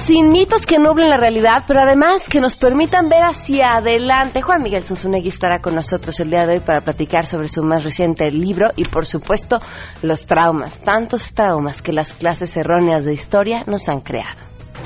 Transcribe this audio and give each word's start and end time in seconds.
sin 0.00 0.28
mitos 0.28 0.64
que 0.64 0.78
nublen 0.78 1.10
la 1.10 1.18
realidad, 1.18 1.64
pero 1.66 1.80
además 1.80 2.26
que 2.28 2.40
nos 2.40 2.56
permitan 2.56 3.08
ver 3.10 3.22
hacia 3.22 3.76
adelante. 3.76 4.40
Juan 4.40 4.62
Miguel 4.62 4.82
Zunzunegui 4.82 5.28
estará 5.28 5.60
con 5.60 5.74
nosotros 5.74 6.18
el 6.20 6.30
día 6.30 6.46
de 6.46 6.54
hoy 6.54 6.60
para 6.60 6.80
platicar 6.80 7.26
sobre 7.26 7.48
su 7.48 7.62
más 7.62 7.84
reciente 7.84 8.30
libro 8.30 8.68
y, 8.76 8.84
por 8.84 9.06
supuesto, 9.06 9.58
los 10.02 10.24
traumas, 10.24 10.78
tantos 10.78 11.34
traumas 11.34 11.82
que 11.82 11.92
las 11.92 12.14
clases 12.14 12.56
erróneas 12.56 13.04
de 13.04 13.12
historia 13.12 13.62
nos 13.66 13.88
han 13.88 14.00
creado. 14.00 14.40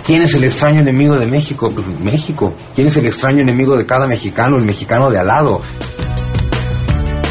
¿Quién 0.05 0.23
es 0.23 0.35
el 0.35 0.45
extraño 0.45 0.81
enemigo 0.81 1.17
de 1.17 1.27
México? 1.27 1.71
Pues 1.73 1.87
México. 2.01 2.53
¿Quién 2.75 2.89
es 2.89 2.97
el 2.97 3.07
extraño 3.07 3.41
enemigo 3.41 3.77
de 3.77 3.87
cada 3.87 4.07
mexicano? 4.07 4.57
El 4.57 4.65
mexicano 4.65 5.11
de 5.11 5.21
al 5.21 5.29
lado. 5.29 5.63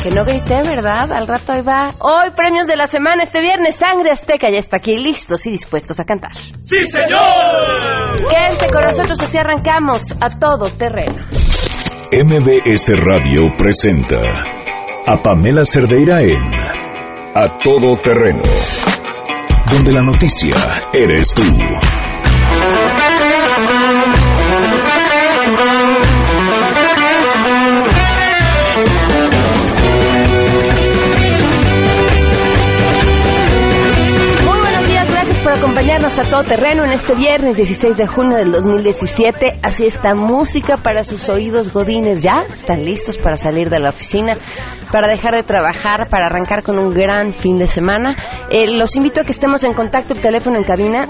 Que 0.03 0.11
no 0.11 0.25
grité, 0.25 0.61
¿verdad? 0.63 1.13
Al 1.13 1.25
rato 1.25 1.53
ahí 1.53 1.61
va. 1.61 1.93
Hoy, 1.99 2.31
premios 2.35 2.67
de 2.67 2.75
la 2.75 2.87
semana, 2.87 3.23
este 3.23 3.39
viernes, 3.39 3.77
Sangre 3.77 4.11
Azteca 4.11 4.49
ya 4.51 4.59
está 4.59 4.75
aquí, 4.75 4.97
listos 4.97 5.45
y 5.45 5.51
dispuestos 5.51 5.97
a 6.01 6.03
cantar. 6.03 6.33
¡Sí, 6.35 6.83
señor! 6.83 8.27
Quédense 8.29 8.67
con 8.67 8.83
nosotros, 8.83 9.17
así 9.21 9.37
arrancamos 9.37 10.11
a 10.11 10.27
todo 10.37 10.69
terreno. 10.77 11.25
MBS 12.11 12.91
Radio 12.97 13.43
presenta 13.57 14.19
a 15.07 15.21
Pamela 15.21 15.63
Cerdeira 15.63 16.19
en 16.19 16.53
A 17.33 17.57
Todo 17.63 17.95
Terreno, 18.03 18.43
donde 19.71 19.93
la 19.93 20.01
noticia 20.01 20.53
eres 20.93 21.33
tú. 21.33 21.43
Acompañarnos 35.73 36.19
a 36.19 36.29
todo 36.29 36.43
terreno 36.43 36.85
en 36.85 36.91
este 36.91 37.15
viernes 37.15 37.57
16 37.57 37.97
de 37.97 38.05
junio 38.05 38.37
del 38.37 38.51
2017. 38.51 39.57
Así 39.63 39.87
está 39.87 40.13
música 40.13 40.77
para 40.77 41.03
sus 41.03 41.27
oídos 41.29 41.73
godines. 41.73 42.21
¿Ya? 42.21 42.43
¿Están 42.47 42.85
listos 42.85 43.17
para 43.17 43.37
salir 43.37 43.71
de 43.71 43.79
la 43.79 43.89
oficina? 43.89 44.33
Para 44.91 45.07
dejar 45.07 45.33
de 45.33 45.41
trabajar, 45.41 46.09
para 46.09 46.27
arrancar 46.27 46.61
con 46.61 46.77
un 46.77 46.91
gran 46.91 47.33
fin 47.33 47.57
de 47.57 47.65
semana. 47.65 48.11
Eh, 48.51 48.67
los 48.67 48.95
invito 48.95 49.21
a 49.21 49.23
que 49.23 49.31
estemos 49.31 49.63
en 49.63 49.73
contacto, 49.73 50.13
el 50.13 50.21
teléfono 50.21 50.57
en 50.57 50.63
cabina 50.63 51.07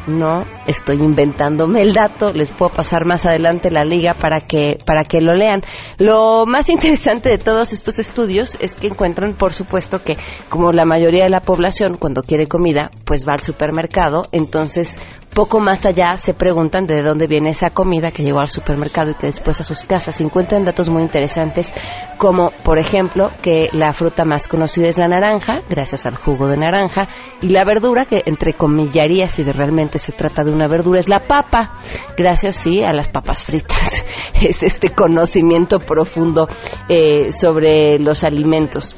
No 0.06 0.44
estoy 0.66 1.02
inventándome 1.02 1.80
el 1.80 1.94
dato, 1.94 2.32
les 2.32 2.50
puedo 2.50 2.72
pasar 2.72 3.06
más 3.06 3.24
adelante 3.24 3.70
la 3.70 3.84
liga 3.84 4.14
para 4.14 4.40
que 4.40 4.78
para 4.84 5.04
que 5.04 5.20
lo 5.20 5.34
lean. 5.34 5.62
Lo 5.98 6.44
más 6.46 6.68
interesante 6.68 7.30
de 7.30 7.38
todos 7.38 7.72
estos 7.72 7.98
estudios 7.98 8.58
es 8.60 8.76
que 8.76 8.88
encuentran, 8.88 9.34
por 9.34 9.52
supuesto, 9.52 10.02
que 10.02 10.16
como 10.48 10.72
la 10.72 10.84
mayoría 10.84 11.24
de 11.24 11.30
la 11.30 11.40
población 11.40 11.96
cuando 11.98 12.22
quiere 12.22 12.46
comida, 12.46 12.90
pues 13.04 13.26
va 13.26 13.32
al 13.32 13.40
supermercado, 13.40 14.26
entonces 14.32 14.98
poco 15.34 15.60
más 15.60 15.84
allá 15.84 16.16
se 16.16 16.32
preguntan 16.32 16.86
de 16.86 17.02
dónde 17.02 17.26
viene 17.26 17.50
esa 17.50 17.70
comida 17.70 18.12
que 18.12 18.22
llegó 18.22 18.40
al 18.40 18.48
supermercado 18.48 19.10
y 19.10 19.14
que 19.14 19.26
después 19.26 19.60
a 19.60 19.64
sus 19.64 19.84
casas. 19.84 20.20
Encuentran 20.20 20.64
datos 20.64 20.88
muy 20.88 21.02
interesantes 21.02 21.74
como, 22.18 22.50
por 22.62 22.78
ejemplo, 22.78 23.30
que 23.42 23.68
la 23.72 23.92
fruta 23.92 24.24
más 24.24 24.48
conocida 24.48 24.88
es 24.88 24.96
la 24.96 25.08
naranja, 25.08 25.62
gracias 25.68 26.06
al 26.06 26.16
jugo 26.16 26.46
de 26.46 26.56
naranja, 26.56 27.08
y 27.42 27.48
la 27.48 27.64
verdura, 27.64 28.06
que 28.06 28.22
entre 28.26 28.54
comillaría, 28.54 29.28
si 29.28 29.42
realmente 29.42 29.98
se 29.98 30.12
trata 30.12 30.44
de 30.44 30.52
una 30.52 30.68
verdura, 30.68 31.00
es 31.00 31.08
la 31.08 31.26
papa, 31.26 31.74
gracias, 32.16 32.56
sí, 32.56 32.82
a 32.82 32.92
las 32.92 33.08
papas 33.08 33.42
fritas. 33.42 34.04
Es 34.34 34.62
este 34.62 34.90
conocimiento 34.90 35.78
profundo 35.78 36.48
eh, 36.88 37.32
sobre 37.32 37.98
los 37.98 38.24
alimentos. 38.24 38.94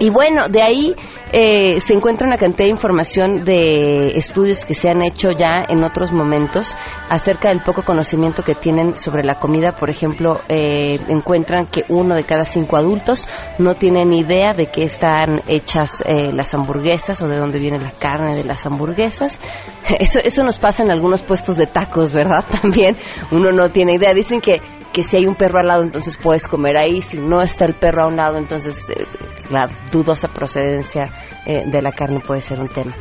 Y 0.00 0.10
bueno, 0.10 0.48
de 0.48 0.62
ahí 0.62 0.94
eh, 1.32 1.80
se 1.80 1.94
encuentra 1.94 2.26
una 2.26 2.38
cantidad 2.38 2.66
de 2.66 2.70
información 2.70 3.44
de 3.44 4.12
estudios 4.16 4.64
que 4.64 4.74
se 4.74 4.88
han 4.88 5.02
hecho 5.02 5.30
ya 5.30 5.64
en 5.68 5.82
otros 5.82 6.12
momentos 6.12 6.74
acerca 7.08 7.48
del 7.48 7.62
poco 7.62 7.82
conocimiento 7.82 8.42
que 8.42 8.54
tienen 8.54 8.96
sobre 8.96 9.24
la 9.24 9.34
comida. 9.34 9.72
Por 9.72 9.90
ejemplo, 9.90 10.40
eh, 10.48 11.00
encuentran 11.08 11.66
que 11.66 11.84
uno 11.88 12.14
de 12.14 12.24
cada 12.24 12.44
cinco 12.44 12.76
adultos 12.76 13.26
no 13.58 13.74
tienen 13.74 14.12
idea 14.12 14.54
de 14.54 14.66
qué 14.66 14.82
están 14.82 15.42
hechas 15.48 16.02
eh, 16.06 16.32
las 16.32 16.54
hamburguesas 16.54 17.20
o 17.22 17.28
de 17.28 17.36
dónde 17.36 17.58
viene 17.58 17.78
la 17.78 17.92
carne 17.92 18.36
de 18.36 18.44
las 18.44 18.64
hamburguesas. 18.66 19.40
Eso, 19.98 20.20
eso 20.22 20.42
nos 20.42 20.58
pasa 20.58 20.82
en 20.82 20.90
algunos 20.90 21.22
puestos 21.22 21.56
de 21.56 21.66
tacos, 21.66 22.12
¿verdad? 22.12 22.44
También 22.62 22.96
uno 23.30 23.52
no 23.52 23.70
tiene 23.70 23.94
idea. 23.94 24.12
Dicen 24.12 24.40
que 24.40 24.60
que 24.92 25.02
si 25.02 25.16
hay 25.16 25.26
un 25.26 25.34
perro 25.34 25.58
al 25.58 25.68
lado, 25.68 25.82
entonces 25.82 26.16
puedes 26.16 26.46
comer 26.48 26.76
ahí. 26.76 27.00
Si 27.00 27.18
no 27.18 27.42
está 27.42 27.64
el 27.64 27.74
perro 27.74 28.04
a 28.04 28.08
un 28.08 28.16
lado, 28.16 28.36
entonces 28.36 28.88
eh, 28.90 29.06
la 29.50 29.68
dudosa 29.90 30.28
procedencia 30.28 31.10
eh, 31.46 31.64
de 31.66 31.82
la 31.82 31.92
carne 31.92 32.20
puede 32.20 32.40
ser 32.40 32.60
un 32.60 32.68
tema. 32.68 32.94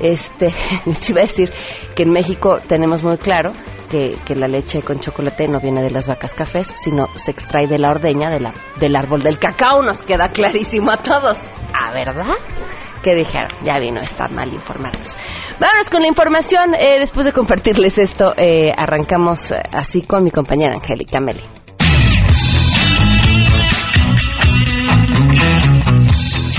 Este, 0.00 0.46
les 0.86 1.10
iba 1.10 1.20
a 1.20 1.24
decir 1.24 1.52
que 1.94 2.04
en 2.04 2.10
México 2.10 2.60
tenemos 2.66 3.02
muy 3.04 3.16
claro 3.18 3.52
que, 3.90 4.16
que, 4.24 4.34
la 4.34 4.48
leche 4.48 4.82
con 4.82 4.98
chocolate 4.98 5.46
no 5.46 5.60
viene 5.60 5.82
de 5.82 5.90
las 5.90 6.08
vacas 6.08 6.34
cafés, 6.34 6.68
sino 6.68 7.06
se 7.14 7.30
extrae 7.30 7.66
de 7.66 7.78
la 7.78 7.90
ordeña 7.90 8.30
de 8.30 8.40
la, 8.40 8.54
del 8.78 8.96
árbol 8.96 9.22
del 9.22 9.38
cacao. 9.38 9.82
Nos 9.82 10.02
queda 10.02 10.30
clarísimo 10.30 10.90
a 10.90 10.98
todos. 10.98 11.48
¿A 11.72 11.92
verdad? 11.92 12.34
que 13.04 13.14
dijeron, 13.14 13.50
ya 13.62 13.78
vino 13.78 14.00
a 14.00 14.04
estar 14.04 14.32
mal 14.32 14.52
informados. 14.52 15.16
Vámonos 15.60 15.88
con 15.90 16.02
la 16.02 16.08
información. 16.08 16.74
Eh, 16.74 16.98
después 16.98 17.26
de 17.26 17.32
compartirles 17.32 17.98
esto, 17.98 18.34
eh, 18.36 18.72
arrancamos 18.76 19.52
así 19.72 20.02
con 20.02 20.24
mi 20.24 20.30
compañera 20.30 20.74
Angélica 20.74 21.20
Meli. 21.20 21.63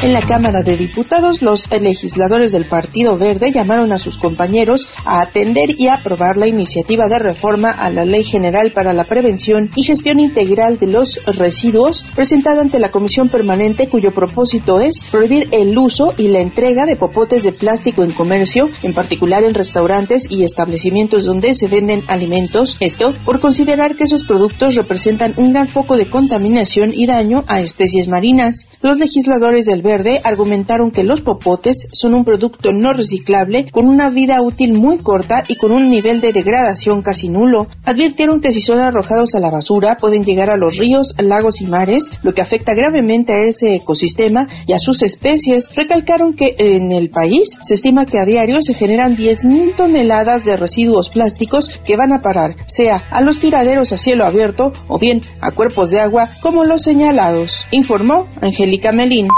En 0.05 0.13
la 0.13 0.21
Cámara 0.21 0.61
de 0.61 0.77
Diputados, 0.77 1.41
los 1.41 1.67
legisladores 1.71 2.51
del 2.51 2.69
Partido 2.69 3.17
Verde 3.17 3.51
llamaron 3.51 3.91
a 3.91 3.97
sus 3.97 4.19
compañeros 4.19 4.87
a 5.03 5.19
atender 5.19 5.71
y 5.79 5.87
aprobar 5.87 6.37
la 6.37 6.45
iniciativa 6.45 7.07
de 7.07 7.17
reforma 7.17 7.71
a 7.71 7.89
la 7.89 8.05
Ley 8.05 8.23
General 8.23 8.71
para 8.71 8.93
la 8.93 9.03
Prevención 9.03 9.71
y 9.75 9.81
Gestión 9.81 10.19
Integral 10.19 10.77
de 10.77 10.85
los 10.85 11.25
Residuos, 11.25 12.05
presentada 12.15 12.61
ante 12.61 12.77
la 12.77 12.91
Comisión 12.91 13.29
Permanente, 13.29 13.89
cuyo 13.89 14.13
propósito 14.13 14.79
es 14.79 15.03
prohibir 15.09 15.49
el 15.51 15.75
uso 15.75 16.13
y 16.15 16.27
la 16.27 16.39
entrega 16.41 16.85
de 16.85 16.97
popotes 16.97 17.41
de 17.41 17.53
plástico 17.53 18.03
en 18.03 18.11
comercio, 18.11 18.69
en 18.83 18.93
particular 18.93 19.43
en 19.43 19.55
restaurantes 19.55 20.27
y 20.29 20.43
establecimientos 20.43 21.25
donde 21.25 21.55
se 21.55 21.67
venden 21.67 22.03
alimentos. 22.07 22.77
Esto 22.79 23.15
por 23.25 23.39
considerar 23.39 23.95
que 23.95 24.03
esos 24.03 24.23
productos 24.23 24.75
representan 24.75 25.33
un 25.37 25.51
gran 25.51 25.67
foco 25.67 25.97
de 25.97 26.11
contaminación 26.11 26.91
y 26.93 27.07
daño 27.07 27.43
a 27.47 27.59
especies 27.59 28.07
marinas. 28.07 28.67
Los 28.83 28.99
legisladores 28.99 29.65
del 29.65 29.81
Verde 29.81 29.94
Verde 29.95 30.19
argumentaron 30.25 30.91
que 30.91 31.05
los 31.05 31.21
popotes 31.21 31.87
son 31.93 32.15
un 32.15 32.25
producto 32.25 32.73
no 32.73 32.91
reciclable 32.91 33.71
con 33.71 33.87
una 33.87 34.09
vida 34.09 34.41
útil 34.41 34.73
muy 34.73 34.97
corta 34.97 35.45
y 35.47 35.55
con 35.55 35.71
un 35.71 35.87
nivel 35.87 36.19
de 36.19 36.33
degradación 36.33 37.01
casi 37.01 37.29
nulo. 37.29 37.67
Advirtieron 37.85 38.41
que 38.41 38.51
si 38.51 38.59
son 38.59 38.79
arrojados 38.79 39.35
a 39.35 39.39
la 39.39 39.49
basura 39.49 39.95
pueden 39.95 40.25
llegar 40.25 40.49
a 40.49 40.57
los 40.57 40.77
ríos, 40.77 41.15
lagos 41.17 41.61
y 41.61 41.65
mares, 41.65 42.11
lo 42.23 42.33
que 42.33 42.41
afecta 42.41 42.73
gravemente 42.73 43.31
a 43.31 43.39
ese 43.47 43.75
ecosistema 43.75 44.49
y 44.67 44.73
a 44.73 44.79
sus 44.79 45.01
especies. 45.01 45.73
Recalcaron 45.73 46.33
que 46.33 46.55
en 46.57 46.91
el 46.91 47.09
país 47.09 47.51
se 47.63 47.75
estima 47.75 48.05
que 48.05 48.19
a 48.19 48.25
diario 48.25 48.61
se 48.63 48.73
generan 48.73 49.15
10.000 49.15 49.75
toneladas 49.75 50.43
de 50.43 50.57
residuos 50.57 51.09
plásticos 51.09 51.69
que 51.85 51.95
van 51.95 52.11
a 52.11 52.21
parar, 52.21 52.57
sea 52.67 52.97
a 53.11 53.21
los 53.21 53.39
tiraderos 53.39 53.93
a 53.93 53.97
cielo 53.97 54.25
abierto 54.25 54.73
o 54.89 54.99
bien 54.99 55.21
a 55.39 55.51
cuerpos 55.51 55.89
de 55.91 56.01
agua 56.01 56.27
como 56.41 56.65
los 56.65 56.81
señalados, 56.81 57.65
informó 57.71 58.27
Angélica 58.41 58.91
Melín. 58.91 59.29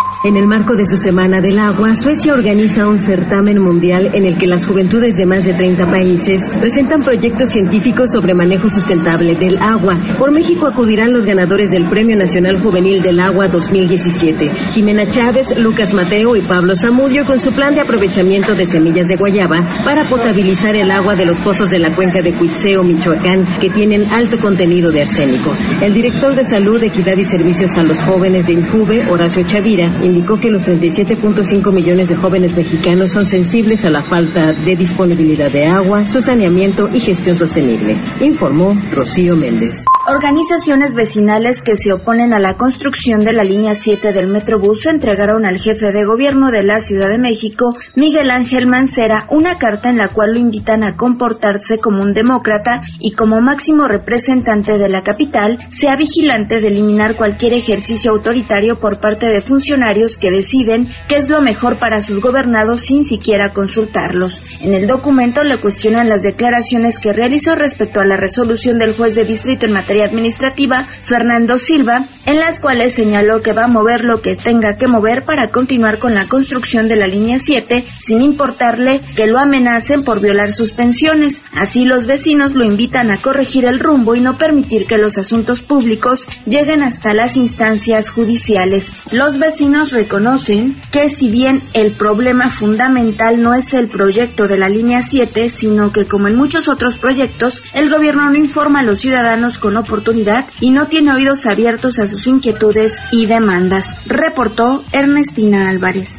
Marco 0.48 0.76
de 0.78 0.86
su 0.86 0.98
Semana 0.98 1.42
del 1.42 1.60
Agua, 1.60 1.94
Suecia 1.94 2.34
organiza 2.34 2.88
un 2.88 2.98
certamen 2.98 3.60
mundial 3.60 4.12
en 4.14 4.26
el 4.26 4.38
que 4.38 4.48
las 4.48 4.66
juventudes 4.66 5.18
de 5.18 5.26
más 5.26 5.46
de 5.46 5.54
30 5.54 5.86
países 5.88 6.50
presentan 6.58 7.04
proyectos 7.04 7.50
científicos 7.50 8.12
sobre 8.14 8.34
manejo 8.34 8.70
sustentable 8.70 9.36
del 9.36 9.58
agua. 9.62 9.98
Por 10.18 10.32
México 10.32 10.66
acudirán 10.66 11.12
los 11.12 11.26
ganadores 11.26 11.72
del 11.72 11.86
Premio 11.86 12.16
Nacional 12.16 12.60
Juvenil 12.62 13.02
del 13.02 13.20
Agua 13.20 13.50
2017, 13.50 14.50
Jimena 14.74 15.10
Chávez, 15.10 15.54
Lucas 15.58 15.94
Mateo 15.94 16.38
y 16.38 16.42
Pablo 16.42 16.76
Zamudio 16.78 17.26
con 17.26 17.40
su 17.40 17.54
plan 17.54 17.76
de 17.76 17.82
aprovechamiento 17.82 18.54
de 18.54 18.66
semillas 18.66 19.08
de 19.08 19.18
guayaba 19.18 19.64
para 19.84 20.08
potabilizar 20.08 20.78
el 20.78 20.92
agua 20.92 21.16
de 21.16 21.26
los 21.26 21.42
pozos 21.42 21.72
de 21.72 21.80
la 21.80 21.94
cuenca 21.94 22.22
de 22.22 22.32
Cuitzeo, 22.32 22.84
Michoacán, 22.84 23.44
que 23.60 23.70
tienen 23.70 24.06
alto 24.14 24.38
contenido 24.38 24.92
de 24.92 25.02
arsénico. 25.02 25.54
El 25.82 25.94
director 25.94 26.34
de 26.34 26.46
Salud, 26.46 26.82
Equidad 26.82 27.18
y 27.18 27.26
Servicios 27.26 27.78
a 27.78 27.84
los 27.84 28.02
Jóvenes 28.02 28.48
de 28.48 28.54
Injuve, 28.54 29.06
Horacio 29.12 29.44
Chavira, 29.46 29.88
indicó 30.02 30.37
que 30.40 30.50
los 30.50 30.68
37.5 30.68 31.72
millones 31.72 32.08
de 32.10 32.16
jóvenes 32.16 32.56
mexicanos 32.56 33.12
son 33.12 33.26
sensibles 33.26 33.86
a 33.86 33.90
la 33.90 34.04
falta 34.04 34.54
de 34.54 34.76
disponibilidad 34.76 35.52
de 35.52 35.66
agua, 35.66 36.06
su 36.06 36.22
saneamiento 36.22 36.90
y 36.94 37.00
gestión 37.00 37.36
sostenible, 37.36 37.96
informó 38.22 38.76
Rocío 38.92 39.36
Méndez. 39.36 39.86
Organizaciones 40.10 40.94
vecinales 40.94 41.62
que 41.62 41.76
se 41.76 41.92
oponen 41.92 42.34
a 42.34 42.40
la 42.40 42.56
construcción 42.56 43.26
de 43.26 43.34
la 43.34 43.44
línea 43.44 43.76
7 43.76 44.14
del 44.14 44.28
Metrobús 44.28 44.86
entregaron 44.86 45.46
al 45.46 45.60
jefe 45.60 45.92
de 45.92 46.06
gobierno 46.06 46.50
de 46.50 46.64
la 46.64 46.80
Ciudad 46.80 47.10
de 47.10 47.18
México, 47.18 47.76
Miguel 47.96 48.32
Ángel 48.32 48.68
Mancera, 48.68 49.28
una 49.32 49.58
carta 49.58 49.90
en 49.90 49.98
la 49.98 50.08
cual 50.08 50.32
lo 50.34 50.40
invitan 50.40 50.84
a 50.84 50.96
comportarse 50.96 51.80
como 51.80 52.02
un 52.02 52.14
demócrata 52.14 52.82
y 53.00 53.12
como 53.12 53.42
máximo 53.42 53.88
representante 53.88 54.78
de 54.78 54.88
la 54.88 55.04
capital, 55.04 55.58
sea 55.70 55.98
vigilante 55.98 56.62
de 56.62 56.68
eliminar 56.70 57.18
cualquier 57.18 57.54
ejercicio 57.54 58.12
autoritario 58.12 58.80
por 58.80 59.02
parte 59.02 59.28
de 59.28 59.42
funcionarios 59.42 60.17
que 60.18 60.32
deciden 60.32 60.90
qué 61.08 61.18
es 61.18 61.30
lo 61.30 61.42
mejor 61.42 61.78
para 61.78 62.02
sus 62.02 62.20
gobernados 62.20 62.82
sin 62.82 63.06
siquiera 63.06 63.54
consultarlos. 63.54 64.44
En 64.62 64.74
el 64.74 64.88
documento 64.88 65.44
le 65.44 65.58
cuestionan 65.58 66.10
las 66.10 66.24
declaraciones 66.24 67.00
que 67.00 67.14
realizó 67.14 67.56
respecto 67.56 68.00
a 68.00 68.06
la 68.06 68.18
resolución 68.18 68.78
del 68.78 68.96
juez 68.96 69.16
de 69.16 69.26
distrito 69.26 69.66
en 69.66 69.74
materia 69.74 70.06
administrativa, 70.06 70.84
Fernando 70.84 71.58
Silva, 71.58 72.06
en 72.26 72.40
las 72.40 72.60
cuales 72.60 72.94
señaló 72.94 73.42
que 73.42 73.54
va 73.54 73.66
a 73.66 73.70
mover 73.70 74.04
lo 74.04 74.22
que 74.22 74.36
tenga 74.36 74.78
que 74.78 74.88
mover 74.88 75.24
para 75.24 75.50
continuar 75.50 76.00
con 76.00 76.14
la 76.14 76.26
construcción 76.26 76.88
de 76.88 76.96
la 76.96 77.08
línea 77.08 77.40
7, 77.40 77.86
sin 77.98 78.22
importarle 78.22 79.02
que 79.16 79.28
lo 79.28 79.40
amenacen 79.40 80.04
por 80.04 80.20
violar 80.20 80.52
sus 80.52 80.72
pensiones. 80.74 81.42
Así 81.54 81.86
los 81.86 82.06
vecinos 82.06 82.54
lo 82.54 82.66
invitan 82.66 83.12
a 83.12 83.18
corregir 83.18 83.66
el 83.66 83.80
rumbo 83.80 84.16
y 84.16 84.22
no 84.22 84.38
permitir 84.38 84.86
que 84.86 84.98
los 84.98 85.18
asuntos 85.18 85.62
públicos 85.62 86.28
lleguen 86.46 86.84
hasta 86.84 87.14
las 87.14 87.38
instancias 87.38 88.10
judiciales. 88.10 88.92
Los 89.12 89.40
vecinos 89.40 89.94
reconocen 90.08 90.78
que 90.90 91.10
si 91.10 91.30
bien 91.30 91.62
el 91.74 91.92
problema 91.92 92.50
fundamental 92.50 93.42
no 93.42 93.54
es 93.54 93.74
el 93.74 93.90
proyecto 93.90 94.48
de 94.48 94.58
la 94.58 94.70
línea 94.70 95.04
7, 95.04 95.50
sino 95.50 95.92
que 95.92 96.06
como 96.06 96.30
en 96.30 96.38
muchos 96.38 96.70
otros 96.70 96.98
proyectos, 96.98 97.62
el 97.74 97.90
gobierno 97.90 98.30
no 98.30 98.38
informa 98.38 98.80
a 98.80 98.84
los 98.84 99.00
ciudadanos 99.00 99.60
con 99.60 99.76
oportunidad 99.76 100.46
y 100.62 100.72
no 100.72 100.88
tiene 100.88 101.14
oídos 101.14 101.46
abiertos 101.46 102.00
a 102.00 102.08
sus 102.08 102.26
inquietudes 102.26 103.00
y 103.12 103.26
demandas, 103.26 103.98
reportó 104.06 104.86
Ernestina 104.94 105.70
Álvarez. 105.70 106.16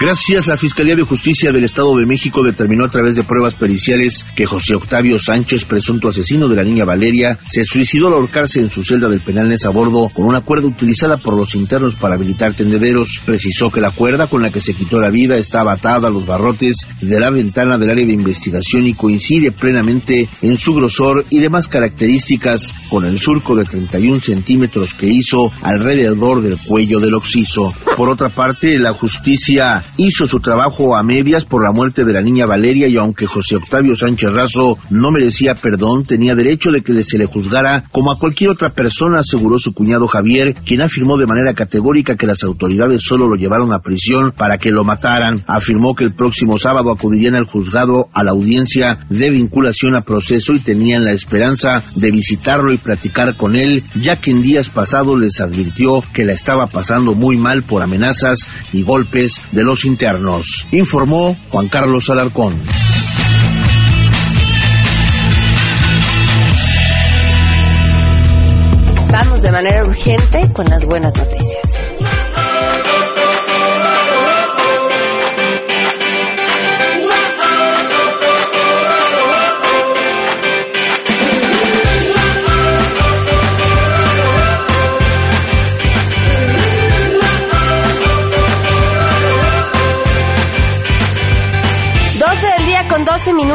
Gracias, 0.00 0.46
la 0.46 0.56
Fiscalía 0.56 0.94
de 0.94 1.02
Justicia 1.02 1.50
del 1.50 1.64
Estado 1.64 1.96
de 1.96 2.06
México 2.06 2.44
determinó 2.44 2.84
a 2.84 2.88
través 2.88 3.16
de 3.16 3.24
pruebas 3.24 3.56
periciales 3.56 4.24
que 4.36 4.46
José 4.46 4.76
Octavio 4.76 5.18
Sánchez, 5.18 5.64
presunto 5.64 6.08
asesino 6.08 6.46
de 6.46 6.54
la 6.54 6.62
niña 6.62 6.84
Valeria, 6.84 7.36
se 7.48 7.64
suicidó 7.64 8.06
al 8.06 8.12
ahorcarse 8.12 8.60
en 8.60 8.70
su 8.70 8.84
celda 8.84 9.08
del 9.08 9.22
penal 9.22 9.48
a 9.52 9.70
bordo 9.70 10.08
con 10.10 10.26
una 10.26 10.42
cuerda 10.42 10.68
utilizada 10.68 11.16
por 11.16 11.36
los 11.36 11.56
internos 11.56 11.96
para 11.96 12.14
habilitar 12.14 12.54
tendederos. 12.54 13.20
Precisó 13.26 13.72
que 13.72 13.80
la 13.80 13.90
cuerda 13.90 14.28
con 14.28 14.40
la 14.40 14.52
que 14.52 14.60
se 14.60 14.72
quitó 14.72 15.00
la 15.00 15.10
vida 15.10 15.36
estaba 15.36 15.72
atada 15.72 16.06
a 16.06 16.12
los 16.12 16.24
barrotes 16.24 16.86
de 17.00 17.18
la 17.18 17.30
ventana 17.30 17.76
del 17.76 17.90
área 17.90 18.06
de 18.06 18.12
investigación 18.12 18.86
y 18.86 18.94
coincide 18.94 19.50
plenamente 19.50 20.28
en 20.42 20.58
su 20.58 20.74
grosor 20.74 21.26
y 21.28 21.40
demás 21.40 21.66
características 21.66 22.72
con 22.88 23.04
el 23.04 23.18
surco 23.18 23.56
de 23.56 23.64
31 23.64 24.20
centímetros 24.20 24.94
que 24.94 25.06
hizo 25.06 25.50
alrededor 25.62 26.40
del 26.40 26.56
cuello 26.56 27.00
del 27.00 27.14
occiso. 27.14 27.74
Por 27.96 28.08
otra 28.08 28.28
parte, 28.28 28.78
la 28.78 28.92
justicia 28.92 29.82
hizo 29.96 30.26
su 30.26 30.40
trabajo 30.40 30.96
a 30.96 31.02
medias 31.02 31.44
por 31.44 31.62
la 31.62 31.72
muerte 31.72 32.04
de 32.04 32.12
la 32.12 32.20
niña 32.20 32.46
Valeria 32.46 32.88
y 32.88 32.96
aunque 32.96 33.26
José 33.26 33.56
Octavio 33.56 33.96
Sánchez 33.96 34.30
Razo 34.32 34.78
no 34.90 35.10
merecía 35.10 35.54
perdón, 35.54 36.04
tenía 36.04 36.34
derecho 36.34 36.70
de 36.70 36.80
que 36.80 37.02
se 37.02 37.18
le 37.18 37.26
juzgara 37.26 37.84
como 37.92 38.12
a 38.12 38.18
cualquier 38.18 38.50
otra 38.50 38.70
persona, 38.70 39.20
aseguró 39.20 39.58
su 39.58 39.72
cuñado 39.72 40.06
Javier, 40.06 40.54
quien 40.54 40.82
afirmó 40.82 41.16
de 41.16 41.26
manera 41.26 41.54
categórica 41.54 42.16
que 42.16 42.26
las 42.26 42.42
autoridades 42.44 43.02
solo 43.02 43.26
lo 43.28 43.36
llevaron 43.36 43.72
a 43.72 43.80
prisión 43.80 44.32
para 44.32 44.58
que 44.58 44.70
lo 44.70 44.84
mataran. 44.84 45.42
Afirmó 45.46 45.94
que 45.94 46.04
el 46.04 46.14
próximo 46.14 46.58
sábado 46.58 46.90
acudirían 46.90 47.34
al 47.34 47.46
juzgado 47.46 48.08
a 48.12 48.24
la 48.24 48.32
audiencia 48.32 49.06
de 49.08 49.30
vinculación 49.30 49.94
a 49.94 50.02
proceso 50.02 50.52
y 50.52 50.60
tenían 50.60 51.04
la 51.04 51.12
esperanza 51.12 51.82
de 51.96 52.10
visitarlo 52.10 52.72
y 52.72 52.78
platicar 52.78 53.36
con 53.36 53.56
él, 53.56 53.84
ya 53.94 54.20
que 54.20 54.30
en 54.30 54.42
días 54.42 54.70
pasados 54.70 55.18
les 55.18 55.40
advirtió 55.40 56.02
que 56.12 56.24
la 56.24 56.32
estaba 56.32 56.66
pasando 56.66 57.14
muy 57.14 57.36
mal 57.36 57.62
por 57.62 57.82
amenazas 57.82 58.48
y 58.72 58.82
golpes 58.82 59.40
de 59.52 59.64
los 59.64 59.77
internos, 59.84 60.66
informó 60.72 61.36
Juan 61.50 61.68
Carlos 61.68 62.10
Alarcón. 62.10 62.62
Vamos 69.10 69.42
de 69.42 69.52
manera 69.52 69.86
urgente 69.86 70.52
con 70.52 70.66
las 70.66 70.84
buenas 70.84 71.16
noticias. 71.16 71.47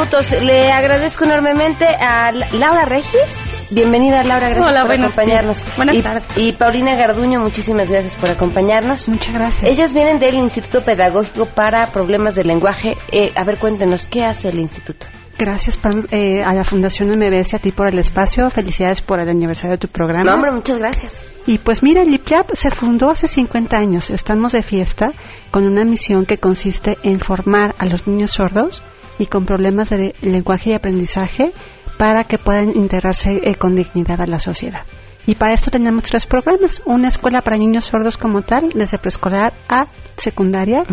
Minutos. 0.03 0.31
Le 0.41 0.71
agradezco 0.71 1.23
enormemente 1.23 1.85
a 1.85 2.31
Laura 2.31 2.85
Regis. 2.85 3.69
Bienvenida, 3.71 4.21
Laura. 4.23 4.49
Gracias 4.49 4.67
Hola, 4.67 4.85
por 4.85 4.99
acompañarnos. 4.99 5.65
Buenas 5.77 5.95
y, 5.95 6.01
tardes. 6.01 6.37
Y 6.37 6.51
Paulina 6.53 6.95
Garduño, 6.95 7.39
muchísimas 7.39 7.89
gracias 7.89 8.15
por 8.15 8.29
acompañarnos. 8.29 9.07
Muchas 9.09 9.33
gracias. 9.33 9.69
Ellas 9.69 9.93
vienen 9.93 10.19
del 10.19 10.35
Instituto 10.35 10.83
Pedagógico 10.83 11.45
para 11.45 11.91
Problemas 11.91 12.35
del 12.35 12.47
Lenguaje. 12.47 12.97
Eh, 13.11 13.31
a 13.35 13.43
ver, 13.43 13.57
cuéntenos, 13.57 14.05
¿qué 14.07 14.23
hace 14.23 14.49
el 14.49 14.59
instituto? 14.59 15.07
Gracias 15.37 15.77
Pam, 15.77 16.05
eh, 16.11 16.43
a 16.43 16.53
la 16.53 16.63
Fundación 16.63 17.09
MBS, 17.09 17.55
a 17.55 17.59
ti 17.59 17.71
por 17.71 17.87
el 17.89 17.97
espacio. 17.97 18.49
Felicidades 18.49 19.01
por 19.01 19.19
el 19.19 19.29
aniversario 19.29 19.71
de 19.71 19.79
tu 19.79 19.87
programa. 19.87 20.25
No, 20.25 20.35
hombre, 20.35 20.51
muchas 20.51 20.77
gracias. 20.77 21.25
Y 21.47 21.57
pues 21.57 21.81
mira, 21.81 22.01
el 22.01 22.13
IPLAB 22.13 22.55
se 22.55 22.69
fundó 22.69 23.09
hace 23.09 23.27
50 23.27 23.75
años. 23.75 24.09
Estamos 24.09 24.51
de 24.51 24.61
fiesta 24.61 25.11
con 25.51 25.65
una 25.65 25.83
misión 25.83 26.25
que 26.25 26.37
consiste 26.37 26.97
en 27.03 27.19
formar 27.19 27.73
a 27.79 27.85
los 27.85 28.07
niños 28.07 28.31
sordos 28.31 28.81
y 29.19 29.25
con 29.27 29.45
problemas 29.45 29.89
de 29.89 30.15
lenguaje 30.21 30.71
y 30.71 30.73
aprendizaje 30.73 31.51
para 31.97 32.23
que 32.23 32.37
puedan 32.37 32.75
integrarse 32.75 33.39
eh, 33.43 33.55
con 33.55 33.75
dignidad 33.75 34.19
a 34.21 34.27
la 34.27 34.39
sociedad. 34.39 34.81
Y 35.25 35.35
para 35.35 35.53
esto 35.53 35.71
tenemos 35.71 36.03
tres 36.03 36.25
programas. 36.25 36.81
Una 36.85 37.07
escuela 37.07 37.41
para 37.41 37.57
niños 37.57 37.85
sordos 37.85 38.17
como 38.17 38.41
tal, 38.41 38.71
desde 38.75 38.97
preescolar 38.97 39.53
a 39.69 39.85
secundaria. 40.17 40.83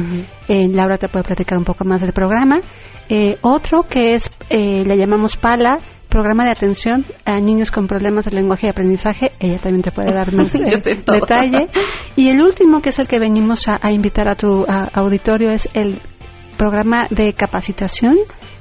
Eh, 0.49 0.69
Laura 0.69 0.99
te 0.99 1.09
puede 1.09 1.25
platicar 1.25 1.59
un 1.59 1.65
poco 1.65 1.85
más 1.85 2.01
del 2.01 2.13
programa. 2.13 2.61
Eh, 3.09 3.39
otro 3.41 3.83
que 3.83 4.15
es, 4.15 4.31
eh, 4.49 4.85
le 4.87 4.97
llamamos 4.97 5.37
PALA, 5.37 5.79
programa 6.09 6.45
de 6.45 6.51
atención 6.53 7.05
a 7.25 7.41
niños 7.41 7.73
con 7.73 7.89
problemas 7.89 8.25
de 8.27 8.31
lenguaje 8.33 8.67
y 8.67 8.71
aprendizaje. 8.71 9.33
Ella 9.41 9.59
también 9.59 9.83
te 9.83 9.91
puede 9.91 10.15
dar 10.15 10.33
más 10.35 10.55
eh, 10.55 10.81
detalle. 11.07 11.67
Y 12.15 12.29
el 12.29 12.41
último, 12.41 12.81
que 12.83 12.91
es 12.91 12.99
el 13.01 13.09
que 13.09 13.19
venimos 13.19 13.67
a, 13.67 13.81
a 13.83 13.91
invitar 13.91 14.29
a 14.29 14.37
tu 14.37 14.65
a- 14.69 14.91
auditorio, 14.95 15.51
es 15.51 15.69
el 15.75 15.99
programa 16.61 17.07
de 17.09 17.33
capacitación 17.33 18.17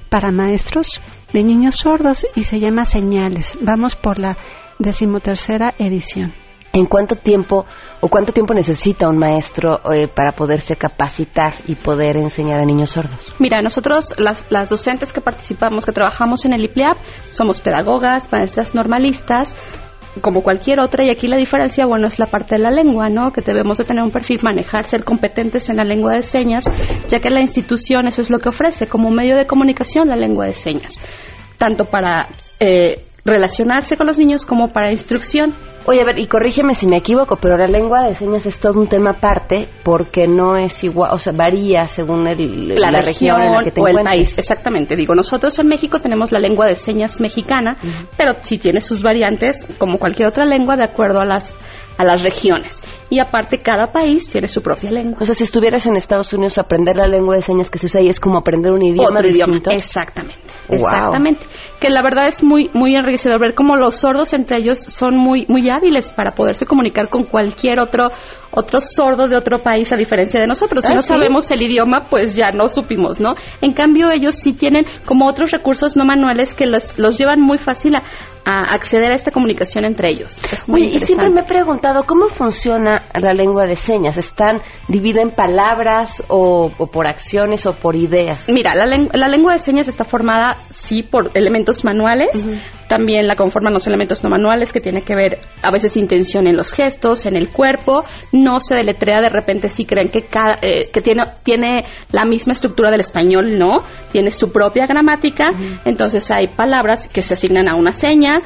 para 0.08 0.32
maestros 0.32 1.02
de 1.34 1.44
niños 1.44 1.76
sordos 1.76 2.26
y 2.34 2.46
se 2.46 2.58
llama 2.62 2.86
Señales. 2.86 3.58
Vamos 3.60 3.98
por 3.98 4.20
la 4.20 4.38
decimotercera 4.78 5.74
edición. 5.78 6.34
¿En 6.72 6.86
cuánto 6.86 7.18
tiempo 7.18 7.66
o 8.00 8.08
cuánto 8.08 8.32
tiempo 8.32 8.54
necesita 8.54 9.10
un 9.10 9.18
maestro 9.18 9.82
eh, 9.92 10.08
para 10.08 10.32
poderse 10.32 10.78
capacitar 10.78 11.56
y 11.68 11.76
poder 11.76 12.16
enseñar 12.16 12.62
a 12.62 12.66
niños 12.66 12.92
sordos? 12.92 13.36
Mira, 13.38 13.62
nosotros, 13.62 14.18
las, 14.18 14.50
las 14.50 14.70
docentes 14.70 15.12
que 15.12 15.20
participamos, 15.20 15.86
que 15.86 15.92
trabajamos 15.92 16.46
en 16.46 16.54
el 16.54 16.64
IPLEAP, 16.64 16.96
somos 17.32 17.60
pedagogas, 17.60 18.32
maestras 18.32 18.74
normalistas, 18.74 19.58
como 20.22 20.42
cualquier 20.42 20.80
otra, 20.80 21.04
y 21.04 21.10
aquí 21.10 21.28
la 21.28 21.38
diferencia, 21.38 21.86
bueno, 21.86 22.08
es 22.08 22.20
la 22.20 22.26
parte 22.26 22.56
de 22.56 22.62
la 22.62 22.72
lengua, 22.72 23.10
¿no? 23.10 23.32
Que 23.32 23.42
debemos 23.42 23.78
de 23.78 23.86
tener 23.86 24.04
un 24.04 24.12
perfil, 24.12 24.40
manejar, 24.42 24.86
ser 24.86 25.04
competentes 25.04 25.70
en 25.70 25.78
la 25.78 25.84
lengua 25.84 26.14
de 26.14 26.24
señas, 26.24 26.66
ya 27.08 27.20
que 27.20 27.30
la 27.30 27.42
institución 27.42 28.08
eso 28.08 28.22
es 28.22 28.30
lo 28.30 28.40
que 28.40 28.50
ofrece, 28.50 28.88
como 28.88 29.10
medio 29.12 29.38
de 29.38 29.46
comunicación, 29.46 30.08
la 30.08 30.16
lengua 30.16 30.46
de 30.46 30.54
señas, 30.54 31.00
tanto 31.58 31.86
para 31.86 32.30
eh, 32.60 33.04
relacionarse 33.30 33.98
con 33.98 34.08
los 34.08 34.18
niños 34.18 34.46
como 34.46 34.72
para 34.72 34.92
instrucción. 34.92 35.54
Oye, 35.86 36.02
a 36.02 36.06
ver, 36.06 36.20
y 36.20 36.28
corrígeme 36.28 36.76
si 36.76 36.88
me 36.88 36.98
equivoco, 36.98 37.38
pero 37.38 37.58
la 37.58 37.66
lengua 37.66 38.06
de 38.06 38.14
señas 38.14 38.46
es 38.46 38.60
todo 38.60 38.80
un 38.80 38.88
tema 38.88 39.12
aparte 39.12 39.68
porque 39.84 40.28
no 40.28 40.58
es 40.58 40.84
igual, 40.84 41.12
o 41.14 41.18
sea, 41.18 41.34
varía 41.34 41.88
según 41.88 42.26
la, 42.26 42.34
región, 42.34 43.42
en 43.42 43.54
la 43.54 43.64
que 43.64 43.72
te 43.72 43.82
o 43.82 43.88
el 43.88 44.04
país. 44.04 44.38
Exactamente. 44.38 44.96
Digo, 44.96 45.16
nosotros 45.16 45.58
en 45.58 45.68
México 45.68 46.00
tenemos 46.00 46.32
la 46.32 46.40
lengua 46.40 46.68
de 46.68 46.76
señas 46.76 47.22
mexicana, 47.22 47.78
pero 48.18 48.34
sí 48.42 48.58
tiene 48.58 48.82
sus 48.82 49.02
variantes 49.02 49.68
como 49.78 49.98
cualquier 49.98 50.28
otra 50.28 50.46
lengua 50.46 50.76
de 50.76 50.84
acuerdo 50.84 51.22
a 51.22 51.26
las 51.26 51.56
a 51.98 52.06
las 52.06 52.24
regiones. 52.24 52.82
Y 53.10 53.20
aparte, 53.20 53.60
cada 53.60 53.88
país 53.88 54.30
tiene 54.30 54.48
su 54.48 54.62
propia 54.62 54.92
lengua. 54.92 55.18
O 55.22 55.26
sea, 55.26 55.34
si 55.34 55.44
estuvieras 55.44 55.86
en 55.88 55.96
Estados 55.96 56.32
Unidos, 56.34 56.58
aprender 56.60 56.96
la 56.96 57.08
lengua 57.08 57.36
de 57.36 57.42
señas 57.42 57.70
que 57.70 57.80
se 57.80 57.88
usa 57.88 58.02
ahí 58.02 58.08
es 58.08 58.20
como 58.20 58.38
aprender 58.38 58.72
un 58.72 58.84
idioma. 58.84 59.10
Otro 59.10 59.28
idioma, 59.28 59.60
exactamente. 59.72 60.40
Exactamente. 60.70 61.46
Que 61.80 61.90
la 61.90 62.04
verdad 62.04 62.28
es 62.28 62.44
muy, 62.44 62.70
muy 62.74 62.96
enriquecedor 62.96 63.40
ver 63.40 63.56
cómo 63.56 63.76
los 63.76 63.96
sordos 63.96 64.34
entre 64.34 64.58
ellos 64.58 64.80
son 64.80 65.18
muy, 65.18 65.46
muy 65.48 65.70
hábiles 65.70 66.12
para 66.12 66.32
poderse 66.32 66.66
comunicar 66.66 67.10
con 67.10 67.24
cualquier 67.24 67.80
otro 67.80 68.10
otro 68.52 68.80
sordo 68.80 69.28
de 69.28 69.36
otro 69.36 69.60
país 69.60 69.92
a 69.94 69.96
diferencia 69.96 70.40
de 70.40 70.48
nosotros. 70.48 70.84
Si 70.84 70.92
ah, 70.92 70.96
no 70.96 71.02
sabemos 71.02 71.50
el 71.52 71.62
idioma, 71.62 72.06
pues 72.10 72.36
ya 72.36 72.52
no 72.52 72.68
supimos, 72.68 73.20
¿no? 73.20 73.36
En 73.62 73.74
cambio, 73.74 74.12
ellos 74.12 74.36
sí 74.36 74.54
tienen 74.54 74.86
como 75.06 75.28
otros 75.28 75.52
recursos 75.52 75.96
no 75.96 76.06
manuales 76.06 76.56
que 76.56 76.66
los, 76.66 76.98
los 76.98 77.18
llevan 77.18 77.42
muy 77.42 77.58
fácil 77.58 77.96
a, 77.96 78.04
acceder 78.46 79.12
a 79.12 79.16
esta 79.16 79.30
comunicación 79.30 79.86
entre 79.86 80.10
ellos. 80.10 80.42
y 80.76 80.98
siempre 81.00 81.30
me 81.30 81.42
he 81.42 81.44
preguntado 81.44 82.04
cómo 82.04 82.28
funciona 82.28 82.99
la 83.20 83.34
lengua 83.34 83.66
de 83.66 83.76
señas. 83.76 84.18
¿Están 84.18 84.62
dividida 84.88 85.22
en 85.22 85.32
palabras 85.32 86.24
o, 86.28 86.70
por 86.92 87.08
acciones 87.08 87.66
o 87.66 87.74
por 87.74 87.96
ideas? 87.96 88.50
Mira, 88.50 88.76
la, 88.76 88.86
la, 88.86 89.28
lengua 89.28 89.54
de 89.54 89.60
señas 89.60 89.88
está 89.88 90.06
formada, 90.06 90.58
sí, 90.70 91.04
por 91.04 91.32
elementos 91.34 91.84
manuales. 91.84 92.48
También 92.90 93.28
la 93.28 93.36
conforman 93.36 93.72
los 93.72 93.86
elementos 93.86 94.24
no 94.24 94.32
manuales 94.32 94.74
que 94.74 94.82
tiene 94.82 95.04
que 95.04 95.16
ver 95.16 95.38
a 95.62 95.72
veces 95.72 95.96
intención 95.96 96.48
en 96.48 96.58
los 96.58 96.74
gestos, 96.74 97.28
en 97.28 97.36
el 97.36 97.50
cuerpo. 97.50 98.04
No 98.32 98.60
se 98.60 98.74
deletrea 98.74 99.22
de 99.22 99.30
repente 99.30 99.70
si 99.70 99.86
creen 99.86 100.10
que, 100.10 100.24
cada, 100.24 100.58
eh, 100.64 100.90
que 100.92 101.00
tiene, 101.00 101.24
tiene 101.44 101.86
la 102.12 102.26
misma 102.26 102.54
estructura 102.54 102.90
del 102.90 103.02
español, 103.02 103.60
no. 103.60 103.84
Tiene 104.12 104.32
su 104.32 104.52
propia 104.52 104.88
gramática. 104.88 105.52
Entonces 105.86 106.32
hay 106.32 106.48
palabras 106.48 107.08
que 107.08 107.22
se 107.22 107.36
asignan 107.36 107.70
a 107.70 107.76
una 107.76 107.92
seña 107.92 108.42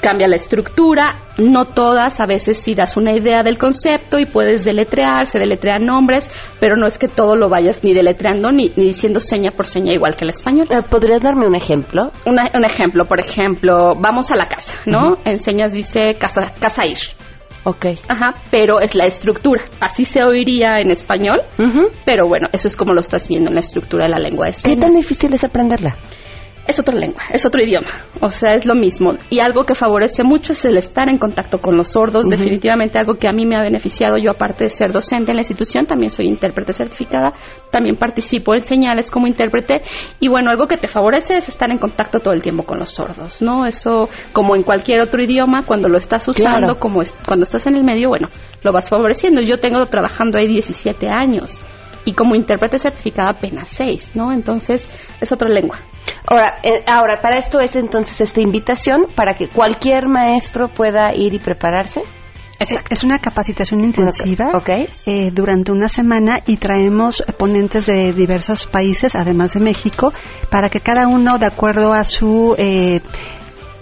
cambia 0.00 0.28
la 0.28 0.36
estructura, 0.36 1.16
no 1.38 1.66
todas, 1.66 2.20
a 2.20 2.26
veces 2.26 2.58
sí 2.58 2.74
das 2.74 2.96
una 2.96 3.16
idea 3.16 3.42
del 3.42 3.58
concepto 3.58 4.18
y 4.18 4.26
puedes 4.26 4.64
deletrear, 4.64 5.26
se 5.26 5.38
deletrean 5.38 5.84
nombres, 5.84 6.30
pero 6.60 6.76
no 6.76 6.86
es 6.86 6.98
que 6.98 7.08
todo 7.08 7.36
lo 7.36 7.48
vayas 7.48 7.82
ni 7.84 7.94
deletreando 7.94 8.50
ni, 8.50 8.72
ni 8.76 8.86
diciendo 8.86 9.20
seña 9.20 9.50
por 9.50 9.66
seña 9.66 9.92
igual 9.92 10.16
que 10.16 10.24
el 10.24 10.30
español. 10.30 10.68
Eh, 10.70 10.82
¿Podrías 10.88 11.22
darme 11.22 11.46
un 11.46 11.54
ejemplo? 11.54 12.10
un 12.26 12.64
ejemplo, 12.64 13.06
por 13.06 13.20
ejemplo, 13.20 13.77
vamos 13.98 14.30
a 14.30 14.36
la 14.36 14.46
casa, 14.46 14.80
¿no? 14.86 15.18
En 15.24 15.38
señas 15.38 15.72
dice 15.72 16.14
casa, 16.14 16.52
casa 16.60 16.86
ir. 16.86 16.98
Ok. 17.64 17.86
Ajá, 18.08 18.34
pero 18.50 18.80
es 18.80 18.94
la 18.94 19.04
estructura. 19.04 19.62
Así 19.80 20.04
se 20.04 20.22
oiría 20.22 20.80
en 20.80 20.90
español, 20.90 21.42
pero 22.04 22.26
bueno, 22.26 22.48
eso 22.52 22.68
es 22.68 22.76
como 22.76 22.94
lo 22.94 23.00
estás 23.00 23.28
viendo 23.28 23.48
en 23.48 23.54
la 23.54 23.60
estructura 23.60 24.06
de 24.06 24.12
la 24.12 24.18
lengua 24.18 24.46
de 24.46 24.54
señas. 24.54 24.76
¿Qué 24.76 24.80
tan 24.80 24.94
difícil 24.94 25.34
es 25.34 25.44
aprenderla? 25.44 25.96
Es 26.68 26.78
otra 26.78 26.94
lengua, 26.94 27.22
es 27.32 27.46
otro 27.46 27.62
idioma, 27.62 27.88
o 28.20 28.28
sea, 28.28 28.54
es 28.54 28.66
lo 28.66 28.74
mismo. 28.74 29.14
Y 29.30 29.40
algo 29.40 29.64
que 29.64 29.74
favorece 29.74 30.22
mucho 30.22 30.52
es 30.52 30.64
el 30.66 30.76
estar 30.76 31.08
en 31.08 31.16
contacto 31.16 31.58
con 31.58 31.76
los 31.78 31.88
sordos, 31.88 32.28
definitivamente 32.28 32.98
algo 32.98 33.14
que 33.14 33.26
a 33.26 33.32
mí 33.32 33.46
me 33.46 33.56
ha 33.56 33.62
beneficiado, 33.62 34.18
yo 34.18 34.30
aparte 34.30 34.64
de 34.64 34.70
ser 34.70 34.92
docente 34.92 35.32
en 35.32 35.36
la 35.36 35.40
institución, 35.40 35.86
también 35.86 36.10
soy 36.10 36.26
intérprete 36.26 36.74
certificada, 36.74 37.32
también 37.70 37.96
participo 37.96 38.54
en 38.54 38.62
señales 38.62 39.10
como 39.10 39.26
intérprete, 39.26 39.80
y 40.20 40.28
bueno, 40.28 40.50
algo 40.50 40.68
que 40.68 40.76
te 40.76 40.88
favorece 40.88 41.38
es 41.38 41.48
estar 41.48 41.70
en 41.70 41.78
contacto 41.78 42.20
todo 42.20 42.34
el 42.34 42.42
tiempo 42.42 42.64
con 42.64 42.78
los 42.78 42.90
sordos, 42.90 43.40
¿no? 43.40 43.64
Eso, 43.64 44.10
como 44.34 44.54
en 44.54 44.62
cualquier 44.62 45.00
otro 45.00 45.22
idioma, 45.22 45.62
cuando 45.62 45.88
lo 45.88 45.96
estás 45.96 46.28
usando, 46.28 46.78
como 46.78 47.00
cuando 47.24 47.44
estás 47.44 47.66
en 47.66 47.76
el 47.76 47.82
medio, 47.82 48.10
bueno, 48.10 48.28
lo 48.62 48.72
vas 48.72 48.90
favoreciendo. 48.90 49.40
Yo 49.40 49.58
tengo 49.58 49.86
trabajando 49.86 50.36
ahí 50.36 50.46
17 50.46 51.08
años 51.08 51.58
y 52.08 52.14
como 52.14 52.34
intérprete 52.34 52.78
certificada 52.78 53.32
apenas 53.32 53.68
6, 53.68 54.12
¿no? 54.14 54.32
Entonces, 54.32 54.88
es 55.20 55.30
otra 55.30 55.50
lengua. 55.50 55.76
Ahora, 56.26 56.58
eh, 56.62 56.82
ahora, 56.86 57.20
para 57.20 57.36
esto 57.36 57.60
es 57.60 57.76
entonces 57.76 58.18
esta 58.22 58.40
invitación 58.40 59.08
para 59.14 59.34
que 59.34 59.48
cualquier 59.48 60.08
maestro 60.08 60.68
pueda 60.68 61.14
ir 61.14 61.34
y 61.34 61.38
prepararse. 61.38 62.00
Es 62.58 63.04
una 63.04 63.18
capacitación 63.18 63.84
intensiva 63.84 64.50
eh, 65.06 65.30
durante 65.32 65.70
una 65.70 65.88
semana 65.88 66.40
y 66.46 66.56
traemos 66.56 67.22
ponentes 67.36 67.86
de 67.86 68.12
diversos 68.14 68.66
países, 68.66 69.14
además 69.14 69.52
de 69.52 69.60
México, 69.60 70.14
para 70.50 70.70
que 70.70 70.80
cada 70.80 71.06
uno, 71.06 71.38
de 71.38 71.46
acuerdo 71.46 71.92
a 71.92 72.04
su 72.04 72.56
eh, 72.58 73.00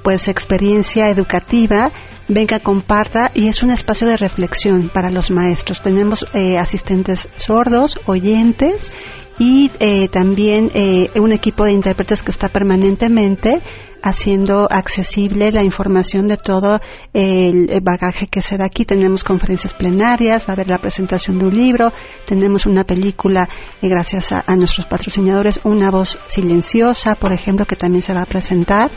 pues 0.02 0.26
experiencia 0.26 1.08
educativa, 1.08 1.92
venga, 2.28 2.60
comparta 2.60 3.30
y 3.34 3.48
es 3.48 3.62
un 3.62 3.70
espacio 3.70 4.06
de 4.06 4.16
reflexión 4.16 4.88
para 4.88 5.10
los 5.10 5.30
maestros. 5.30 5.82
Tenemos 5.82 6.26
asistentes 6.58 7.28
sordos, 7.36 7.98
oyentes 8.06 8.92
y 9.38 9.70
eh, 9.80 10.08
también 10.08 10.70
eh, 10.74 11.10
un 11.16 11.32
equipo 11.32 11.64
de 11.64 11.72
intérpretes 11.72 12.22
que 12.22 12.30
está 12.30 12.48
permanentemente 12.48 13.60
haciendo 14.02 14.68
accesible 14.70 15.50
la 15.50 15.64
información 15.64 16.28
de 16.28 16.36
todo 16.36 16.80
el 17.12 17.80
bagaje 17.82 18.28
que 18.28 18.40
se 18.40 18.56
da 18.56 18.66
aquí. 18.66 18.84
Tenemos 18.84 19.24
conferencias 19.24 19.74
plenarias, 19.74 20.44
va 20.44 20.50
a 20.50 20.52
haber 20.52 20.68
la 20.68 20.78
presentación 20.78 21.38
de 21.38 21.46
un 21.46 21.56
libro, 21.56 21.92
tenemos 22.24 22.66
una 22.66 22.84
película, 22.84 23.48
eh, 23.82 23.88
gracias 23.88 24.32
a, 24.32 24.44
nuestros 24.56 24.86
patrocinadores, 24.86 25.60
Una 25.64 25.90
voz 25.90 26.18
silenciosa, 26.28 27.16
por 27.16 27.32
ejemplo, 27.32 27.66
que 27.66 27.76
también 27.76 28.02
se 28.02 28.14
va 28.14 28.22
a 28.22 28.26
presentar. 28.26 28.90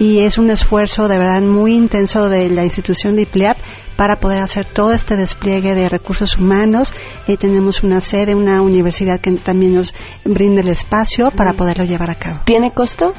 Y 0.00 0.20
es 0.20 0.38
un 0.38 0.48
esfuerzo 0.48 1.08
de 1.08 1.18
verdad 1.18 1.42
muy 1.42 1.74
intenso 1.76 2.30
de 2.30 2.48
la 2.48 2.64
institución 2.64 3.16
de 3.16 3.22
IPLEAP 3.22 3.58
para 3.96 4.18
poder 4.18 4.38
hacer 4.38 4.64
todo 4.64 4.94
este 4.94 5.14
despliegue 5.14 5.74
de 5.74 5.90
recursos 5.90 6.38
humanos. 6.38 6.90
y 7.28 7.36
tenemos 7.36 7.82
una 7.82 8.00
sede, 8.00 8.34
una 8.34 8.62
universidad 8.62 9.20
que 9.20 9.30
también 9.32 9.74
nos 9.74 9.92
brinda 10.24 10.62
el 10.62 10.68
espacio 10.68 11.30
para 11.30 11.52
poderlo 11.52 11.84
llevar 11.84 12.08
a 12.08 12.14
cabo. 12.14 12.38
¿Tiene 12.46 12.72
costo? 12.72 13.12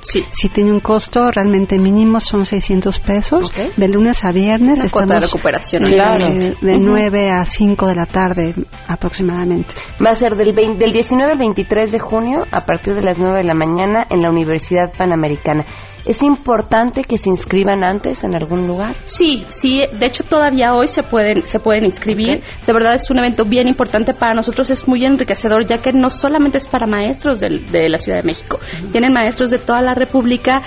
Sí. 0.00 0.24
Si 0.30 0.48
tiene 0.48 0.72
un 0.72 0.80
costo 0.80 1.30
realmente 1.30 1.78
mínimo, 1.78 2.20
son 2.20 2.44
600 2.44 2.98
pesos. 3.00 3.52
De 3.76 3.88
lunes 3.88 4.24
a 4.24 4.32
viernes. 4.32 4.82
estamos 4.82 5.08
de 5.08 5.20
recuperación. 5.20 5.84
De, 5.84 6.56
9 6.60 7.30
a 7.30 7.44
5 7.44 7.86
de 7.86 7.94
la 7.94 8.06
tarde 8.06 8.54
aproximadamente. 8.88 9.74
Va 10.04 10.10
a 10.10 10.14
ser 10.14 10.34
del, 10.36 10.54
del 10.54 10.92
19 10.92 11.32
al 11.32 11.38
23 11.38 11.92
de 11.92 11.98
junio 11.98 12.46
a 12.50 12.64
partir 12.64 12.94
de 12.94 13.02
las 13.02 13.18
9 13.18 13.38
de 13.38 13.44
la 13.44 13.54
mañana 13.54 14.06
en 14.10 14.22
la 14.22 14.30
Universidad 14.30 14.92
Panamericana. 14.96 15.64
¿Es 16.06 16.22
importante 16.22 17.04
que 17.04 17.18
se 17.18 17.28
inscriban 17.28 17.84
antes 17.84 18.24
en 18.24 18.34
algún 18.34 18.66
lugar? 18.66 18.94
Sí, 19.04 19.44
sí, 19.48 19.82
de 19.92 20.06
hecho 20.06 20.24
todavía 20.24 20.74
hoy 20.74 20.88
se 20.88 21.02
pueden 21.02 21.46
se 21.46 21.60
pueden 21.60 21.84
inscribir. 21.84 22.42
De 22.66 22.72
verdad 22.72 22.94
es 22.94 23.10
un 23.10 23.18
evento 23.18 23.44
bien 23.44 23.68
importante 23.68 24.14
para 24.14 24.34
nosotros, 24.34 24.70
es 24.70 24.88
muy 24.88 25.04
enriquecedor 25.04 25.64
ya 25.66 25.78
que 25.78 25.92
no 25.92 26.10
solamente 26.10 26.58
es 26.58 26.68
para 26.68 26.86
maestros 26.86 27.40
de, 27.40 27.88
la 27.88 27.98
Ciudad 27.98 28.18
de 28.18 28.24
México, 28.24 28.58
tienen 28.92 29.12
maestros 29.12 29.50
de 29.50 29.58
toda 29.58 29.82
la 29.82 29.94
República 29.94 30.62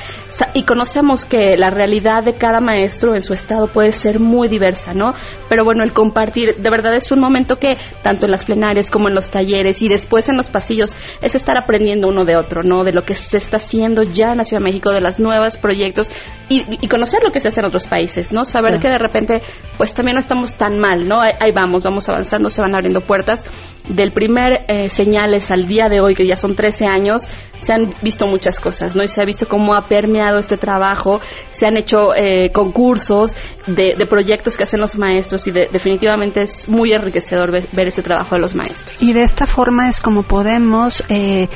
y 0.53 0.63
conocemos 0.63 1.25
que 1.25 1.57
la 1.57 1.69
realidad 1.69 2.23
de 2.23 2.35
cada 2.35 2.59
maestro 2.59 3.15
en 3.15 3.21
su 3.21 3.33
estado 3.33 3.67
puede 3.67 3.91
ser 3.91 4.19
muy 4.19 4.47
diversa, 4.47 4.93
¿no? 4.93 5.13
Pero 5.49 5.63
bueno, 5.63 5.83
el 5.83 5.93
compartir, 5.93 6.55
de 6.55 6.69
verdad 6.69 6.95
es 6.95 7.11
un 7.11 7.19
momento 7.19 7.57
que 7.57 7.77
tanto 8.01 8.25
en 8.25 8.31
las 8.31 8.45
plenarias 8.45 8.91
como 8.91 9.07
en 9.07 9.15
los 9.15 9.29
talleres 9.29 9.81
y 9.81 9.87
después 9.87 10.29
en 10.29 10.37
los 10.37 10.49
pasillos 10.49 10.95
es 11.21 11.35
estar 11.35 11.57
aprendiendo 11.57 12.07
uno 12.07 12.25
de 12.25 12.35
otro, 12.35 12.63
¿no? 12.63 12.83
De 12.83 12.91
lo 12.91 13.03
que 13.03 13.15
se 13.15 13.37
está 13.37 13.57
haciendo 13.57 14.03
ya 14.03 14.31
en 14.31 14.37
la 14.37 14.43
Ciudad 14.43 14.61
de 14.61 14.65
México, 14.65 14.91
de 14.91 15.01
las 15.01 15.19
nuevos 15.33 15.57
proyectos 15.57 16.11
y, 16.49 16.87
conocer 16.87 17.23
lo 17.23 17.31
que 17.31 17.39
se 17.39 17.47
hace 17.47 17.61
en 17.61 17.67
otros 17.67 17.87
países, 17.87 18.31
¿no? 18.31 18.45
Saber 18.45 18.79
que 18.79 18.87
de 18.87 18.97
repente, 18.97 19.41
pues 19.77 19.93
también 19.93 20.15
no 20.15 20.19
estamos 20.19 20.53
tan 20.55 20.77
mal, 20.77 21.07
¿no? 21.07 21.21
Ahí, 21.21 21.51
vamos, 21.53 21.83
vamos 21.83 22.07
avanzando, 22.09 22.49
se 22.49 22.61
van 22.61 22.75
abriendo 22.75 23.01
puertas. 23.01 23.45
Del 23.87 24.13
primer 24.13 24.61
eh, 24.67 24.87
señales 24.87 25.51
al 25.51 25.65
día 25.65 25.89
de 25.89 25.99
hoy, 25.99 26.15
que 26.15 26.25
ya 26.25 26.37
son 26.37 26.55
13 26.55 26.85
años, 26.85 27.27
se 27.57 27.73
han 27.73 27.93
visto 28.01 28.27
muchas 28.27 28.59
cosas, 28.59 28.95
¿no? 28.95 29.03
Y 29.03 29.07
se 29.07 29.21
ha 29.21 29.25
visto 29.25 29.47
cómo 29.47 29.73
ha 29.73 29.85
permeado 29.85 30.37
este 30.37 30.57
trabajo, 30.57 31.19
se 31.49 31.65
han 31.65 31.75
hecho 31.75 32.13
eh, 32.15 32.51
concursos 32.51 33.35
de, 33.67 33.95
proyectos 34.09 34.55
que 34.55 34.63
hacen 34.63 34.79
los 34.79 34.97
maestros 34.97 35.47
y 35.47 35.51
definitivamente 35.51 36.43
es 36.43 36.69
muy 36.69 36.93
enriquecedor 36.93 37.51
ver, 37.51 37.87
ese 37.87 38.03
trabajo 38.03 38.35
de 38.35 38.41
los 38.41 38.55
maestros. 38.55 39.01
Y 39.01 39.11
de 39.13 39.23
esta 39.23 39.45
forma 39.45 39.89
es 39.89 39.99
como 39.99 40.23
podemos 40.23 41.03
eh, 41.09 41.49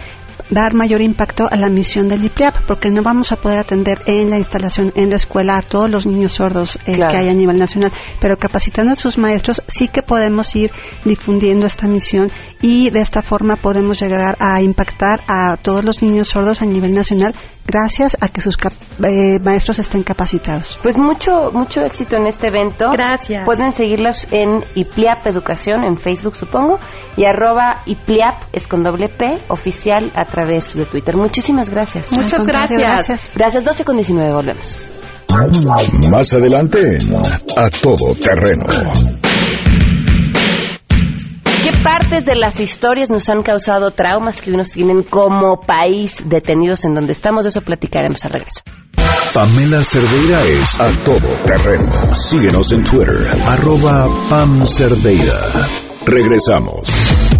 dar 0.49 0.73
mayor 0.73 1.01
impacto 1.01 1.47
a 1.49 1.55
la 1.55 1.69
misión 1.69 2.09
del 2.09 2.23
IPRIAP, 2.25 2.65
porque 2.67 2.91
no 2.91 3.01
vamos 3.01 3.31
a 3.31 3.35
poder 3.35 3.59
atender 3.59 4.01
en 4.05 4.29
la 4.29 4.37
instalación, 4.37 4.91
en 4.95 5.09
la 5.09 5.15
escuela, 5.15 5.57
a 5.57 5.61
todos 5.61 5.89
los 5.89 6.05
niños 6.05 6.33
sordos 6.33 6.77
eh, 6.85 6.97
que 6.97 7.17
hay 7.17 7.29
a 7.29 7.33
nivel 7.33 7.57
nacional, 7.57 7.91
pero 8.19 8.37
capacitando 8.37 8.93
a 8.93 8.95
sus 8.95 9.17
maestros 9.17 9.61
sí 9.67 9.87
que 9.87 10.01
podemos 10.01 10.55
ir 10.55 10.71
difundiendo 11.05 11.65
esta 11.65 11.87
misión 11.87 12.31
y 12.61 12.89
de 12.89 13.01
esta 13.01 13.21
forma 13.21 13.55
podemos 13.55 13.99
llegar 13.99 14.35
a 14.39 14.61
impactar 14.61 15.21
a 15.27 15.57
todos 15.57 15.83
los 15.83 16.01
niños 16.01 16.29
sordos 16.29 16.61
a 16.61 16.65
nivel 16.65 16.93
nacional 16.93 17.33
gracias 17.67 18.17
a 18.19 18.29
que 18.29 18.41
sus 18.41 18.57
eh, 19.03 19.39
maestros 19.43 19.79
estén 19.79 20.03
capacitados. 20.03 20.79
Pues 20.81 20.97
mucho 20.97 21.51
mucho 21.51 21.81
éxito 21.81 22.15
en 22.15 22.27
este 22.27 22.47
evento. 22.47 22.85
Gracias. 22.91 23.45
Pueden 23.45 23.71
seguirlos 23.73 24.27
en 24.31 24.63
IPLIAP 24.75 25.27
Educación 25.27 25.83
en 25.83 25.97
Facebook, 25.97 26.35
supongo, 26.35 26.79
y 27.15 27.25
arroba 27.25 27.81
IPLIAP 27.85 28.43
es 28.53 28.67
con 28.67 28.83
doble 28.83 29.09
P 29.09 29.37
oficial 29.49 30.11
a 30.15 30.25
través 30.25 30.75
de 30.75 30.85
Twitter. 30.85 31.15
Muchísimas 31.17 31.69
gracias. 31.69 32.11
Muchas 32.13 32.45
gracias. 32.45 32.79
Gracias. 32.79 33.31
Gracias. 33.35 33.63
12 33.63 33.83
con 33.83 33.97
19, 33.97 34.33
volvemos. 34.33 34.77
Más 36.09 36.33
adelante, 36.33 36.97
a 37.57 37.69
todo 37.69 38.15
terreno. 38.15 38.65
¿Qué 42.07 42.11
partes 42.11 42.25
de 42.25 42.39
las 42.39 42.61
historias 42.61 43.09
nos 43.09 43.27
han 43.27 43.43
causado 43.43 43.91
traumas 43.91 44.39
que 44.39 44.49
nos 44.51 44.71
tienen 44.71 45.03
como 45.03 45.59
país 45.59 46.23
detenidos 46.25 46.85
en 46.85 46.93
donde 46.93 47.11
estamos? 47.11 47.43
De 47.43 47.49
eso 47.49 47.59
platicaremos 47.59 48.23
al 48.23 48.31
regreso. 48.31 48.61
Pamela 49.33 49.83
Cerdeira 49.83 50.41
es 50.43 50.79
a 50.79 50.89
todo 51.03 51.27
terreno. 51.45 51.91
Síguenos 52.13 52.71
en 52.71 52.85
Twitter, 52.85 53.27
arroba 53.43 54.07
Pam 54.29 54.65
Cerdeira. 54.65 55.67
Regresamos. 56.05 56.87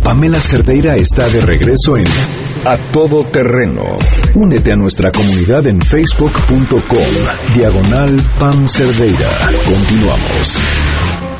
Pamela 0.03 0.41
Cerdeira 0.41 0.97
está 0.97 1.29
de 1.29 1.39
regreso 1.45 1.95
en 1.95 2.05
A 2.65 2.75
Todo 2.91 3.24
Terreno. 3.24 3.83
Únete 4.36 4.74
a 4.74 4.75
nuestra 4.75 5.13
comunidad 5.13 5.65
en 5.67 5.81
facebook.com, 5.81 7.55
diagonal 7.55 8.19
Pam 8.38 8.67
Cerdeira. 8.67 9.29
Continuamos. 9.65 11.37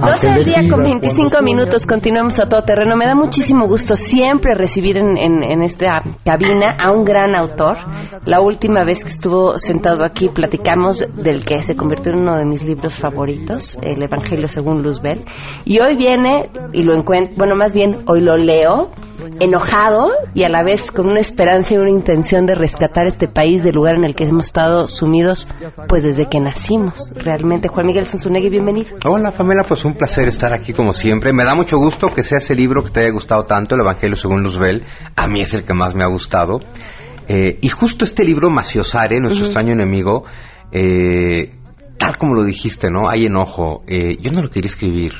12 0.00 0.28
del 0.30 0.44
día 0.44 0.68
con 0.68 0.82
25 0.82 1.42
minutos, 1.42 1.86
continuamos 1.86 2.40
a 2.40 2.48
todo 2.48 2.62
terreno. 2.62 2.96
Me 2.96 3.04
da 3.04 3.14
muchísimo 3.14 3.68
gusto 3.68 3.96
siempre 3.96 4.54
recibir 4.54 4.96
en, 4.96 5.18
en, 5.18 5.42
en, 5.42 5.62
esta 5.62 6.02
cabina 6.24 6.76
a 6.80 6.90
un 6.90 7.04
gran 7.04 7.36
autor. 7.36 7.76
La 8.24 8.40
última 8.40 8.82
vez 8.84 9.04
que 9.04 9.10
estuvo 9.10 9.58
sentado 9.58 10.04
aquí 10.04 10.28
platicamos 10.30 11.04
del 11.16 11.44
que 11.44 11.60
se 11.60 11.76
convirtió 11.76 12.12
en 12.12 12.20
uno 12.20 12.38
de 12.38 12.46
mis 12.46 12.62
libros 12.62 12.96
favoritos, 12.96 13.76
El 13.82 14.02
Evangelio 14.02 14.48
según 14.48 14.82
Luzbel. 14.82 15.22
Y 15.66 15.80
hoy 15.80 15.96
viene 15.96 16.50
y 16.72 16.82
lo 16.82 16.94
encuentro, 16.94 17.34
bueno, 17.36 17.54
más 17.54 17.74
bien 17.74 17.98
hoy 18.06 18.20
lo 18.20 18.36
leo 18.36 18.90
enojado 19.40 20.10
y 20.34 20.44
a 20.44 20.48
la 20.48 20.62
vez 20.62 20.90
con 20.90 21.08
una 21.08 21.20
esperanza 21.20 21.74
y 21.74 21.76
una 21.76 21.90
intención 21.90 22.46
de 22.46 22.54
rescatar 22.54 23.06
este 23.06 23.28
país 23.28 23.62
del 23.62 23.74
lugar 23.74 23.96
en 23.96 24.04
el 24.04 24.14
que 24.14 24.24
hemos 24.24 24.46
estado 24.46 24.88
sumidos 24.88 25.46
pues 25.88 26.02
desde 26.02 26.26
que 26.26 26.40
nacimos. 26.40 27.12
Realmente, 27.14 27.68
Juan 27.68 27.86
Miguel 27.86 28.06
Sonsunegui, 28.06 28.50
bienvenido. 28.50 28.96
Hola, 29.04 29.32
Pamela, 29.32 29.64
pues 29.64 29.84
un 29.84 29.94
placer 29.94 30.28
estar 30.28 30.52
aquí 30.52 30.72
como 30.72 30.92
siempre. 30.92 31.32
Me 31.32 31.44
da 31.44 31.54
mucho 31.54 31.78
gusto 31.78 32.08
que 32.08 32.22
sea 32.22 32.38
ese 32.38 32.54
libro 32.54 32.82
que 32.82 32.90
te 32.90 33.00
haya 33.00 33.12
gustado 33.12 33.44
tanto, 33.44 33.74
El 33.74 33.82
Evangelio 33.82 34.16
según 34.16 34.42
Luzbel. 34.42 34.84
A 35.16 35.26
mí 35.26 35.40
es 35.40 35.54
el 35.54 35.64
que 35.64 35.74
más 35.74 35.94
me 35.94 36.04
ha 36.04 36.08
gustado. 36.08 36.58
Eh, 37.28 37.58
y 37.60 37.68
justo 37.68 38.04
este 38.04 38.24
libro, 38.24 38.50
Maciosare, 38.50 39.20
nuestro 39.20 39.46
extraño 39.46 39.72
enemigo, 39.72 40.24
eh, 40.72 41.52
tal 41.96 42.16
como 42.16 42.34
lo 42.34 42.44
dijiste, 42.44 42.90
¿no? 42.90 43.08
Hay 43.08 43.26
enojo. 43.26 43.84
Eh, 43.86 44.16
yo 44.20 44.32
no 44.32 44.42
lo 44.42 44.50
quería 44.50 44.68
escribir. 44.68 45.12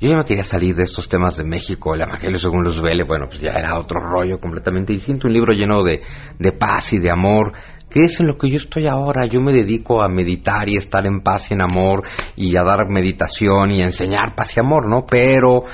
Yo 0.00 0.08
ya 0.08 0.16
me 0.16 0.24
quería 0.24 0.44
salir 0.44 0.76
de 0.76 0.84
estos 0.84 1.08
temas 1.08 1.36
de 1.36 1.44
México, 1.44 1.94
el 1.94 2.02
Evangelio 2.02 2.38
según 2.38 2.62
los 2.62 2.80
vele, 2.80 3.02
bueno, 3.04 3.26
pues 3.28 3.40
ya 3.40 3.50
era 3.50 3.78
otro 3.78 3.98
rollo 3.98 4.38
completamente 4.38 4.92
distinto, 4.92 5.26
un 5.26 5.32
libro 5.32 5.52
lleno 5.52 5.82
de, 5.82 6.02
de 6.38 6.52
paz 6.52 6.92
y 6.92 6.98
de 6.98 7.10
amor, 7.10 7.52
que 7.90 8.04
es 8.04 8.20
en 8.20 8.28
lo 8.28 8.38
que 8.38 8.48
yo 8.48 8.56
estoy 8.56 8.86
ahora. 8.86 9.26
Yo 9.26 9.40
me 9.40 9.52
dedico 9.52 10.00
a 10.02 10.08
meditar 10.08 10.68
y 10.68 10.76
estar 10.76 11.04
en 11.06 11.20
paz 11.20 11.50
y 11.50 11.54
en 11.54 11.62
amor 11.62 12.02
y 12.36 12.54
a 12.56 12.62
dar 12.62 12.88
meditación 12.88 13.72
y 13.72 13.80
a 13.80 13.86
enseñar 13.86 14.34
paz 14.36 14.56
y 14.56 14.60
amor, 14.60 14.88
¿no? 14.88 15.04
Pero, 15.04 15.64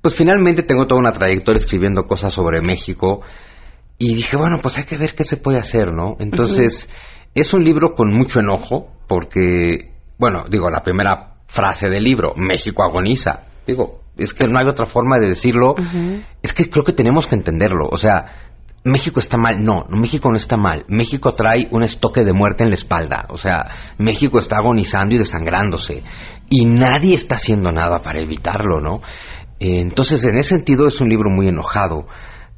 pues 0.00 0.14
finalmente 0.14 0.62
tengo 0.62 0.86
toda 0.86 1.00
una 1.00 1.12
trayectoria 1.12 1.60
escribiendo 1.60 2.02
cosas 2.04 2.32
sobre 2.32 2.60
México 2.60 3.22
y 3.98 4.14
dije, 4.14 4.36
bueno, 4.36 4.58
pues 4.62 4.78
hay 4.78 4.84
que 4.84 4.98
ver 4.98 5.14
qué 5.14 5.24
se 5.24 5.36
puede 5.38 5.58
hacer, 5.58 5.92
¿no? 5.92 6.16
Entonces, 6.18 6.88
es 7.34 7.54
un 7.54 7.64
libro 7.64 7.94
con 7.94 8.12
mucho 8.12 8.40
enojo 8.40 8.92
porque, 9.06 9.92
bueno, 10.18 10.44
digo, 10.48 10.70
la 10.70 10.82
primera 10.82 11.36
frase 11.46 11.88
del 11.88 12.04
libro, 12.04 12.34
México 12.36 12.82
agoniza. 12.82 13.44
Digo, 13.66 14.02
es 14.16 14.34
que 14.34 14.46
no 14.46 14.58
hay 14.58 14.66
otra 14.66 14.86
forma 14.86 15.18
de 15.18 15.28
decirlo. 15.28 15.74
Es 16.42 16.52
que 16.52 16.68
creo 16.68 16.84
que 16.84 16.92
tenemos 16.92 17.26
que 17.26 17.34
entenderlo. 17.34 17.88
O 17.90 17.96
sea, 17.96 18.24
México 18.84 19.20
está 19.20 19.36
mal. 19.36 19.64
No, 19.64 19.86
México 19.88 20.30
no 20.30 20.36
está 20.36 20.56
mal. 20.56 20.84
México 20.88 21.32
trae 21.34 21.68
un 21.70 21.84
estoque 21.84 22.24
de 22.24 22.32
muerte 22.32 22.64
en 22.64 22.70
la 22.70 22.74
espalda. 22.74 23.26
O 23.30 23.38
sea, 23.38 23.70
México 23.98 24.38
está 24.38 24.56
agonizando 24.58 25.14
y 25.14 25.18
desangrándose. 25.18 26.02
Y 26.50 26.64
nadie 26.66 27.14
está 27.14 27.36
haciendo 27.36 27.72
nada 27.72 28.00
para 28.00 28.20
evitarlo, 28.20 28.80
¿no? 28.80 29.00
Eh, 29.60 29.80
entonces, 29.80 30.24
en 30.24 30.36
ese 30.36 30.50
sentido, 30.56 30.86
es 30.86 31.00
un 31.00 31.08
libro 31.08 31.30
muy 31.30 31.48
enojado. 31.48 32.06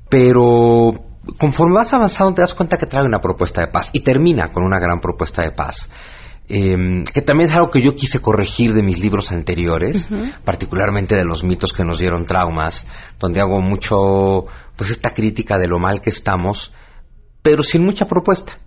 Pero 0.09 0.93
conforme 1.38 1.75
vas 1.75 1.93
avanzando, 1.93 2.35
te 2.35 2.43
das 2.43 2.55
cuenta 2.55 2.79
que 2.79 2.87
trae 2.87 3.05
una 3.05 3.21
propuesta 3.21 3.61
de 3.61 3.69
paz. 3.69 3.90
Y 3.93 4.01
termina 4.01 4.49
con 4.49 4.64
una 4.64 4.79
gran 4.79 5.01
propuesta 5.01 5.43
de 5.43 5.53
paz. 5.53 5.90
Eh, 6.46 7.04
que 7.12 7.22
también 7.22 7.48
es 7.48 7.57
algo 7.57 7.70
que 7.70 7.80
yo 7.80 7.94
quise 7.94 8.20
corregir 8.20 8.74
de 8.74 8.83
mis 8.83 8.98
libros 8.98 9.33
anteriores, 9.33 10.11
particularmente 10.44 11.16
de 11.16 11.24
los 11.24 11.42
mitos 11.42 11.72
que 11.72 11.85
nos 11.85 11.98
dieron 11.98 12.24
traumas, 12.24 12.87
donde 13.18 13.40
hago 13.40 13.61
mucho, 13.62 14.46
pues 14.76 14.90
esta 14.90 15.11
crítica 15.11 15.57
de 15.59 15.68
lo 15.68 15.78
mal 15.78 16.02
que 16.02 16.11
estamos, 16.11 16.70
pero 17.42 17.62
sin 17.62 17.83
mucha 17.83 18.07
propuesta. 18.07 18.59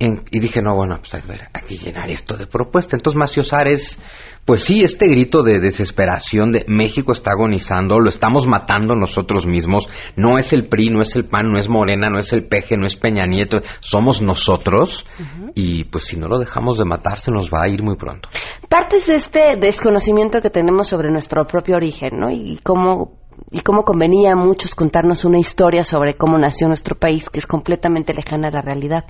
En- 0.00 0.22
y 0.30 0.40
dije, 0.40 0.62
no, 0.62 0.74
bueno, 0.74 0.96
pues 0.98 1.14
a 1.14 1.18
ver, 1.26 1.48
hay 1.52 1.62
que 1.62 1.76
llenar 1.76 2.10
esto 2.10 2.36
de 2.36 2.46
propuesta. 2.46 2.96
Entonces, 2.96 3.18
Maciosar 3.18 3.68
es, 3.68 3.98
pues 4.46 4.62
sí, 4.64 4.82
este 4.82 5.08
grito 5.08 5.42
de 5.42 5.60
desesperación 5.60 6.52
de 6.52 6.64
México 6.68 7.12
está 7.12 7.32
agonizando, 7.32 8.00
lo 8.00 8.08
estamos 8.08 8.46
matando 8.46 8.96
nosotros 8.96 9.46
mismos. 9.46 9.90
No 10.16 10.38
es 10.38 10.54
el 10.54 10.68
PRI, 10.68 10.88
no 10.90 11.02
es 11.02 11.14
el 11.16 11.26
PAN, 11.26 11.52
no 11.52 11.58
es 11.60 11.68
Morena, 11.68 12.08
no 12.08 12.18
es 12.18 12.32
el 12.32 12.44
PG, 12.44 12.78
no 12.78 12.86
es 12.86 12.96
Peña 12.96 13.26
Nieto, 13.26 13.58
somos 13.80 14.22
nosotros. 14.22 15.04
Y 15.54 15.84
pues 15.84 16.04
si 16.04 16.16
no 16.16 16.26
lo 16.28 16.38
dejamos 16.38 16.78
de 16.78 16.86
matar, 16.86 17.18
se 17.18 17.30
nos 17.30 17.52
va 17.52 17.62
a 17.64 17.68
ir 17.68 17.82
muy 17.82 17.96
pronto. 17.96 18.30
Partes 18.70 19.06
de 19.06 19.16
este 19.16 19.56
desconocimiento 19.60 20.40
que 20.40 20.48
tenemos 20.48 20.88
sobre 20.88 21.10
nuestro 21.10 21.44
propio 21.46 21.76
origen, 21.76 22.18
¿no? 22.18 22.30
Y 22.30 22.58
cómo 22.64 23.19
y 23.50 23.60
cómo 23.60 23.84
convenía 23.84 24.32
a 24.32 24.36
muchos 24.36 24.74
contarnos 24.74 25.24
una 25.24 25.38
historia 25.38 25.82
sobre 25.84 26.14
cómo 26.16 26.38
nació 26.38 26.68
nuestro 26.68 26.96
país, 26.96 27.28
que 27.30 27.38
es 27.38 27.46
completamente 27.46 28.14
lejana 28.14 28.48
a 28.48 28.50
la 28.50 28.62
realidad. 28.62 29.04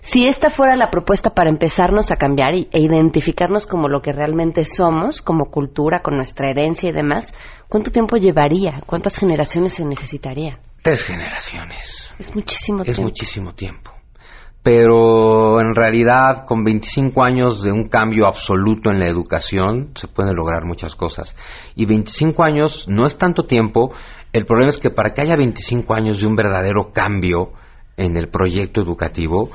Si 0.00 0.26
esta 0.28 0.48
fuera 0.50 0.76
la 0.76 0.90
propuesta 0.90 1.30
para 1.30 1.50
empezarnos 1.50 2.10
a 2.10 2.16
cambiar 2.16 2.54
y- 2.54 2.68
e 2.72 2.80
identificarnos 2.80 3.66
como 3.66 3.88
lo 3.88 4.00
que 4.02 4.12
realmente 4.12 4.64
somos, 4.64 5.22
como 5.22 5.46
cultura, 5.50 6.00
con 6.00 6.16
nuestra 6.16 6.50
herencia 6.50 6.88
y 6.88 6.92
demás, 6.92 7.34
¿cuánto 7.68 7.90
tiempo 7.90 8.16
llevaría? 8.16 8.82
¿Cuántas 8.86 9.18
generaciones 9.18 9.74
se 9.74 9.84
necesitaría? 9.84 10.58
Tres 10.82 11.02
generaciones. 11.02 12.14
Es 12.18 12.34
muchísimo 12.34 12.82
Es 12.82 12.86
tiempo. 12.86 13.02
muchísimo 13.02 13.52
tiempo. 13.54 13.92
Pero 14.62 15.60
en 15.60 15.74
realidad, 15.74 16.44
con 16.44 16.64
25 16.64 17.24
años 17.24 17.62
de 17.62 17.72
un 17.72 17.88
cambio 17.88 18.26
absoluto 18.26 18.90
en 18.90 18.98
la 18.98 19.06
educación, 19.06 19.92
se 19.94 20.06
pueden 20.06 20.36
lograr 20.36 20.66
muchas 20.66 20.94
cosas. 20.94 21.34
Y 21.74 21.86
25 21.86 22.44
años 22.44 22.86
no 22.86 23.06
es 23.06 23.16
tanto 23.16 23.44
tiempo. 23.44 23.92
El 24.32 24.44
problema 24.44 24.68
es 24.68 24.78
que 24.78 24.90
para 24.90 25.14
que 25.14 25.22
haya 25.22 25.36
25 25.36 25.94
años 25.94 26.20
de 26.20 26.26
un 26.26 26.36
verdadero 26.36 26.92
cambio 26.92 27.52
en 27.96 28.16
el 28.16 28.28
proyecto 28.28 28.82
educativo, 28.82 29.50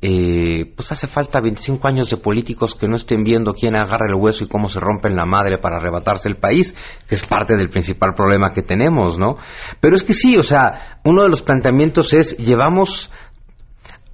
eh, 0.00 0.72
pues 0.76 0.92
hace 0.92 1.08
falta 1.08 1.40
25 1.40 1.88
años 1.88 2.08
de 2.10 2.18
políticos 2.18 2.76
que 2.76 2.86
no 2.86 2.94
estén 2.94 3.24
viendo 3.24 3.52
quién 3.52 3.74
agarra 3.74 4.06
el 4.06 4.14
hueso 4.14 4.44
y 4.44 4.46
cómo 4.46 4.68
se 4.68 4.78
rompen 4.78 5.16
la 5.16 5.26
madre 5.26 5.58
para 5.58 5.78
arrebatarse 5.78 6.28
el 6.28 6.36
país, 6.36 6.74
que 7.08 7.16
es 7.16 7.26
parte 7.26 7.56
del 7.56 7.68
principal 7.68 8.14
problema 8.14 8.50
que 8.50 8.62
tenemos, 8.62 9.18
¿no? 9.18 9.38
Pero 9.80 9.96
es 9.96 10.04
que 10.04 10.14
sí, 10.14 10.36
o 10.36 10.44
sea, 10.44 11.00
uno 11.04 11.22
de 11.22 11.28
los 11.28 11.42
planteamientos 11.42 12.14
es, 12.14 12.36
llevamos 12.36 13.10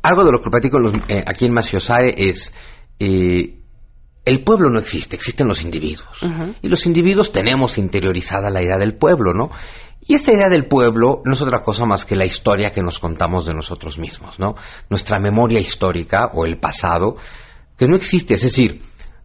algo 0.04 0.24
de 0.24 0.30
lo 0.32 0.40
que 0.40 0.50
platico 0.50 0.78
los- 0.78 0.94
eh, 1.08 1.24
aquí 1.26 1.46
en 1.46 1.52
Maciosae 1.52 2.14
es 2.16 2.52
eh, 3.00 3.58
el 4.24 4.42
pueblo 4.44 4.70
no 4.70 4.78
existe, 4.78 5.16
existen 5.16 5.46
los 5.48 5.62
individuos. 5.62 6.22
Y 6.62 6.68
los 6.68 6.86
individuos 6.86 7.32
tenemos 7.32 7.76
interiorizada 7.76 8.48
la 8.50 8.62
idea 8.62 8.78
del 8.78 8.94
pueblo, 8.96 9.34
¿no? 9.34 9.50
Y 10.06 10.14
esta 10.14 10.32
idea 10.32 10.48
del 10.48 10.66
pueblo 10.66 11.22
no 11.24 11.32
es 11.32 11.42
otra 11.42 11.60
cosa 11.60 11.84
más 11.86 12.04
que 12.04 12.16
la 12.16 12.24
historia 12.26 12.70
que 12.70 12.82
nos 12.82 12.98
contamos 12.98 13.46
de 13.46 13.52
nosotros 13.54 13.98
mismos, 13.98 14.38
¿no? 14.38 14.54
Nuestra 14.90 15.18
memoria 15.18 15.60
histórica 15.60 16.30
o 16.34 16.44
el 16.46 16.58
pasado, 16.58 17.16
que 17.76 17.86
no 17.88 17.96
existe. 17.96 18.34
Es 18.34 18.42
decir, 18.42 18.80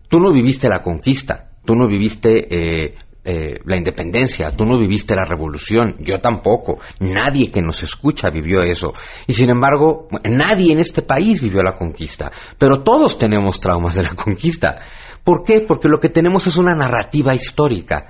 tú 0.10 0.20
no 0.20 0.32
viviste 0.32 0.68
la 0.70 0.82
conquista, 0.82 1.50
tú 1.66 1.76
no 1.76 1.88
viviste 1.88 2.48
eh, 2.50 2.96
eh, 3.32 3.60
la 3.64 3.78
independencia, 3.78 4.50
tú 4.50 4.66
no 4.66 4.80
viviste 4.80 5.14
la 5.14 5.24
revolución, 5.24 5.98
yo 6.00 6.18
tampoco, 6.18 6.80
nadie 7.00 7.52
que 7.52 7.62
nos 7.62 7.84
escucha 7.84 8.32
vivió 8.32 8.62
eso. 8.62 8.92
Y 9.28 9.34
sin 9.34 9.52
embargo, 9.52 10.08
nadie 10.24 10.74
en 10.74 10.80
este 10.80 11.04
país 11.04 11.40
vivió 11.40 11.62
la 11.62 11.76
conquista, 11.76 12.32
pero 12.58 12.82
todos 12.82 13.20
tenemos 13.20 13.60
traumas 13.60 13.94
de 13.94 14.02
la 14.02 14.16
conquista. 14.16 14.82
¿Por 15.24 15.44
qué? 15.44 15.62
Porque 15.62 15.88
lo 15.88 16.00
que 16.00 16.10
tenemos 16.10 16.48
es 16.48 16.58
una 16.58 16.74
narrativa 16.74 17.36
histórica. 17.36 18.08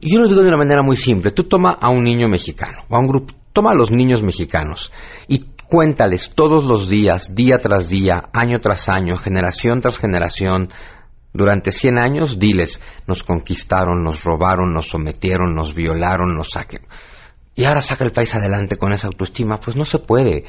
Y 0.00 0.14
yo 0.14 0.20
lo 0.20 0.26
digo 0.26 0.40
de 0.40 0.48
una 0.48 0.56
manera 0.56 0.82
muy 0.82 0.96
simple. 0.96 1.32
Tú 1.32 1.44
toma 1.44 1.76
a 1.78 1.90
un 1.90 2.02
niño 2.02 2.26
mexicano, 2.28 2.84
o 2.88 2.96
a 2.96 2.98
un 2.98 3.08
grupo, 3.08 3.34
toma 3.52 3.72
a 3.72 3.76
los 3.76 3.90
niños 3.90 4.22
mexicanos 4.22 4.90
y 5.28 5.44
cuéntales 5.68 6.32
todos 6.34 6.64
los 6.64 6.88
días, 6.88 7.34
día 7.34 7.58
tras 7.58 7.90
día, 7.90 8.30
año 8.32 8.58
tras 8.58 8.88
año, 8.88 9.16
generación 9.18 9.82
tras 9.82 9.98
generación, 9.98 10.70
durante 11.32 11.72
100 11.72 11.98
años, 11.98 12.38
diles, 12.38 12.80
nos 13.06 13.22
conquistaron, 13.22 14.02
nos 14.02 14.22
robaron, 14.24 14.72
nos 14.72 14.88
sometieron, 14.88 15.54
nos 15.54 15.74
violaron, 15.74 16.34
nos 16.34 16.50
saquen. 16.50 16.82
Y 17.54 17.64
ahora 17.64 17.80
saca 17.80 18.04
el 18.04 18.12
país 18.12 18.34
adelante 18.34 18.76
con 18.76 18.92
esa 18.92 19.08
autoestima, 19.08 19.58
pues 19.60 19.76
no 19.76 19.84
se 19.84 19.98
puede. 19.98 20.44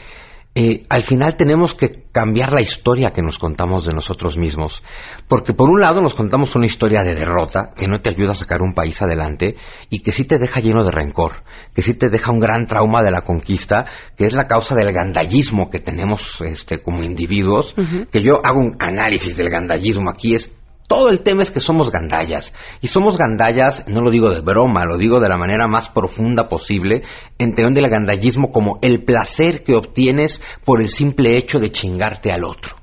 Eh, 0.56 0.84
al 0.88 1.02
final 1.02 1.36
tenemos 1.36 1.74
que 1.74 1.89
cambiar 2.12 2.54
la 2.54 2.62
historia 2.62 3.12
que 3.12 3.24
nos 3.24 3.39
contamos 3.39 3.86
de 3.86 3.93
nosotros 3.93 4.38
mismos. 4.38 4.84
Porque 5.28 5.54
por 5.54 5.67
un 5.67 5.80
lado 5.80 6.00
nos 6.00 6.13
contamos 6.13 6.56
una 6.56 6.67
historia 6.67 7.04
de 7.04 7.15
derrota 7.15 7.72
que 7.76 7.88
no 7.88 8.02
te 8.02 8.10
ayuda 8.10 8.34
a 8.34 8.36
sacar 8.36 8.62
un 8.62 8.74
país 8.74 9.02
adelante 9.02 9.56
y 9.89 10.02
que 10.02 10.12
sí 10.12 10.26
te 10.26 10.38
deja 10.38 10.60
lleno 10.60 10.84
de 10.84 10.91
rencor, 10.91 11.43
que 11.74 11.82
sí 11.82 11.96
te 11.96 12.10
deja 12.10 12.32
un 12.32 12.39
gran 12.39 12.67
trauma 12.67 13.02
de 13.02 13.10
la 13.10 13.22
conquista, 13.22 13.86
que 14.15 14.26
es 14.26 14.34
la 14.34 14.48
causa 14.48 14.76
del 14.76 14.93
gandallismo 14.93 15.72
que 15.72 15.80
tenemos 15.80 16.39
este, 16.41 16.78
como 16.78 17.02
individuos, 17.02 17.74
que 18.12 18.22
yo 18.22 18.39
hago 18.46 18.60
un 18.60 18.76
análisis 18.78 19.36
del 19.36 19.50
gandallismo 19.50 20.12
aquí 20.12 20.36
es 20.36 20.52
todo 20.94 21.10
el 21.10 21.22
tema 21.22 21.42
es 21.42 21.50
que 21.50 21.60
somos 21.60 21.90
gandallas. 21.90 22.54
Y 22.80 22.88
somos 22.88 23.18
gandallas, 23.18 23.88
no 23.88 24.02
lo 24.02 24.12
digo 24.12 24.30
de 24.30 24.42
broma, 24.42 24.86
lo 24.86 24.96
digo 24.96 25.20
de 25.20 25.28
la 25.28 25.38
manera 25.38 25.66
más 25.68 25.90
profunda 25.90 26.48
posible, 26.48 27.02
entendiendo 27.40 27.80
el 27.80 27.90
gandallismo 27.90 28.52
como 28.52 28.78
el 28.84 29.04
placer 29.04 29.64
que 29.64 29.74
obtienes 29.74 30.40
por 30.64 30.82
el 30.82 30.90
simple 30.90 31.36
hecho 31.36 31.58
de 31.58 31.72
chingarte 31.72 32.32
al 32.32 32.44
otro. 32.44 32.76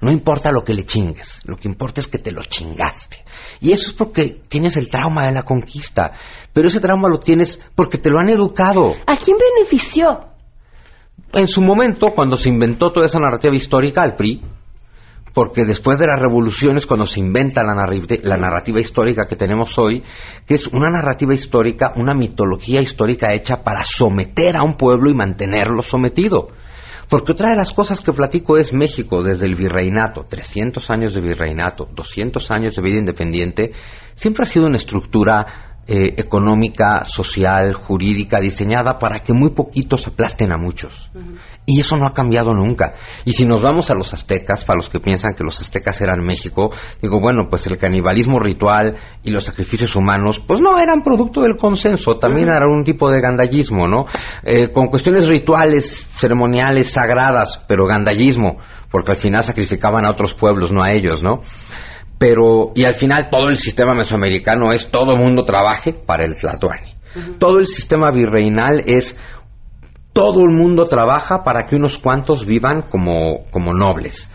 No 0.00 0.10
importa 0.10 0.50
lo 0.50 0.64
que 0.64 0.72
le 0.72 0.84
chingues, 0.84 1.42
lo 1.44 1.56
que 1.56 1.68
importa 1.68 2.00
es 2.00 2.06
que 2.06 2.18
te 2.18 2.32
lo 2.32 2.42
chingaste. 2.42 3.22
Y 3.60 3.72
eso 3.72 3.90
es 3.90 3.96
porque 3.96 4.40
tienes 4.48 4.78
el 4.78 4.90
trauma 4.90 5.26
de 5.26 5.32
la 5.32 5.42
conquista. 5.42 6.12
Pero 6.54 6.68
ese 6.68 6.80
trauma 6.80 7.10
lo 7.10 7.18
tienes 7.18 7.62
porque 7.74 7.98
te 7.98 8.08
lo 8.08 8.18
han 8.18 8.30
educado. 8.30 8.94
¿A 9.06 9.16
quién 9.18 9.36
benefició? 9.36 10.06
En 11.34 11.48
su 11.48 11.60
momento, 11.60 12.14
cuando 12.14 12.36
se 12.36 12.48
inventó 12.48 12.90
toda 12.90 13.04
esa 13.04 13.20
narrativa 13.20 13.54
histórica, 13.54 14.02
al 14.02 14.16
PRI, 14.16 14.40
porque 15.32 15.64
después 15.64 15.98
de 15.98 16.06
las 16.06 16.20
revoluciones, 16.20 16.86
cuando 16.86 17.06
se 17.06 17.20
inventa 17.20 17.62
la, 17.62 17.74
la, 17.74 18.36
narrativa 18.36 18.80
histórica 18.80 19.26
que 19.26 19.36
tenemos 19.36 19.78
hoy, 19.78 20.02
que 20.46 20.54
es 20.54 20.66
una 20.66 20.90
narrativa 20.90 21.34
histórica, 21.34 21.92
una 21.96 22.14
mitología 22.14 22.80
histórica 22.80 23.32
hecha 23.32 23.62
para 23.62 23.84
someter 23.84 24.56
a 24.56 24.62
un 24.62 24.76
pueblo 24.76 25.10
y 25.10 25.14
mantenerlo 25.14 25.82
sometido. 25.82 26.48
Porque 27.08 27.32
otra 27.32 27.50
de 27.50 27.56
las 27.56 27.72
cosas 27.72 28.00
que 28.00 28.12
platico 28.12 28.56
es 28.56 28.72
México 28.72 29.22
desde 29.22 29.46
el 29.46 29.54
virreinato, 29.54 30.24
300 30.24 30.88
años 30.90 31.14
de 31.14 31.20
virreinato, 31.20 31.88
200 31.94 32.50
años 32.50 32.74
de 32.74 32.82
vida 32.82 32.98
independiente, 32.98 33.72
siempre 34.14 34.44
ha 34.44 34.46
sido 34.46 34.66
una 34.66 34.76
estructura 34.76 35.71
eh, 35.84 36.14
económica, 36.16 37.04
social, 37.04 37.74
jurídica, 37.74 38.38
diseñada 38.38 39.00
para 39.00 39.18
que 39.18 39.32
muy 39.32 39.50
poquitos 39.50 40.06
aplasten 40.06 40.52
a 40.52 40.56
muchos. 40.56 41.10
Y 41.66 41.80
eso 41.80 41.96
no 41.96 42.06
ha 42.06 42.14
cambiado 42.14 42.54
nunca. 42.54 42.94
Y 43.24 43.32
si 43.32 43.44
nos 43.44 43.62
vamos 43.62 43.90
a 43.90 43.94
los 43.94 44.14
aztecas, 44.14 44.64
para 44.64 44.76
los 44.76 44.88
que 44.88 45.00
piensan 45.00 45.34
que 45.34 45.42
los 45.42 45.60
aztecas 45.60 46.00
eran 46.00 46.24
México, 46.24 46.70
digo, 47.00 47.18
bueno, 47.20 47.48
pues 47.50 47.66
el 47.66 47.78
canibalismo 47.78 48.38
ritual 48.38 48.96
y 49.24 49.32
los 49.32 49.42
sacrificios 49.42 49.96
humanos, 49.96 50.38
pues 50.38 50.60
no 50.60 50.78
eran 50.78 51.02
producto 51.02 51.42
del 51.42 51.56
consenso, 51.56 52.12
también 52.12 52.48
era 52.48 52.68
un 52.68 52.84
tipo 52.84 53.10
de 53.10 53.20
gandallismo, 53.20 53.88
¿no? 53.88 54.06
Eh, 54.44 54.70
con 54.70 54.86
cuestiones 54.86 55.28
rituales, 55.28 56.06
ceremoniales, 56.12 56.92
sagradas, 56.92 57.60
pero 57.66 57.86
gandallismo, 57.86 58.58
porque 58.88 59.12
al 59.12 59.16
final 59.16 59.42
sacrificaban 59.42 60.06
a 60.06 60.10
otros 60.10 60.34
pueblos, 60.34 60.72
no 60.72 60.84
a 60.84 60.92
ellos, 60.92 61.24
¿no? 61.24 61.40
Pero 62.22 62.70
y 62.76 62.84
al 62.84 62.94
final 62.94 63.28
todo 63.28 63.48
el 63.48 63.56
sistema 63.56 63.94
mesoamericano 63.94 64.70
es 64.72 64.86
todo 64.92 65.10
el 65.10 65.18
mundo 65.18 65.42
trabaje 65.42 65.92
para 65.92 66.24
el 66.24 66.36
Tlatoani. 66.36 66.94
Todo 67.40 67.58
el 67.58 67.66
sistema 67.66 68.12
virreinal 68.12 68.84
es 68.86 69.16
todo 70.12 70.44
el 70.44 70.50
mundo 70.50 70.84
trabaja 70.84 71.42
para 71.42 71.66
que 71.66 71.74
unos 71.74 71.98
cuantos 71.98 72.46
vivan 72.46 72.82
como, 72.82 73.46
como 73.50 73.74
nobles. 73.74 74.30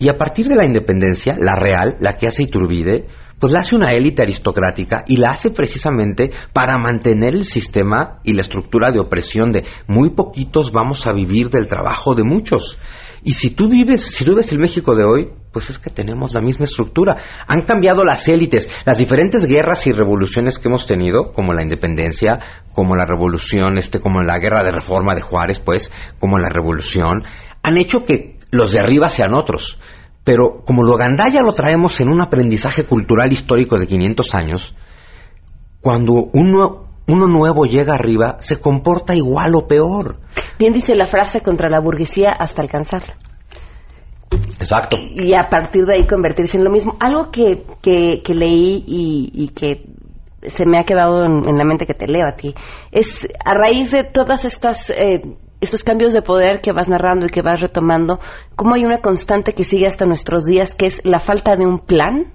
Y 0.00 0.08
a 0.08 0.16
partir 0.16 0.48
de 0.48 0.56
la 0.56 0.64
independencia, 0.64 1.36
la 1.38 1.54
real, 1.54 1.96
la 2.00 2.16
que 2.16 2.26
hace 2.26 2.42
Iturbide, 2.42 3.06
pues 3.38 3.52
la 3.52 3.60
hace 3.60 3.76
una 3.76 3.92
élite 3.92 4.22
aristocrática 4.22 5.04
y 5.06 5.18
la 5.18 5.30
hace 5.30 5.50
precisamente 5.50 6.32
para 6.52 6.76
mantener 6.76 7.36
el 7.36 7.44
sistema 7.44 8.18
y 8.24 8.32
la 8.32 8.40
estructura 8.40 8.90
de 8.90 8.98
opresión 8.98 9.52
de 9.52 9.64
muy 9.86 10.10
poquitos 10.10 10.72
vamos 10.72 11.06
a 11.06 11.12
vivir 11.12 11.50
del 11.50 11.68
trabajo 11.68 12.16
de 12.16 12.24
muchos. 12.24 12.78
Y 13.22 13.32
si 13.32 13.50
tú 13.50 13.68
vives, 13.68 14.02
si 14.02 14.24
tú 14.24 14.34
ves 14.34 14.52
el 14.52 14.58
México 14.58 14.94
de 14.94 15.04
hoy, 15.04 15.30
pues 15.52 15.70
es 15.70 15.78
que 15.78 15.90
tenemos 15.90 16.34
la 16.34 16.40
misma 16.40 16.66
estructura. 16.66 17.16
Han 17.46 17.62
cambiado 17.62 18.04
las 18.04 18.28
élites, 18.28 18.68
las 18.84 18.98
diferentes 18.98 19.46
guerras 19.46 19.86
y 19.86 19.92
revoluciones 19.92 20.58
que 20.58 20.68
hemos 20.68 20.86
tenido, 20.86 21.32
como 21.32 21.52
la 21.52 21.62
independencia, 21.62 22.38
como 22.72 22.94
la 22.94 23.04
revolución, 23.04 23.78
este, 23.78 24.00
como 24.00 24.22
la 24.22 24.38
guerra 24.38 24.62
de 24.62 24.72
reforma 24.72 25.14
de 25.14 25.22
Juárez, 25.22 25.60
pues, 25.60 25.90
como 26.18 26.38
la 26.38 26.48
revolución, 26.48 27.24
han 27.62 27.76
hecho 27.76 28.04
que 28.04 28.38
los 28.50 28.72
de 28.72 28.80
arriba 28.80 29.08
sean 29.08 29.34
otros. 29.34 29.78
Pero 30.24 30.62
como 30.64 30.82
lo 30.82 30.96
gandaya 30.96 31.42
lo 31.42 31.52
traemos 31.52 32.00
en 32.00 32.08
un 32.08 32.20
aprendizaje 32.20 32.84
cultural 32.84 33.32
histórico 33.32 33.78
de 33.78 33.86
500 33.86 34.34
años, 34.34 34.74
cuando 35.80 36.28
uno, 36.34 36.87
uno 37.08 37.26
nuevo 37.26 37.64
llega 37.64 37.94
arriba, 37.94 38.36
se 38.40 38.60
comporta 38.60 39.14
igual 39.14 39.54
o 39.54 39.66
peor. 39.66 40.16
Bien 40.58 40.72
dice 40.72 40.94
la 40.94 41.06
frase 41.06 41.40
contra 41.40 41.70
la 41.70 41.80
burguesía 41.80 42.30
hasta 42.30 42.62
alcanzarla. 42.62 43.14
Exacto. 44.60 44.96
Y 44.98 45.34
a 45.34 45.48
partir 45.48 45.86
de 45.86 45.94
ahí 45.94 46.06
convertirse 46.06 46.58
en 46.58 46.64
lo 46.64 46.70
mismo. 46.70 46.96
Algo 47.00 47.30
que, 47.30 47.64
que, 47.80 48.34
leí 48.34 48.84
y, 48.86 49.48
que 49.48 49.86
se 50.46 50.66
me 50.66 50.78
ha 50.78 50.84
quedado 50.84 51.24
en, 51.24 51.56
la 51.56 51.64
mente 51.64 51.86
que 51.86 51.94
te 51.94 52.06
leo 52.06 52.26
a 52.26 52.36
ti 52.36 52.54
es 52.92 53.26
a 53.44 53.54
raíz 53.54 53.90
de 53.90 54.04
todas 54.04 54.44
estas 54.44 54.90
eh, 54.90 55.22
estos 55.60 55.82
cambios 55.82 56.12
de 56.12 56.22
poder 56.22 56.60
que 56.60 56.72
vas 56.72 56.88
narrando 56.88 57.26
y 57.26 57.30
que 57.30 57.42
vas 57.42 57.60
retomando, 57.60 58.20
cómo 58.54 58.74
hay 58.74 58.84
una 58.84 59.00
constante 59.00 59.54
que 59.54 59.64
sigue 59.64 59.86
hasta 59.86 60.06
nuestros 60.06 60.44
días, 60.44 60.76
que 60.76 60.86
es 60.86 61.00
la 61.04 61.18
falta 61.18 61.56
de 61.56 61.66
un 61.66 61.80
plan 61.80 62.32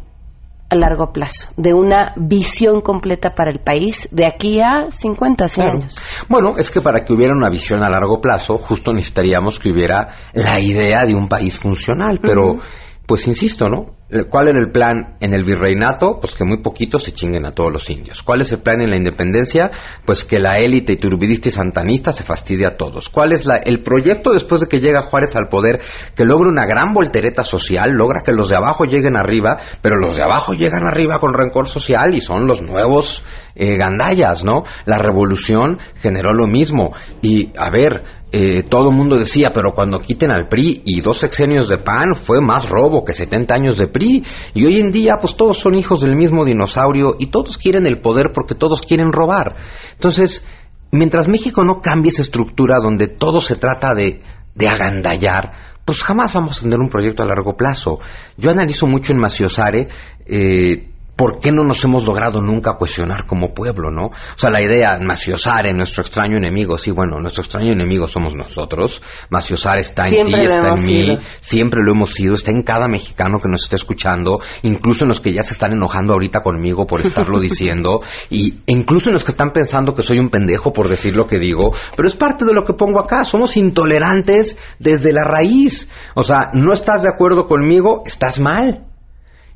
a 0.73 0.75
largo 0.75 1.11
plazo, 1.13 1.49
de 1.55 1.73
una 1.73 2.13
visión 2.17 2.81
completa 2.81 3.33
para 3.35 3.51
el 3.51 3.59
país 3.59 4.09
de 4.11 4.25
aquí 4.25 4.59
a 4.59 4.89
50, 4.89 5.47
100 5.47 5.67
años. 5.67 5.95
Bueno, 6.27 6.55
es 6.57 6.69
que 6.69 6.81
para 6.81 7.03
que 7.03 7.13
hubiera 7.13 7.33
una 7.33 7.49
visión 7.49 7.83
a 7.83 7.89
largo 7.89 8.19
plazo, 8.19 8.55
justo 8.57 8.91
necesitaríamos 8.91 9.59
que 9.59 9.71
hubiera 9.71 10.31
la 10.33 10.59
idea 10.59 11.05
de 11.05 11.15
un 11.15 11.27
país 11.27 11.59
funcional, 11.59 12.19
pero 12.21 12.57
pues 13.05 13.27
insisto, 13.27 13.69
¿no? 13.69 13.95
¿Cuál 14.29 14.49
era 14.49 14.59
el 14.59 14.71
plan 14.71 15.17
en 15.19 15.33
el 15.33 15.43
virreinato? 15.43 16.19
Pues 16.19 16.35
que 16.35 16.43
muy 16.43 16.57
poquitos 16.61 17.03
se 17.03 17.13
chinguen 17.13 17.45
a 17.45 17.51
todos 17.51 17.71
los 17.71 17.89
indios. 17.89 18.21
¿Cuál 18.21 18.41
es 18.41 18.51
el 18.51 18.61
plan 18.61 18.81
en 18.81 18.89
la 18.89 18.97
independencia? 18.97 19.71
Pues 20.05 20.23
que 20.23 20.39
la 20.39 20.57
élite 20.59 20.93
iturbidista 20.93 21.49
y 21.49 21.51
santanista 21.51 22.11
se 22.11 22.23
fastidie 22.23 22.67
a 22.67 22.77
todos. 22.77 23.09
¿Cuál 23.09 23.33
es 23.33 23.47
el 23.65 23.81
proyecto 23.81 24.31
después 24.31 24.61
de 24.61 24.67
que 24.67 24.79
llega 24.79 25.01
Juárez 25.01 25.35
al 25.35 25.47
poder? 25.47 25.81
Que 26.15 26.25
logra 26.25 26.49
una 26.49 26.65
gran 26.65 26.93
voltereta 26.93 27.43
social, 27.43 27.91
logra 27.91 28.21
que 28.21 28.33
los 28.33 28.49
de 28.49 28.57
abajo 28.57 28.85
lleguen 28.85 29.15
arriba, 29.15 29.59
pero 29.81 29.95
los 29.95 30.15
de 30.15 30.23
abajo 30.23 30.53
llegan 30.53 30.85
arriba 30.85 31.19
con 31.19 31.33
rencor 31.33 31.67
social 31.67 32.13
y 32.13 32.21
son 32.21 32.45
los 32.45 32.61
nuevos 32.61 33.23
eh, 33.55 33.77
gandallas, 33.77 34.43
¿no? 34.43 34.63
La 34.85 34.97
revolución 34.97 35.79
generó 36.01 36.33
lo 36.33 36.47
mismo. 36.47 36.91
Y, 37.21 37.51
a 37.57 37.69
ver, 37.69 38.03
eh, 38.35 38.63
todo 38.67 38.89
el 38.89 38.95
mundo 38.95 39.15
decía, 39.15 39.51
pero 39.53 39.73
cuando 39.73 39.99
quiten 39.99 40.31
al 40.31 40.47
PRI 40.47 40.81
y 40.85 41.01
dos 41.01 41.19
sexenios 41.19 41.69
de 41.69 41.77
PAN 41.77 42.15
fue 42.15 42.41
más 42.41 42.67
robo 42.67 43.05
que 43.05 43.13
70 43.13 43.53
años 43.53 43.77
de 43.77 43.87
PRI. 43.87 44.23
Y 44.55 44.65
hoy 44.65 44.79
en 44.79 44.91
día, 44.91 45.19
pues 45.21 45.35
todos 45.35 45.59
son 45.59 45.75
hijos 45.75 46.01
del 46.01 46.15
mismo 46.15 46.43
dinosaurio 46.43 47.15
y 47.19 47.27
todos 47.27 47.59
quieren 47.59 47.85
el 47.85 48.01
poder 48.01 48.31
porque 48.33 48.55
todos 48.55 48.81
quieren 48.81 49.13
robar. 49.13 49.53
Entonces, 49.91 50.43
mientras 50.91 51.27
México 51.27 51.63
no 51.63 51.79
cambie 51.79 52.09
esa 52.09 52.23
estructura 52.23 52.79
donde 52.81 53.07
todo 53.07 53.39
se 53.39 53.55
trata 53.55 53.93
de, 53.93 54.23
de 54.55 54.67
agandallar, 54.67 55.51
pues 55.85 56.01
jamás 56.01 56.33
vamos 56.33 56.57
a 56.57 56.61
tener 56.63 56.79
un 56.79 56.89
proyecto 56.89 57.21
a 57.21 57.27
largo 57.27 57.55
plazo. 57.55 57.99
Yo 58.35 58.49
analizo 58.49 58.87
mucho 58.87 59.11
en 59.11 59.19
Maciosare, 59.19 59.89
eh, 60.25 60.89
¿por 61.15 61.39
qué 61.39 61.51
no 61.51 61.63
nos 61.63 61.83
hemos 61.83 62.05
logrado 62.05 62.41
nunca 62.41 62.73
cuestionar 62.77 63.25
como 63.25 63.53
pueblo, 63.53 63.91
no? 63.91 64.07
O 64.07 64.37
sea, 64.37 64.49
la 64.49 64.61
idea, 64.61 64.97
Maciosare, 64.99 65.73
nuestro 65.73 66.01
extraño 66.01 66.37
enemigo, 66.37 66.77
sí, 66.77 66.91
bueno, 66.91 67.19
nuestro 67.19 67.43
extraño 67.43 67.71
enemigo 67.71 68.07
somos 68.07 68.35
nosotros. 68.35 69.01
Maciosare 69.29 69.81
está 69.81 70.07
en 70.07 70.25
ti, 70.25 70.33
está 70.45 70.73
en 70.75 70.85
mí, 70.85 71.19
siempre 71.39 71.83
lo 71.83 71.91
hemos 71.91 72.11
sido, 72.11 72.33
está 72.33 72.51
en 72.51 72.63
cada 72.63 72.87
mexicano 72.87 73.39
que 73.39 73.49
nos 73.49 73.63
está 73.63 73.75
escuchando, 73.75 74.39
incluso 74.63 75.05
en 75.05 75.09
los 75.09 75.21
que 75.21 75.33
ya 75.33 75.43
se 75.43 75.53
están 75.53 75.73
enojando 75.73 76.13
ahorita 76.13 76.41
conmigo 76.41 76.87
por 76.87 77.01
estarlo 77.01 77.39
diciendo, 77.41 78.01
y 78.29 78.55
incluso 78.65 79.09
en 79.09 79.13
los 79.13 79.23
que 79.23 79.31
están 79.31 79.51
pensando 79.51 79.93
que 79.93 80.03
soy 80.03 80.19
un 80.19 80.29
pendejo 80.29 80.73
por 80.73 80.87
decir 80.87 81.15
lo 81.15 81.27
que 81.27 81.37
digo, 81.37 81.73
pero 81.95 82.07
es 82.07 82.15
parte 82.15 82.45
de 82.45 82.53
lo 82.53 82.65
que 82.65 82.73
pongo 82.73 82.99
acá, 82.99 83.23
somos 83.23 83.55
intolerantes 83.57 84.57
desde 84.79 85.13
la 85.13 85.23
raíz. 85.23 85.89
O 86.15 86.23
sea, 86.23 86.51
no 86.53 86.73
estás 86.73 87.03
de 87.03 87.09
acuerdo 87.09 87.45
conmigo, 87.47 88.03
estás 88.05 88.39
mal 88.39 88.85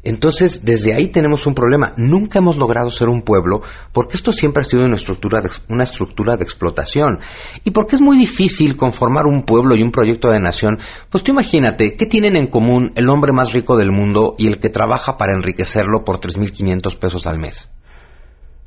Entonces, 0.07 0.63
desde 0.63 0.93
ahí 0.93 1.09
tenemos 1.09 1.45
un 1.47 1.53
problema. 1.53 1.91
Nunca 1.97 2.39
hemos 2.39 2.57
logrado 2.57 2.89
ser 2.89 3.09
un 3.09 3.23
pueblo 3.23 3.61
porque 3.91 4.15
esto 4.15 4.31
siempre 4.31 4.61
ha 4.61 4.63
sido 4.63 4.85
una 4.85 4.95
estructura 4.95 5.41
de, 5.41 5.49
una 5.67 5.83
estructura 5.83 6.37
de 6.37 6.45
explotación. 6.45 7.19
Y 7.65 7.71
porque 7.71 7.97
es 7.97 8.01
muy 8.01 8.17
difícil 8.17 8.77
conformar 8.77 9.25
un 9.25 9.43
pueblo 9.43 9.75
y 9.75 9.83
un 9.83 9.91
proyecto 9.91 10.29
de 10.29 10.39
nación. 10.39 10.79
Pues 11.09 11.25
tú 11.25 11.33
imagínate, 11.33 11.97
¿qué 11.97 12.05
tienen 12.05 12.37
en 12.37 12.47
común 12.47 12.93
el 12.95 13.09
hombre 13.09 13.33
más 13.33 13.51
rico 13.51 13.75
del 13.75 13.91
mundo 13.91 14.35
y 14.37 14.47
el 14.47 14.59
que 14.59 14.69
trabaja 14.69 15.17
para 15.17 15.33
enriquecerlo 15.35 16.05
por 16.05 16.21
3.500 16.21 16.97
pesos 16.97 17.27
al 17.27 17.37
mes? 17.37 17.69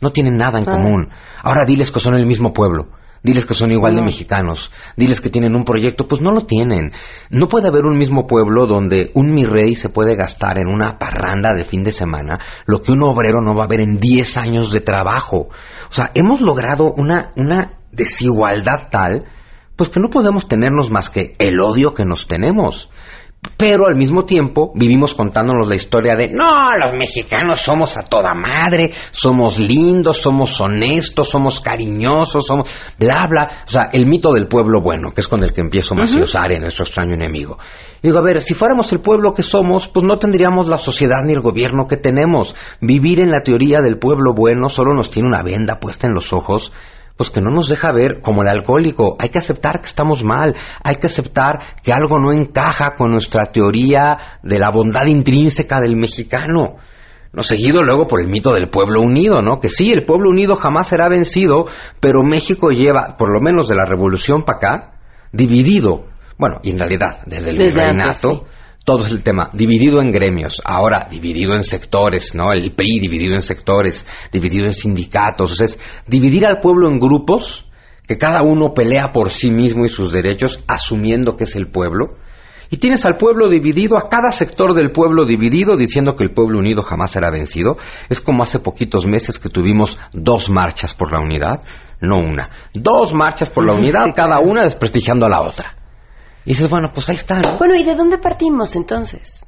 No 0.02 0.10
tienen 0.10 0.36
nada 0.36 0.58
en 0.58 0.66
común. 0.66 1.08
Ahora 1.42 1.64
diles 1.64 1.90
que 1.90 2.00
son 2.00 2.16
el 2.16 2.26
mismo 2.26 2.52
pueblo. 2.52 2.88
Diles 3.22 3.44
que 3.44 3.54
son 3.54 3.70
igual 3.70 3.94
de 3.94 4.02
mexicanos. 4.02 4.70
Diles 4.96 5.20
que 5.20 5.28
tienen 5.28 5.54
un 5.54 5.64
proyecto. 5.64 6.08
Pues 6.08 6.22
no 6.22 6.32
lo 6.32 6.42
tienen. 6.42 6.92
No 7.28 7.48
puede 7.48 7.68
haber 7.68 7.84
un 7.84 7.98
mismo 7.98 8.26
pueblo 8.26 8.66
donde 8.66 9.10
un 9.14 9.34
mi 9.34 9.44
rey 9.44 9.74
se 9.74 9.90
puede 9.90 10.14
gastar 10.14 10.58
en 10.58 10.68
una 10.68 10.98
parranda 10.98 11.52
de 11.54 11.64
fin 11.64 11.82
de 11.82 11.92
semana 11.92 12.40
lo 12.64 12.80
que 12.80 12.92
un 12.92 13.02
obrero 13.02 13.42
no 13.42 13.54
va 13.54 13.64
a 13.64 13.68
ver 13.68 13.80
en 13.80 14.00
10 14.00 14.36
años 14.38 14.72
de 14.72 14.80
trabajo. 14.80 15.48
O 15.90 15.92
sea, 15.92 16.10
hemos 16.14 16.40
logrado 16.40 16.92
una, 16.92 17.32
una 17.36 17.80
desigualdad 17.92 18.88
tal, 18.90 19.26
pues 19.76 19.90
que 19.90 20.00
no 20.00 20.08
podemos 20.08 20.48
tenernos 20.48 20.90
más 20.90 21.10
que 21.10 21.34
el 21.38 21.60
odio 21.60 21.94
que 21.94 22.04
nos 22.04 22.26
tenemos 22.26 22.88
pero 23.56 23.86
al 23.86 23.96
mismo 23.96 24.24
tiempo 24.24 24.72
vivimos 24.74 25.14
contándonos 25.14 25.68
la 25.68 25.74
historia 25.74 26.14
de 26.16 26.28
no, 26.28 26.76
los 26.78 26.92
mexicanos 26.92 27.60
somos 27.60 27.96
a 27.96 28.04
toda 28.04 28.34
madre, 28.34 28.90
somos 29.10 29.58
lindos, 29.58 30.18
somos 30.18 30.58
honestos, 30.60 31.28
somos 31.28 31.60
cariñosos, 31.60 32.46
somos 32.46 32.74
bla 32.98 33.26
bla, 33.28 33.64
o 33.66 33.70
sea, 33.70 33.88
el 33.92 34.06
mito 34.06 34.32
del 34.32 34.46
pueblo 34.46 34.80
bueno, 34.80 35.12
que 35.14 35.20
es 35.20 35.28
con 35.28 35.42
el 35.42 35.52
que 35.52 35.60
empiezo 35.60 35.94
Maciosare, 35.94 36.56
uh 36.56 36.60
nuestro 36.60 36.84
extraño 36.84 37.14
enemigo. 37.14 37.58
digo, 38.02 38.18
a 38.18 38.22
ver, 38.22 38.40
si 38.40 38.54
fuéramos 38.54 38.92
el 38.92 39.00
pueblo 39.00 39.34
que 39.34 39.42
somos, 39.42 39.88
pues 39.88 40.04
no 40.04 40.18
tendríamos 40.18 40.68
la 40.68 40.78
sociedad 40.78 41.22
ni 41.24 41.32
el 41.32 41.40
gobierno 41.40 41.86
que 41.86 41.96
tenemos. 41.96 42.54
Vivir 42.80 43.20
en 43.20 43.30
la 43.30 43.42
teoría 43.42 43.80
del 43.80 43.98
pueblo 43.98 44.34
bueno 44.34 44.68
solo 44.68 44.94
nos 44.94 45.10
tiene 45.10 45.28
una 45.28 45.42
venda 45.42 45.80
puesta 45.80 46.06
en 46.06 46.14
los 46.14 46.32
ojos 46.32 46.72
pues 47.20 47.28
que 47.28 47.42
no 47.42 47.50
nos 47.50 47.68
deja 47.68 47.92
ver 47.92 48.22
como 48.22 48.40
el 48.40 48.48
alcohólico. 48.48 49.18
Hay 49.18 49.28
que 49.28 49.38
aceptar 49.38 49.82
que 49.82 49.88
estamos 49.88 50.24
mal, 50.24 50.56
hay 50.82 50.96
que 50.96 51.06
aceptar 51.06 51.76
que 51.82 51.92
algo 51.92 52.18
no 52.18 52.32
encaja 52.32 52.94
con 52.94 53.10
nuestra 53.10 53.44
teoría 53.44 54.38
de 54.42 54.58
la 54.58 54.70
bondad 54.70 55.04
intrínseca 55.04 55.82
del 55.82 55.96
mexicano. 55.96 56.76
No 57.34 57.42
seguido 57.42 57.82
luego 57.82 58.08
por 58.08 58.22
el 58.22 58.28
mito 58.28 58.54
del 58.54 58.70
pueblo 58.70 59.02
unido, 59.02 59.42
¿no? 59.42 59.58
Que 59.58 59.68
sí, 59.68 59.92
el 59.92 60.06
pueblo 60.06 60.30
unido 60.30 60.54
jamás 60.54 60.88
será 60.88 61.10
vencido, 61.10 61.66
pero 62.00 62.22
México 62.22 62.70
lleva, 62.70 63.18
por 63.18 63.30
lo 63.30 63.42
menos 63.42 63.68
de 63.68 63.74
la 63.74 63.84
revolución 63.84 64.44
para 64.44 64.56
acá, 64.56 64.92
dividido. 65.30 66.06
Bueno, 66.38 66.60
y 66.62 66.70
en 66.70 66.78
realidad, 66.78 67.20
desde 67.26 67.50
el 67.50 67.58
virreinato, 67.58 68.46
todo 68.84 69.04
es 69.04 69.12
el 69.12 69.22
tema, 69.22 69.50
dividido 69.52 70.00
en 70.00 70.08
gremios, 70.08 70.60
ahora 70.64 71.06
dividido 71.10 71.54
en 71.54 71.62
sectores, 71.62 72.34
¿no? 72.34 72.52
El 72.52 72.72
PRI 72.72 72.98
dividido 73.00 73.34
en 73.34 73.42
sectores, 73.42 74.06
dividido 74.32 74.66
en 74.66 74.74
sindicatos, 74.74 75.52
o 75.52 75.54
sea, 75.54 75.66
es 75.66 75.78
dividir 76.06 76.46
al 76.46 76.58
pueblo 76.60 76.88
en 76.88 76.98
grupos, 76.98 77.66
que 78.06 78.18
cada 78.18 78.42
uno 78.42 78.74
pelea 78.74 79.12
por 79.12 79.30
sí 79.30 79.50
mismo 79.50 79.84
y 79.84 79.88
sus 79.88 80.10
derechos, 80.10 80.64
asumiendo 80.66 81.36
que 81.36 81.44
es 81.44 81.54
el 81.56 81.68
pueblo, 81.68 82.16
y 82.70 82.76
tienes 82.76 83.04
al 83.04 83.16
pueblo 83.16 83.48
dividido, 83.48 83.98
a 83.98 84.08
cada 84.08 84.30
sector 84.30 84.74
del 84.74 84.92
pueblo 84.92 85.24
dividido, 85.24 85.76
diciendo 85.76 86.14
que 86.14 86.22
el 86.22 86.32
pueblo 86.32 86.60
unido 86.60 86.82
jamás 86.82 87.10
será 87.10 87.28
vencido. 87.28 87.76
Es 88.08 88.20
como 88.20 88.44
hace 88.44 88.60
poquitos 88.60 89.06
meses 89.06 89.40
que 89.40 89.48
tuvimos 89.48 89.98
dos 90.12 90.48
marchas 90.50 90.94
por 90.94 91.12
la 91.12 91.20
unidad, 91.20 91.64
no 92.00 92.20
una, 92.20 92.48
dos 92.72 93.12
marchas 93.12 93.50
por 93.50 93.66
la 93.66 93.74
unidad, 93.74 94.06
cada 94.14 94.38
una 94.38 94.62
desprestigiando 94.62 95.26
a 95.26 95.30
la 95.30 95.42
otra. 95.42 95.79
Y 96.50 96.54
dices, 96.54 96.68
bueno, 96.68 96.90
pues 96.92 97.08
ahí 97.08 97.14
está. 97.14 97.40
Bueno, 97.58 97.76
¿y 97.76 97.84
de 97.84 97.94
dónde 97.94 98.18
partimos 98.18 98.74
entonces? 98.74 99.46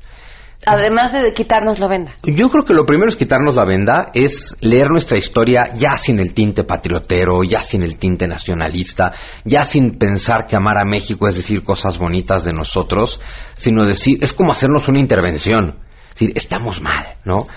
Además 0.65 1.13
de 1.13 1.35
quitarnos 1.35 1.81
la 1.81 1.89
venda. 1.89 2.13
Yo 2.23 2.49
creo 2.49 2.65
que 2.65 2.75
lo 2.75 2.87
primero 2.87 3.09
es 3.09 3.17
quitarnos 3.17 3.57
la 3.57 3.65
venda, 3.65 4.13
es 4.15 4.57
leer 4.61 4.89
nuestra 4.89 5.19
historia 5.19 5.75
ya 5.75 5.97
sin 5.97 6.21
el 6.21 6.33
tinte 6.33 6.63
patriotero, 6.63 7.43
ya 7.43 7.59
sin 7.59 7.83
el 7.83 7.97
tinte 7.97 8.29
nacionalista, 8.29 9.15
ya 9.45 9.65
sin 9.65 9.99
pensar 9.99 10.47
que 10.47 10.55
amar 10.55 10.79
a 10.79 10.85
México 10.85 11.27
es 11.27 11.35
decir 11.35 11.65
cosas 11.65 11.99
bonitas 11.99 12.45
de 12.45 12.53
nosotros, 12.53 13.21
sino 13.55 13.85
decir, 13.85 14.19
es 14.23 14.33
como 14.33 14.53
hacernos 14.53 14.87
una 14.87 15.01
intervención. 15.01 15.79
Es 16.05 16.21
decir, 16.21 16.33
estamos 16.37 16.81
mal, 16.81 17.17
¿no? 17.25 17.49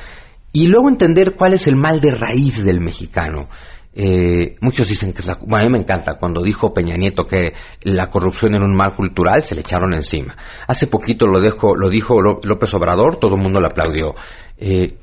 Y 0.53 0.69
luego 0.69 0.89
entender 0.89 1.35
cuál 1.35 1.53
es 1.53 1.67
el 1.67 1.75
mal 1.75 2.01
de 2.01 2.15
raíz 2.15 2.65
del 2.65 2.81
mexicano. 2.81 3.47
Eh, 3.97 4.57
muchos 4.59 4.89
dicen 4.89 5.13
que 5.13 5.21
es 5.21 5.27
la, 5.27 5.35
a 5.35 5.63
mí 5.63 5.69
me 5.69 5.77
encanta 5.77 6.15
cuando 6.19 6.43
dijo 6.43 6.73
Peña 6.73 6.97
Nieto 6.97 7.25
que 7.25 7.53
la 7.83 8.09
corrupción 8.11 8.53
era 8.53 8.65
un 8.65 8.75
mal 8.75 8.93
cultural, 8.93 9.41
se 9.41 9.55
le 9.55 9.61
echaron 9.61 9.93
encima. 9.93 10.35
Hace 10.67 10.87
poquito 10.87 11.27
lo, 11.27 11.39
dejo, 11.39 11.75
lo 11.75 11.89
dijo 11.89 12.21
López 12.21 12.73
Obrador, 12.73 13.17
todo 13.17 13.35
el 13.35 13.41
mundo 13.41 13.61
le 13.61 13.67
aplaudió. 13.67 14.15
Eh, 14.57 14.97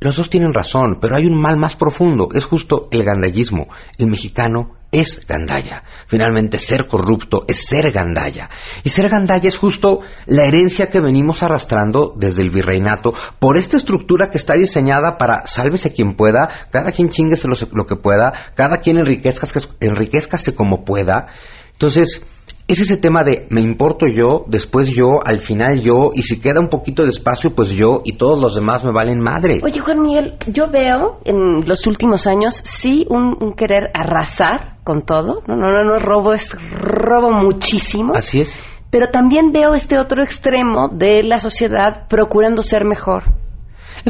los 0.00 0.16
dos 0.16 0.30
tienen 0.30 0.54
razón, 0.54 0.98
pero 0.98 1.16
hay 1.16 1.26
un 1.26 1.38
mal 1.38 1.58
más 1.58 1.76
profundo, 1.76 2.28
es 2.34 2.46
justo 2.46 2.88
el 2.90 3.04
gandallismo. 3.04 3.68
El 3.98 4.06
mexicano 4.06 4.76
es 4.92 5.26
gandalla. 5.26 5.84
Finalmente, 6.06 6.58
ser 6.58 6.86
corrupto 6.86 7.44
es 7.46 7.66
ser 7.66 7.90
gandalla. 7.92 8.50
Y 8.82 8.88
ser 8.88 9.08
gandalla 9.08 9.48
es 9.48 9.56
justo 9.56 10.00
la 10.26 10.44
herencia 10.44 10.86
que 10.86 11.00
venimos 11.00 11.42
arrastrando 11.42 12.12
desde 12.16 12.42
el 12.42 12.50
virreinato 12.50 13.12
por 13.38 13.56
esta 13.56 13.76
estructura 13.76 14.30
que 14.30 14.38
está 14.38 14.54
diseñada 14.54 15.16
para 15.18 15.46
sálvese 15.46 15.92
quien 15.92 16.14
pueda, 16.14 16.48
cada 16.70 16.90
quien 16.90 17.10
chinguese 17.10 17.48
lo, 17.48 17.56
lo 17.72 17.86
que 17.86 17.96
pueda, 17.96 18.32
cada 18.54 18.78
quien 18.78 18.98
enriquezcase, 18.98 20.54
como 20.54 20.84
pueda. 20.84 21.26
Entonces, 21.72 22.22
es 22.70 22.80
ese 22.80 22.96
tema 22.96 23.24
de 23.24 23.48
me 23.50 23.60
importo 23.60 24.06
yo, 24.06 24.44
después 24.46 24.90
yo, 24.90 25.20
al 25.24 25.40
final 25.40 25.80
yo, 25.80 26.12
y 26.14 26.22
si 26.22 26.40
queda 26.40 26.60
un 26.60 26.68
poquito 26.68 27.02
de 27.02 27.08
espacio, 27.08 27.52
pues 27.52 27.70
yo, 27.70 28.02
y 28.04 28.12
todos 28.12 28.40
los 28.40 28.54
demás 28.54 28.84
me 28.84 28.92
valen 28.92 29.20
madre. 29.20 29.60
Oye, 29.62 29.80
Juan 29.80 30.00
Miguel, 30.00 30.36
yo 30.46 30.70
veo 30.70 31.18
en 31.24 31.66
los 31.66 31.86
últimos 31.88 32.28
años 32.28 32.60
sí 32.64 33.06
un, 33.10 33.54
querer 33.54 33.90
arrasar 33.92 34.76
con 34.90 35.02
todo. 35.02 35.42
No, 35.46 35.54
no, 35.54 35.70
no, 35.70 35.84
no 35.84 35.94
es 35.94 36.02
robo, 36.02 36.32
es 36.32 36.52
robo 36.72 37.30
muchísimo. 37.30 38.12
Así 38.16 38.40
es. 38.40 38.58
Pero 38.90 39.08
también 39.10 39.52
veo 39.52 39.74
este 39.74 40.00
otro 40.00 40.20
extremo 40.20 40.88
de 40.92 41.22
la 41.22 41.38
sociedad 41.38 42.08
procurando 42.08 42.64
ser 42.64 42.84
mejor. 42.84 43.22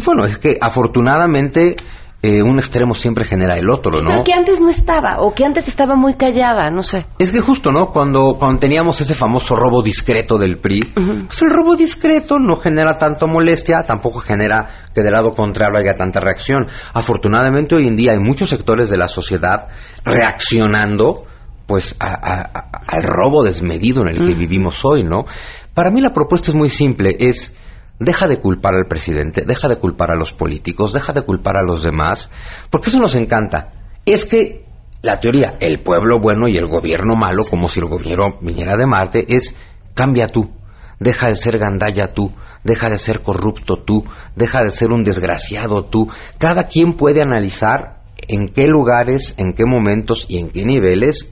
Bueno, 0.06 0.24
es 0.24 0.38
que 0.38 0.56
afortunadamente 0.58 1.76
eh, 2.22 2.42
un 2.42 2.58
extremo 2.58 2.94
siempre 2.94 3.24
genera 3.24 3.56
el 3.56 3.70
otro, 3.70 4.02
¿no? 4.02 4.10
Pero 4.10 4.24
que 4.24 4.34
antes 4.34 4.60
no 4.60 4.68
estaba, 4.68 5.20
o 5.20 5.32
que 5.32 5.44
antes 5.44 5.68
estaba 5.68 5.94
muy 5.96 6.14
callada, 6.14 6.70
no 6.70 6.82
sé. 6.82 7.06
Es 7.18 7.32
que 7.32 7.40
justo, 7.40 7.70
¿no? 7.70 7.90
Cuando, 7.90 8.36
cuando 8.38 8.60
teníamos 8.60 9.00
ese 9.00 9.14
famoso 9.14 9.56
robo 9.56 9.82
discreto 9.82 10.36
del 10.36 10.58
PRI, 10.58 10.92
pues 11.26 11.40
el 11.40 11.50
robo 11.50 11.76
discreto 11.76 12.38
no 12.38 12.56
genera 12.56 12.98
tanto 12.98 13.26
molestia, 13.26 13.82
tampoco 13.86 14.20
genera 14.20 14.68
que 14.94 15.02
del 15.02 15.12
lado 15.12 15.32
contrario 15.32 15.78
haya 15.78 15.96
tanta 15.96 16.20
reacción. 16.20 16.66
Afortunadamente 16.92 17.74
hoy 17.74 17.86
en 17.86 17.96
día 17.96 18.12
hay 18.12 18.20
muchos 18.20 18.50
sectores 18.50 18.90
de 18.90 18.98
la 18.98 19.08
sociedad 19.08 19.68
reaccionando 20.04 21.24
pues 21.66 21.96
al 22.00 23.02
robo 23.04 23.44
desmedido 23.44 24.02
en 24.02 24.08
el 24.08 24.16
que 24.16 24.34
vivimos 24.34 24.84
hoy, 24.84 25.04
¿no? 25.04 25.24
Para 25.72 25.90
mí 25.90 26.00
la 26.00 26.12
propuesta 26.12 26.50
es 26.50 26.56
muy 26.56 26.68
simple, 26.68 27.16
es 27.18 27.56
Deja 28.00 28.26
de 28.26 28.38
culpar 28.38 28.74
al 28.74 28.86
presidente, 28.86 29.44
deja 29.46 29.68
de 29.68 29.76
culpar 29.76 30.10
a 30.10 30.16
los 30.16 30.32
políticos, 30.32 30.94
deja 30.94 31.12
de 31.12 31.22
culpar 31.22 31.58
a 31.58 31.62
los 31.62 31.82
demás, 31.82 32.30
porque 32.70 32.88
eso 32.88 32.98
nos 32.98 33.14
encanta. 33.14 33.72
Es 34.06 34.24
que 34.24 34.64
la 35.02 35.20
teoría, 35.20 35.56
el 35.60 35.82
pueblo 35.82 36.18
bueno 36.18 36.48
y 36.48 36.56
el 36.56 36.66
gobierno 36.66 37.14
malo, 37.14 37.44
como 37.44 37.68
si 37.68 37.78
el 37.78 37.86
gobierno 37.86 38.38
viniera 38.40 38.76
de 38.76 38.86
Marte, 38.86 39.26
es 39.28 39.54
cambia 39.94 40.26
tú, 40.28 40.50
deja 40.98 41.28
de 41.28 41.36
ser 41.36 41.58
gandalla 41.58 42.08
tú, 42.08 42.32
deja 42.64 42.88
de 42.88 42.98
ser 42.98 43.20
corrupto 43.20 43.76
tú, 43.76 44.02
deja 44.34 44.62
de 44.62 44.70
ser 44.70 44.92
un 44.92 45.04
desgraciado 45.04 45.84
tú. 45.84 46.08
Cada 46.38 46.64
quien 46.64 46.94
puede 46.94 47.20
analizar 47.20 48.00
en 48.28 48.48
qué 48.48 48.66
lugares, 48.66 49.34
en 49.36 49.52
qué 49.52 49.64
momentos 49.66 50.24
y 50.26 50.38
en 50.38 50.48
qué 50.48 50.64
niveles 50.64 51.30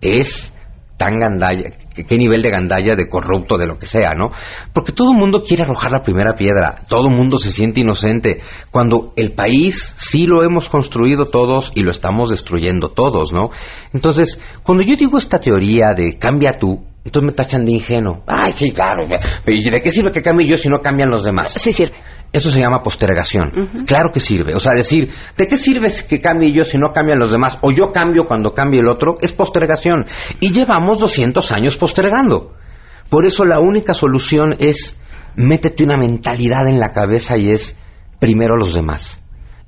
es 0.00 0.52
tan 1.00 1.18
gandalla, 1.18 1.70
qué 1.94 2.18
nivel 2.18 2.42
de 2.42 2.50
gandalla, 2.50 2.94
de 2.94 3.08
corrupto, 3.08 3.56
de 3.56 3.66
lo 3.66 3.78
que 3.78 3.86
sea, 3.86 4.12
¿no? 4.12 4.32
Porque 4.74 4.92
todo 4.92 5.12
el 5.12 5.16
mundo 5.16 5.40
quiere 5.42 5.62
arrojar 5.62 5.92
la 5.92 6.02
primera 6.02 6.34
piedra, 6.34 6.76
todo 6.90 7.08
el 7.08 7.16
mundo 7.16 7.38
se 7.38 7.50
siente 7.50 7.80
inocente, 7.80 8.42
cuando 8.70 9.08
el 9.16 9.32
país 9.32 9.94
sí 9.96 10.26
lo 10.26 10.44
hemos 10.44 10.68
construido 10.68 11.24
todos 11.24 11.72
y 11.74 11.80
lo 11.80 11.90
estamos 11.90 12.28
destruyendo 12.28 12.90
todos, 12.90 13.32
¿no? 13.32 13.48
Entonces, 13.94 14.38
cuando 14.62 14.84
yo 14.84 14.94
digo 14.94 15.16
esta 15.16 15.38
teoría 15.38 15.94
de 15.96 16.18
cambia 16.18 16.58
tú, 16.58 16.84
entonces 17.04 17.26
me 17.26 17.32
tachan 17.32 17.64
de 17.64 17.72
ingenuo. 17.72 18.22
Ay, 18.26 18.52
sí, 18.52 18.72
claro. 18.72 19.04
¿Y 19.46 19.70
de 19.70 19.80
qué 19.80 19.90
sirve 19.90 20.12
que 20.12 20.20
cambie 20.20 20.46
yo 20.46 20.56
si 20.58 20.68
no 20.68 20.80
cambian 20.80 21.10
los 21.10 21.24
demás? 21.24 21.52
Sí 21.52 21.72
sirve. 21.72 21.94
Eso 22.32 22.50
se 22.50 22.60
llama 22.60 22.82
postergación. 22.82 23.84
Claro 23.86 24.12
que 24.12 24.20
sirve. 24.20 24.54
O 24.54 24.60
sea, 24.60 24.72
decir, 24.72 25.10
¿de 25.36 25.46
qué 25.46 25.56
sirve 25.56 25.92
que 26.08 26.20
cambie 26.20 26.52
yo 26.52 26.62
si 26.62 26.78
no 26.78 26.92
cambian 26.92 27.18
los 27.18 27.32
demás? 27.32 27.58
O 27.62 27.72
yo 27.72 27.90
cambio 27.90 28.26
cuando 28.26 28.54
cambie 28.54 28.80
el 28.80 28.88
otro, 28.88 29.18
es 29.20 29.32
postergación. 29.32 30.06
Y 30.38 30.52
llevamos 30.52 30.98
200 30.98 31.50
años 31.50 31.76
postergando. 31.76 32.54
Por 33.08 33.26
eso 33.26 33.44
la 33.44 33.58
única 33.58 33.94
solución 33.94 34.54
es 34.58 34.96
métete 35.34 35.82
una 35.82 35.96
mentalidad 35.96 36.68
en 36.68 36.78
la 36.78 36.92
cabeza 36.92 37.36
y 37.36 37.50
es 37.50 37.76
primero 38.20 38.56
los 38.56 38.74
demás. 38.74 39.20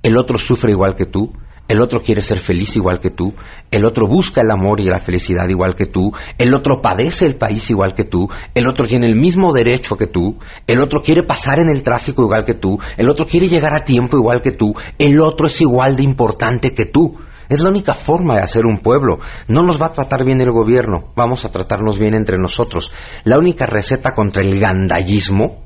El 0.02 0.16
otro 0.16 0.38
sufre 0.38 0.72
igual 0.72 0.94
que 0.94 1.06
tú, 1.06 1.32
el 1.72 1.80
otro 1.80 2.02
quiere 2.02 2.20
ser 2.20 2.38
feliz 2.38 2.76
igual 2.76 3.00
que 3.00 3.08
tú, 3.08 3.32
el 3.70 3.86
otro 3.86 4.06
busca 4.06 4.42
el 4.42 4.50
amor 4.50 4.78
y 4.80 4.84
la 4.84 4.98
felicidad 4.98 5.48
igual 5.48 5.74
que 5.74 5.86
tú, 5.86 6.12
el 6.36 6.52
otro 6.52 6.82
padece 6.82 7.24
el 7.24 7.36
país 7.36 7.70
igual 7.70 7.94
que 7.94 8.04
tú, 8.04 8.28
el 8.54 8.66
otro 8.66 8.86
tiene 8.86 9.06
el 9.06 9.16
mismo 9.16 9.54
derecho 9.54 9.96
que 9.96 10.06
tú, 10.06 10.38
el 10.66 10.82
otro 10.82 11.00
quiere 11.00 11.22
pasar 11.22 11.60
en 11.60 11.70
el 11.70 11.82
tráfico 11.82 12.22
igual 12.22 12.44
que 12.44 12.54
tú, 12.54 12.78
el 12.98 13.08
otro 13.08 13.24
quiere 13.24 13.48
llegar 13.48 13.74
a 13.74 13.84
tiempo 13.84 14.18
igual 14.18 14.42
que 14.42 14.52
tú, 14.52 14.74
el 14.98 15.18
otro 15.18 15.46
es 15.46 15.58
igual 15.62 15.96
de 15.96 16.02
importante 16.02 16.74
que 16.74 16.84
tú. 16.84 17.16
Es 17.48 17.60
la 17.60 17.70
única 17.70 17.92
forma 17.92 18.36
de 18.36 18.42
hacer 18.42 18.64
un 18.64 18.78
pueblo. 18.78 19.18
No 19.48 19.62
nos 19.62 19.80
va 19.80 19.86
a 19.86 19.92
tratar 19.92 20.24
bien 20.24 20.40
el 20.40 20.50
gobierno, 20.50 21.12
vamos 21.16 21.44
a 21.44 21.50
tratarnos 21.50 21.98
bien 21.98 22.14
entre 22.14 22.38
nosotros. 22.38 22.90
La 23.24 23.36
única 23.36 23.66
receta 23.66 24.12
contra 24.12 24.42
el 24.42 24.58
gandallismo, 24.58 25.62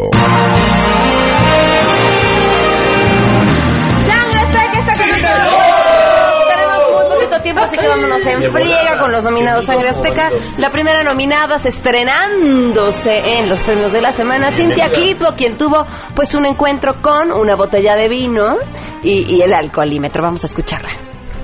tiempo, 7.42 7.62
así 7.62 7.78
que 7.78 7.88
vámonos 7.88 8.24
en 8.26 8.52
friega 8.52 8.98
con 9.00 9.12
los 9.12 9.24
nominados 9.24 9.64
Sangre 9.64 9.90
Azteca. 9.90 10.28
La 10.58 10.70
primera 10.70 11.02
nominada 11.02 11.54
estrenándose 11.56 13.38
en 13.38 13.48
los 13.48 13.58
premios 13.60 13.92
de 13.92 14.02
la 14.02 14.12
semana, 14.12 14.50
Cintia 14.50 14.88
Clipo, 14.88 15.26
quien 15.36 15.56
tuvo 15.56 15.86
pues 16.14 16.34
un 16.34 16.44
encuentro 16.44 17.00
con 17.00 17.32
una 17.32 17.56
botella 17.56 17.94
de 17.94 18.08
vino 18.08 18.58
y, 19.02 19.36
y 19.36 19.40
el 19.40 19.54
alcoholímetro. 19.54 20.22
Vamos 20.22 20.44
a 20.44 20.48
escucharla. 20.48 20.90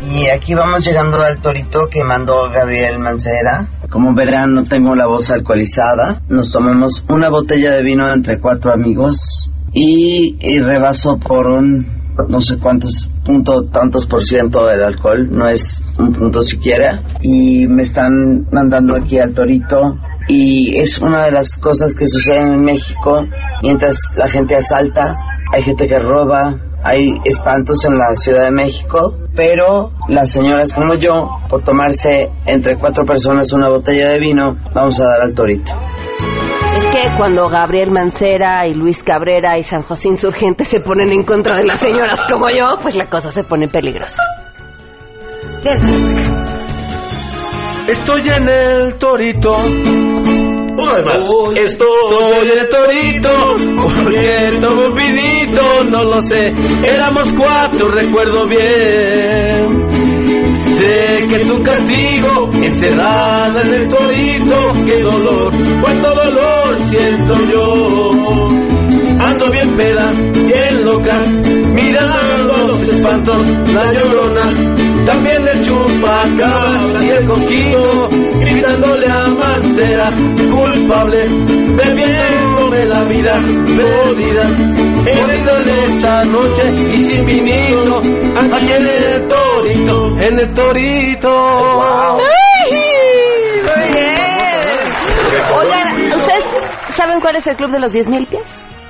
Y 0.03 0.29
aquí 0.29 0.55
vamos 0.55 0.85
llegando 0.85 1.23
al 1.23 1.41
torito 1.41 1.89
que 1.89 2.05
mandó 2.05 2.51
Gabriel 2.51 2.99
Mancera. 2.99 3.67
Como 3.91 4.15
verán, 4.15 4.55
no 4.55 4.65
tengo 4.65 4.95
la 4.95 5.07
voz 5.07 5.31
alcoholizada. 5.31 6.23
Nos 6.29 6.53
tomamos 6.53 7.05
una 7.09 7.29
botella 7.29 7.73
de 7.73 7.83
vino 7.83 8.13
entre 8.13 8.41
cuatro 8.41 8.73
amigos 8.73 9.51
y, 9.73 10.37
y 10.41 10.59
rebaso 10.61 11.19
por 11.19 11.47
un 11.47 11.97
no 12.29 12.41
sé 12.41 12.59
cuántos 12.59 13.11
punto 13.25 13.65
tantos 13.65 14.07
por 14.07 14.23
ciento 14.23 14.67
del 14.67 14.83
alcohol, 14.83 15.29
no 15.31 15.49
es 15.49 15.85
un 15.99 16.13
punto 16.13 16.43
siquiera. 16.43 17.03
Y 17.21 17.67
me 17.67 17.83
están 17.83 18.47
mandando 18.51 18.97
aquí 18.97 19.19
al 19.19 19.35
torito 19.35 19.99
y 20.29 20.77
es 20.77 21.01
una 21.01 21.25
de 21.25 21.33
las 21.33 21.57
cosas 21.57 21.95
que 21.95 22.07
suceden 22.07 22.53
en 22.53 22.65
México 22.65 23.23
mientras 23.63 24.13
la 24.17 24.29
gente 24.29 24.57
asalta, 24.57 25.17
hay 25.53 25.63
gente 25.63 25.87
que 25.87 25.99
roba, 25.99 26.57
hay 26.83 27.17
espantos 27.25 27.85
en 27.85 27.99
la 27.99 28.15
Ciudad 28.15 28.45
de 28.45 28.51
México, 28.51 29.17
pero 29.37 29.93
las 30.09 30.33
señoras 30.33 30.73
como 30.73 30.95
yo, 30.95 31.29
por 31.49 31.63
tomarse 31.63 32.31
entre 32.47 32.77
cuatro 32.77 33.05
personas 33.05 33.53
una 33.53 33.69
botella 33.69 34.09
de 34.09 34.19
vino, 34.19 34.57
vamos 34.75 35.01
a 35.01 35.05
dar 35.05 35.23
al 35.23 35.35
torito. 35.35 35.73
Es 36.79 36.87
que 36.87 37.17
cuando 37.17 37.49
Gabriel 37.49 37.91
Mancera 37.91 38.67
y 38.67 38.75
Luis 38.75 39.03
Cabrera 39.03 39.59
y 39.59 39.63
San 39.63 39.83
José 39.83 40.09
Insurgente 40.09 40.65
se 40.65 40.81
ponen 40.81 41.13
en 41.13 41.23
contra 41.23 41.57
de 41.57 41.65
las 41.65 41.81
señoras 41.81 42.21
como 42.31 42.49
yo, 42.49 42.79
pues 42.83 42.97
la 42.97 43.07
cosa 43.07 43.31
se 43.31 43.45
pone 43.45 43.69
peligrosa. 43.69 44.23
Estoy 47.89 48.29
en 48.29 48.49
el 48.49 48.97
torito. 48.97 49.57
Estoy 51.63 52.49
el 52.49 52.69
torito. 52.69 53.55
Porque 53.83 54.59
tomo 54.61 54.87
un 54.87 54.95
vinito, 54.95 55.63
no 55.91 56.05
lo 56.05 56.21
sé. 56.21 56.53
Éramos 56.85 57.33
cuatro, 57.33 57.89
recuerdo 57.89 58.47
bien. 58.47 59.87
Sé 60.77 61.27
que 61.29 61.37
es 61.37 61.51
un 61.51 61.63
castigo, 61.63 62.51
encerrada 62.53 63.63
en 63.63 63.73
el 63.73 63.89
torito, 63.89 64.73
qué 64.85 65.01
dolor, 65.01 65.51
cuánto 65.81 66.15
dolor 66.15 66.79
siento 66.83 67.35
yo. 67.51 68.49
Ando 69.19 69.51
bien 69.51 69.75
peda, 69.77 70.11
bien 70.13 70.85
loca, 70.85 71.19
mirando 71.73 72.67
los 72.67 72.83
espantos, 72.83 73.47
la 73.73 73.93
llorona, 73.93 75.05
también 75.07 75.49
el 75.49 75.65
chupacabra 75.65 77.03
y 77.03 77.09
el 77.09 77.25
coquito, 77.25 78.09
gritándole 78.57 79.07
a 79.07 79.29
Mancera, 79.29 80.11
culpable, 80.11 81.29
bebiéndome 81.77 82.87
la 82.87 83.03
vida, 83.03 83.35
perdida, 83.35 84.45
heriéndole 85.07 85.85
esta 85.85 86.25
noche 86.25 86.63
y 86.95 86.99
sin 86.99 87.27
vinito, 87.27 87.99
aquí 87.99 88.73
en 88.73 88.87
el 88.87 89.29
torito, 89.29 90.19
en 90.19 90.39
el 90.39 90.55
torito. 90.55 92.15
Muy 92.15 92.73
bien. 93.93 94.15
Oigan, 95.59 96.17
¿ustedes 96.17 96.45
saben 96.91 97.21
cuál 97.21 97.37
es 97.37 97.47
el 97.47 97.57
club 97.57 97.71
de 97.71 97.79
los 97.79 97.95
10.000 97.95 98.27
pies? 98.27 98.43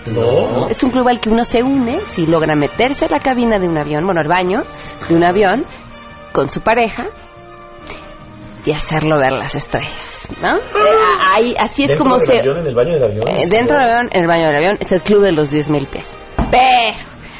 No. 0.07 0.69
Es 0.69 0.85
un 0.85 0.91
club 0.93 1.09
al 1.09 1.19
que 1.19 1.29
uno 1.29 1.43
se 1.43 1.65
une 1.65 1.99
si 2.01 2.27
logra 2.29 2.55
meterse 2.55 3.07
a 3.07 3.09
la 3.11 3.19
cabina 3.19 3.59
de 3.59 3.69
un 3.69 3.77
avión, 3.77 4.05
bueno, 4.05 4.21
al 4.21 4.29
baño 4.29 4.63
de 5.09 5.17
un 5.17 5.25
avión, 5.25 5.65
con 6.33 6.49
su 6.49 6.61
pareja 6.61 7.03
y 8.67 8.73
hacerlo 8.73 9.19
ver 9.19 9.33
las 9.33 9.55
estrellas, 9.55 10.29
¿no? 10.43 10.57
Eh, 10.57 10.61
ahí, 11.35 11.55
así 11.59 11.85
es 11.85 11.97
como 11.97 12.19
se... 12.19 12.41
avión, 12.41 12.59
en 12.59 12.67
el 12.67 12.75
baño 12.75 12.95
del 12.95 13.05
avión? 13.05 13.29
Eh, 13.29 13.47
dentro 13.49 13.79
del 13.79 13.89
avión, 13.89 14.11
en 14.13 14.23
el 14.23 14.27
baño 14.27 14.47
del 14.47 14.57
avión, 14.57 14.77
es 14.81 14.91
el 14.93 15.01
club 15.01 15.23
de 15.23 15.33
los 15.33 15.55
10.000 15.55 15.87
pies. 15.87 16.17
Pero, 16.51 16.97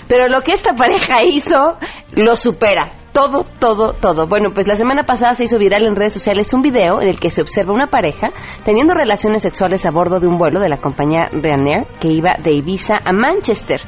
pero 0.09 0.29
lo 0.29 0.41
que 0.43 0.53
esta 0.53 0.73
pareja 0.75 1.25
hizo 1.25 1.77
lo 2.13 2.37
supera. 2.37 2.93
Todo, 3.13 3.45
todo, 3.59 3.95
todo. 3.95 4.27
Bueno, 4.27 4.51
pues 4.55 4.69
la 4.69 4.77
semana 4.77 5.05
pasada 5.05 5.33
se 5.33 5.45
hizo 5.45 5.59
viral 5.59 5.87
en 5.87 5.97
redes 5.97 6.13
sociales 6.13 6.53
un 6.53 6.63
video 6.63 7.01
en 7.01 7.09
el 7.09 7.19
que 7.19 7.31
se 7.31 7.41
observa 7.41 7.73
una 7.73 7.87
pareja 7.87 8.29
teniendo 8.65 8.93
relaciones 8.93 9.43
sexuales 9.43 9.87
a 9.87 9.91
bordo 9.91 10.21
de 10.21 10.27
un 10.27 10.37
vuelo 10.37 10.61
de 10.61 10.69
la 10.69 10.77
compañía 10.77 11.31
Ryanair 11.33 11.87
que 11.99 12.09
iba 12.09 12.37
de 12.39 12.53
Ibiza 12.53 12.97
a 13.03 13.13
Manchester. 13.13 13.81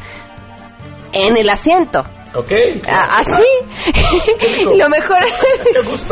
En 1.13 1.37
el 1.37 1.51
asiento. 1.51 2.05
Ok. 2.35 2.53
Ah, 2.89 3.19
Así. 3.21 3.43
Lo 4.65 4.89
mejor. 4.91 5.19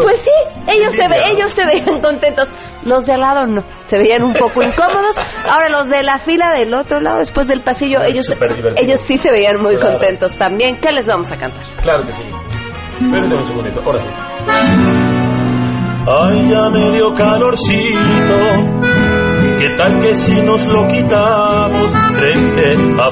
Pues 0.02 0.18
sí, 0.18 0.30
ellos 0.66 0.94
se, 0.94 1.06
ve- 1.08 1.30
ellos 1.32 1.50
se 1.52 1.64
veían 1.66 2.00
contentos. 2.00 2.48
Los 2.84 3.04
de 3.06 3.14
al 3.14 3.20
lado 3.20 3.46
no. 3.46 3.62
Se 3.84 3.98
veían 3.98 4.22
un 4.22 4.32
poco 4.32 4.62
incómodos. 4.62 5.16
Ahora 5.48 5.68
los 5.68 5.88
de 5.90 6.02
la 6.02 6.18
fila 6.18 6.52
del 6.56 6.72
otro 6.74 7.00
lado, 7.00 7.18
después 7.18 7.48
del 7.48 7.62
pasillo, 7.62 8.00
ellos, 8.02 8.26
Súper 8.26 8.54
divertido. 8.56 8.86
ellos 8.86 9.00
sí 9.00 9.16
se 9.16 9.30
veían 9.30 9.60
muy 9.60 9.76
Claro. 9.76 9.98
contentos 9.98 10.36
también. 10.38 10.78
¿Qué 10.80 10.90
les 10.92 11.06
vamos 11.06 11.30
a 11.32 11.36
cantar? 11.36 11.64
Claro 11.82 12.02
que 12.04 12.12
sí. 12.12 12.22
Permítame 12.98 13.36
un 13.36 13.44
segundito, 13.46 13.82
ahora 13.84 13.98
sí. 14.00 14.08
Ay, 16.08 16.48
ya 16.48 16.70
me 16.72 16.90
dio 16.92 17.12
calorcito. 17.12 18.36
¿Qué 19.58 19.70
tal 19.76 19.98
que 19.98 20.14
si 20.14 20.40
nos 20.42 20.66
lo 20.66 20.86
quitamos 20.86 21.92
frente 22.14 22.76
a 23.00 23.10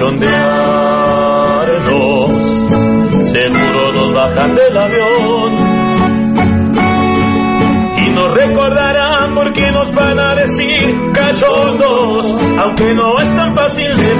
cachondearnos. 0.00 2.32
Seguro 3.30 3.92
nos 3.92 4.12
bajan 4.14 4.54
del 4.54 4.74
avión 4.76 5.52
y 7.98 8.10
nos 8.10 8.34
recordarán 8.34 9.34
porque 9.34 9.70
nos 9.70 9.94
van 9.94 10.18
a 10.18 10.34
decir 10.36 11.12
cachondos, 11.12 12.34
aunque 12.64 12.94
no 12.94 13.20
es 13.20 13.30
tan 13.36 13.54
fácil 13.54 13.94
de 13.94 14.14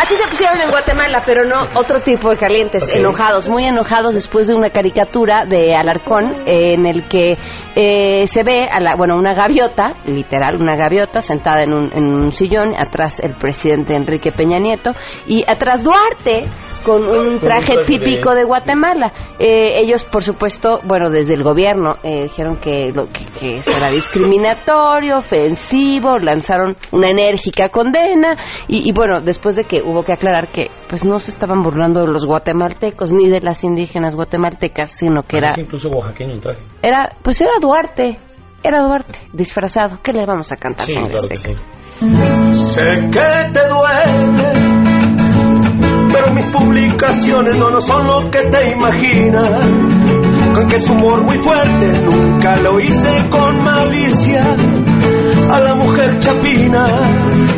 Así 0.00 0.14
se 0.14 0.28
pusieron 0.28 0.60
en 0.60 0.70
Guatemala, 0.70 1.22
pero 1.26 1.44
no 1.44 1.60
otro 1.74 2.00
tipo 2.00 2.30
de 2.30 2.36
calientes, 2.36 2.94
enojados, 2.94 3.48
muy 3.48 3.64
enojados 3.64 4.14
después 4.14 4.46
de 4.46 4.54
una 4.54 4.70
caricatura 4.70 5.44
de 5.44 5.74
Alarcón 5.74 6.44
eh, 6.46 6.74
en 6.74 6.86
el 6.86 7.08
que 7.08 7.36
eh, 7.74 8.24
se 8.28 8.44
ve 8.44 8.68
a 8.70 8.78
la, 8.78 8.94
bueno, 8.94 9.16
una 9.16 9.34
gaviota, 9.34 9.94
literal, 10.06 10.60
una 10.60 10.76
gaviota 10.76 11.20
sentada 11.20 11.64
en 11.64 11.72
un, 11.72 11.92
en 11.92 12.14
un 12.14 12.30
sillón, 12.30 12.76
atrás 12.78 13.18
el 13.18 13.34
presidente 13.34 13.96
Enrique 13.96 14.30
Peña 14.30 14.60
Nieto 14.60 14.92
y 15.26 15.42
atrás 15.50 15.82
Duarte 15.82 16.44
con 16.84 17.02
un 17.04 17.38
traje 17.38 17.74
típico 17.86 18.34
de 18.34 18.44
Guatemala. 18.44 19.12
Eh, 19.38 19.80
ellos, 19.80 20.04
por 20.04 20.22
supuesto, 20.22 20.80
bueno, 20.84 21.10
desde 21.10 21.34
el 21.34 21.42
gobierno 21.42 21.96
eh, 22.02 22.24
dijeron 22.24 22.58
que, 22.58 22.90
lo, 22.92 23.08
que, 23.08 23.24
que 23.38 23.56
eso 23.58 23.72
era 23.72 23.90
discriminatorio, 23.90 25.18
ofensivo, 25.18 26.18
lanzaron 26.18 26.76
una 26.92 27.10
enérgica 27.10 27.68
condena 27.68 28.36
y, 28.66 28.88
y, 28.88 28.92
bueno, 28.92 29.20
después 29.20 29.56
de 29.56 29.64
que 29.64 29.82
hubo 29.82 30.04
que 30.04 30.12
aclarar 30.12 30.48
que 30.48 30.70
pues 30.88 31.04
no 31.04 31.20
se 31.20 31.30
estaban 31.30 31.62
burlando 31.62 32.00
de 32.00 32.08
los 32.08 32.26
guatemaltecos 32.26 33.12
ni 33.12 33.28
de 33.28 33.40
las 33.40 33.64
indígenas 33.64 34.14
guatemaltecas, 34.14 34.90
sino 34.90 35.22
que 35.22 35.38
era, 35.38 35.54
incluso 35.56 35.88
oaxaqueño 35.88 36.34
el 36.34 36.40
traje. 36.40 36.62
era 36.82 37.16
pues 37.22 37.40
era 37.40 37.52
Duarte, 37.60 38.18
era 38.62 38.82
Duarte, 38.82 39.18
disfrazado. 39.32 39.98
¿Qué 40.02 40.12
le 40.12 40.26
vamos 40.26 40.50
a 40.52 40.56
cantar? 40.56 40.86
Sí, 40.86 40.94
claro 40.94 41.28
que 41.28 41.34
azteca? 41.34 41.58
sí. 41.58 41.78
Sé 41.98 43.08
que 43.10 43.50
te 43.52 43.68
duele, 43.68 44.57
mis 46.30 46.46
publicaciones 46.46 47.56
no, 47.56 47.70
no 47.70 47.80
son 47.80 48.06
lo 48.06 48.30
que 48.30 48.42
te 48.44 48.70
imaginas. 48.70 49.64
Con 50.54 50.66
que 50.66 50.76
es 50.76 50.90
humor 50.90 51.24
muy 51.24 51.38
fuerte, 51.38 51.86
nunca 52.00 52.56
lo 52.56 52.80
hice 52.80 53.28
con 53.30 53.62
malicia. 53.62 54.56
A 55.52 55.60
la 55.60 55.74
mujer 55.74 56.18
chapina, 56.18 56.86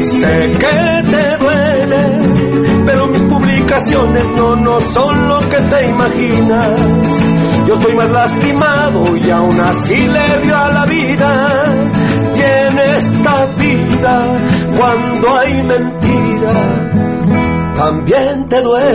sé 0.01 0.51
que 0.51 1.03
te 1.11 1.39
duele, 1.39 2.83
pero 2.85 3.07
mis 3.07 3.23
publicaciones 3.25 4.27
no, 4.37 4.57
no 4.57 4.81
son 4.81 5.29
lo 5.29 5.39
que 5.49 5.59
te 5.63 5.89
imaginas. 5.89 6.69
Yo 7.67 7.75
estoy 7.75 7.95
más 7.95 8.11
lastimado 8.11 9.17
y 9.17 9.31
aún 9.31 9.61
así 9.61 9.97
le 9.97 10.43
dio 10.43 10.57
a 10.57 10.71
la 10.71 10.87
vida. 10.87 11.65
Y 12.35 12.41
en 12.41 12.79
esta 12.79 13.47
vida, 13.57 14.41
cuando 14.77 15.39
hay 15.39 15.63
mentira, 15.63 17.10
también 17.81 18.47
te 18.47 18.61
duele. 18.61 18.93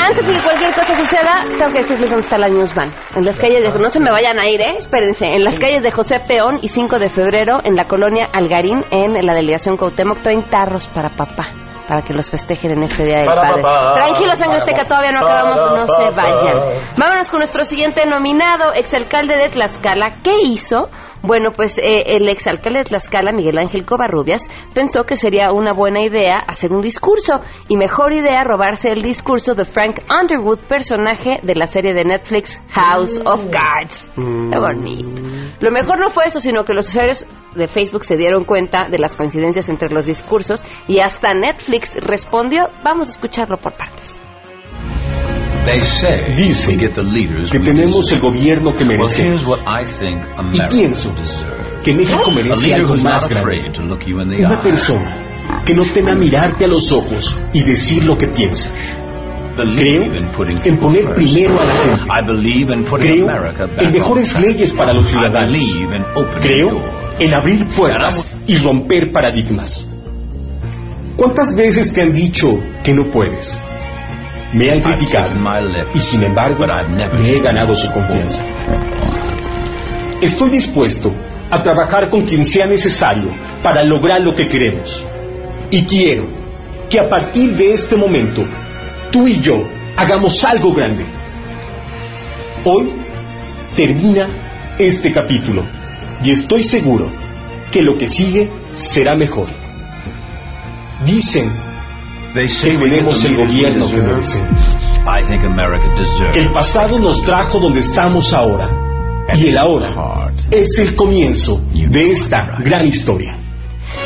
Antes 0.00 0.26
de 0.26 0.32
que 0.32 0.40
cualquier 0.40 0.72
cosa 0.72 0.94
suceda, 0.94 1.42
tengo 1.58 1.72
que 1.72 1.78
decirles 1.80 2.10
dónde 2.10 2.24
está 2.24 2.38
la 2.38 2.48
Newsvan. 2.48 2.90
En 3.16 3.26
las 3.26 3.38
calles 3.38 3.62
de... 3.62 3.78
No 3.78 3.90
se 3.90 4.00
me 4.00 4.10
vayan 4.10 4.38
a 4.38 4.48
ir, 4.48 4.62
¿eh? 4.62 4.76
Espérense. 4.78 5.26
En 5.26 5.44
las 5.44 5.58
calles 5.58 5.82
de 5.82 5.90
José 5.90 6.16
Peón 6.26 6.58
y 6.62 6.68
5 6.68 6.98
de 6.98 7.10
febrero, 7.10 7.60
en 7.64 7.76
la 7.76 7.84
colonia 7.84 8.30
Algarín, 8.32 8.82
en 8.90 9.12
la 9.26 9.34
delegación 9.34 9.76
Cuauhtémoc, 9.76 10.22
traen 10.22 10.42
tarros 10.44 10.88
para 10.88 11.10
papá. 11.10 11.48
Para 11.86 12.02
que 12.02 12.14
los 12.14 12.30
festejen 12.30 12.70
en 12.70 12.82
este 12.82 13.04
Día 13.04 13.18
del 13.18 13.26
Padre. 13.26 13.62
Tranquilos, 13.94 14.38
sangre 14.38 14.56
azteca, 14.56 14.84
todavía 14.84 15.12
no 15.12 15.20
acabamos, 15.20 15.56
no 15.56 15.86
se 15.86 16.16
vayan. 16.16 16.84
Vámonos 16.98 17.30
con 17.30 17.38
nuestro 17.40 17.64
siguiente 17.64 18.04
nominado, 18.06 18.72
exalcalde 18.74 19.36
de 19.36 19.48
Tlaxcala. 19.48 20.08
¿Qué 20.22 20.34
hizo? 20.42 20.90
Bueno, 21.22 21.50
pues 21.54 21.78
eh, 21.78 22.04
el 22.06 22.28
exalcalde 22.28 22.80
de 22.80 22.84
Tlaxcala, 22.84 23.32
Miguel 23.32 23.58
Ángel 23.58 23.84
Covarrubias, 23.84 24.48
pensó 24.74 25.04
que 25.04 25.16
sería 25.16 25.52
una 25.52 25.72
buena 25.72 26.00
idea 26.00 26.38
hacer 26.38 26.72
un 26.72 26.80
discurso 26.80 27.40
y 27.68 27.76
mejor 27.76 28.12
idea 28.12 28.44
robarse 28.44 28.90
el 28.90 29.02
discurso 29.02 29.54
de 29.54 29.64
Frank 29.64 30.00
Underwood, 30.08 30.60
personaje 30.60 31.40
de 31.42 31.54
la 31.54 31.66
serie 31.66 31.94
de 31.94 32.04
Netflix 32.04 32.62
House 32.70 33.20
of 33.24 33.46
Cards. 33.46 34.10
Qué 34.14 34.58
bonito. 34.58 35.22
Lo 35.60 35.70
mejor 35.70 35.98
no 35.98 36.08
fue 36.08 36.24
eso, 36.26 36.40
sino 36.40 36.64
que 36.64 36.72
los 36.72 36.88
usuarios 36.88 37.26
de 37.54 37.66
Facebook 37.66 38.04
se 38.04 38.16
dieron 38.16 38.44
cuenta 38.44 38.88
de 38.88 38.98
las 38.98 39.16
coincidencias 39.16 39.68
entre 39.68 39.90
los 39.90 40.06
discursos 40.06 40.64
y 40.86 41.00
hasta 41.00 41.34
Netflix 41.34 41.96
respondió. 41.96 42.68
Vamos 42.84 43.08
a 43.08 43.12
escucharlo 43.12 43.56
por 43.56 43.76
partes. 43.76 44.17
Dicen 46.36 46.78
que 46.78 47.58
tenemos 47.60 48.10
el 48.12 48.20
gobierno 48.20 48.74
que 48.74 48.84
merecemos. 48.84 49.44
Y 50.52 50.60
pienso 50.70 51.14
que 51.82 51.94
México 51.94 52.30
merece 52.30 52.74
algo 52.74 52.96
más 52.96 53.28
grande. 53.28 53.70
Una 54.46 54.60
persona 54.62 55.16
que 55.64 55.74
no 55.74 55.84
teme 55.92 56.10
a 56.12 56.14
mirarte 56.14 56.64
a 56.64 56.68
los 56.68 56.90
ojos 56.92 57.38
y 57.52 57.62
decir 57.62 58.04
lo 58.04 58.16
que 58.16 58.28
piensa. 58.28 58.72
Creo 59.56 60.04
en 60.64 60.78
poner 60.78 61.14
primero 61.14 61.60
a 61.60 61.64
la 61.64 61.74
gente. 61.74 62.04
Creo 63.00 63.26
en 63.78 63.92
mejores 63.92 64.40
leyes 64.40 64.72
para 64.72 64.92
los 64.94 65.06
ciudadanos. 65.08 65.52
Creo 66.40 66.82
en 67.18 67.34
abrir 67.34 67.66
puertas 67.68 68.34
y 68.46 68.56
romper 68.58 69.10
paradigmas. 69.12 69.88
¿Cuántas 71.16 71.54
veces 71.56 71.92
te 71.92 72.02
han 72.02 72.14
dicho 72.14 72.62
que 72.84 72.92
no 72.92 73.10
puedes? 73.10 73.60
Me 74.52 74.70
han 74.70 74.80
criticado 74.80 75.30
y 75.94 75.98
sin 75.98 76.22
embargo 76.22 76.64
me 76.66 77.30
he 77.30 77.40
ganado 77.40 77.74
su 77.74 77.90
confianza. 77.92 78.42
Estoy 80.22 80.50
dispuesto 80.50 81.14
a 81.50 81.62
trabajar 81.62 82.08
con 82.08 82.24
quien 82.24 82.44
sea 82.44 82.66
necesario 82.66 83.30
para 83.62 83.84
lograr 83.84 84.20
lo 84.20 84.34
que 84.34 84.48
queremos. 84.48 85.04
Y 85.70 85.84
quiero 85.84 86.28
que 86.88 86.98
a 86.98 87.08
partir 87.08 87.54
de 87.56 87.72
este 87.74 87.96
momento 87.96 88.42
tú 89.12 89.26
y 89.26 89.38
yo 89.38 89.62
hagamos 89.96 90.42
algo 90.44 90.72
grande. 90.72 91.06
Hoy 92.64 92.92
termina 93.76 94.26
este 94.78 95.12
capítulo 95.12 95.64
y 96.22 96.30
estoy 96.30 96.62
seguro 96.62 97.12
que 97.70 97.82
lo 97.82 97.98
que 97.98 98.08
sigue 98.08 98.50
será 98.72 99.14
mejor. 99.14 99.48
Dicen 101.04 101.67
tenemos 102.46 103.24
el 103.24 103.36
gobierno 103.36 103.90
que 103.90 104.00
merecemos. 104.00 104.76
Que 106.32 106.40
el 106.40 106.52
pasado 106.52 106.98
nos 107.00 107.22
trajo 107.24 107.58
donde 107.58 107.80
estamos 107.80 108.32
ahora. 108.32 108.68
Y 109.34 109.48
el 109.48 109.58
ahora 109.58 110.32
es 110.50 110.78
el 110.78 110.94
comienzo 110.94 111.60
de 111.72 112.12
esta 112.12 112.58
gran 112.62 112.86
historia. 112.86 113.34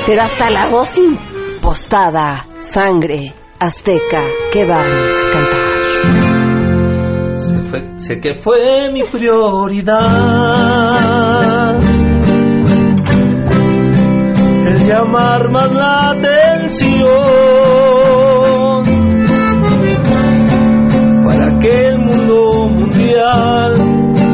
Pero 0.07 0.23
hasta 0.23 0.49
la 0.51 0.67
voz 0.69 0.97
impostada, 0.97 2.47
sangre 2.61 3.35
azteca, 3.59 4.23
que 4.53 4.65
van 4.65 4.87
a 4.87 5.33
cantar. 5.33 5.61
Se 7.39 7.59
fue- 7.69 7.99
sé 7.99 8.21
que 8.21 8.39
fue 8.41 8.91
mi 8.93 9.03
prioridad 9.05 9.93
el 14.67 14.87
llamar 14.87 15.51
más 15.51 15.71
la 15.73 16.11
atención 16.11 17.09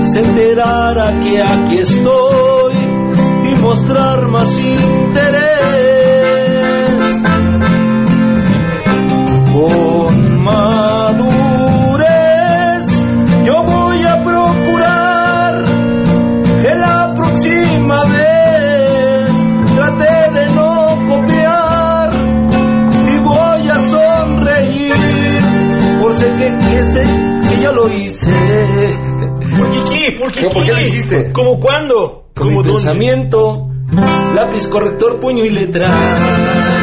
se 0.09 0.21
enterara 0.21 1.19
que 1.21 1.43
aquí 1.43 1.79
estoy 1.81 2.75
y 3.45 3.55
mostrar 3.63 4.27
más 4.29 4.59
interés. 4.59 5.59
Con 9.53 10.43
madurez 10.45 12.07
yo 13.45 13.63
voy 13.65 14.03
a 14.05 14.23
procurar 14.23 15.65
que 16.63 16.75
la 16.75 17.13
próxima 17.15 18.05
vez 18.07 19.31
trate 19.75 20.31
de 20.33 20.47
no 20.55 21.05
copiar 21.07 22.13
y 23.13 23.19
voy 23.19 23.69
a 23.69 23.79
sonreír 23.79 24.95
por 26.01 26.15
sé 26.15 26.35
que, 26.39 26.57
que, 26.57 26.81
sé 26.81 27.05
que 27.49 27.61
ya 27.61 27.73
lo 27.73 27.91
hice 27.91 28.18
qué 30.47 30.72
lo 30.72 30.80
hiciste? 30.80 31.32
¿Cómo 31.32 31.59
cuándo? 31.59 32.30
Como 32.34 32.62
pensamiento, 32.62 33.68
lápiz 34.34 34.68
corrector, 34.68 35.18
puño 35.18 35.45
y 35.45 35.51
letra. 35.51 36.78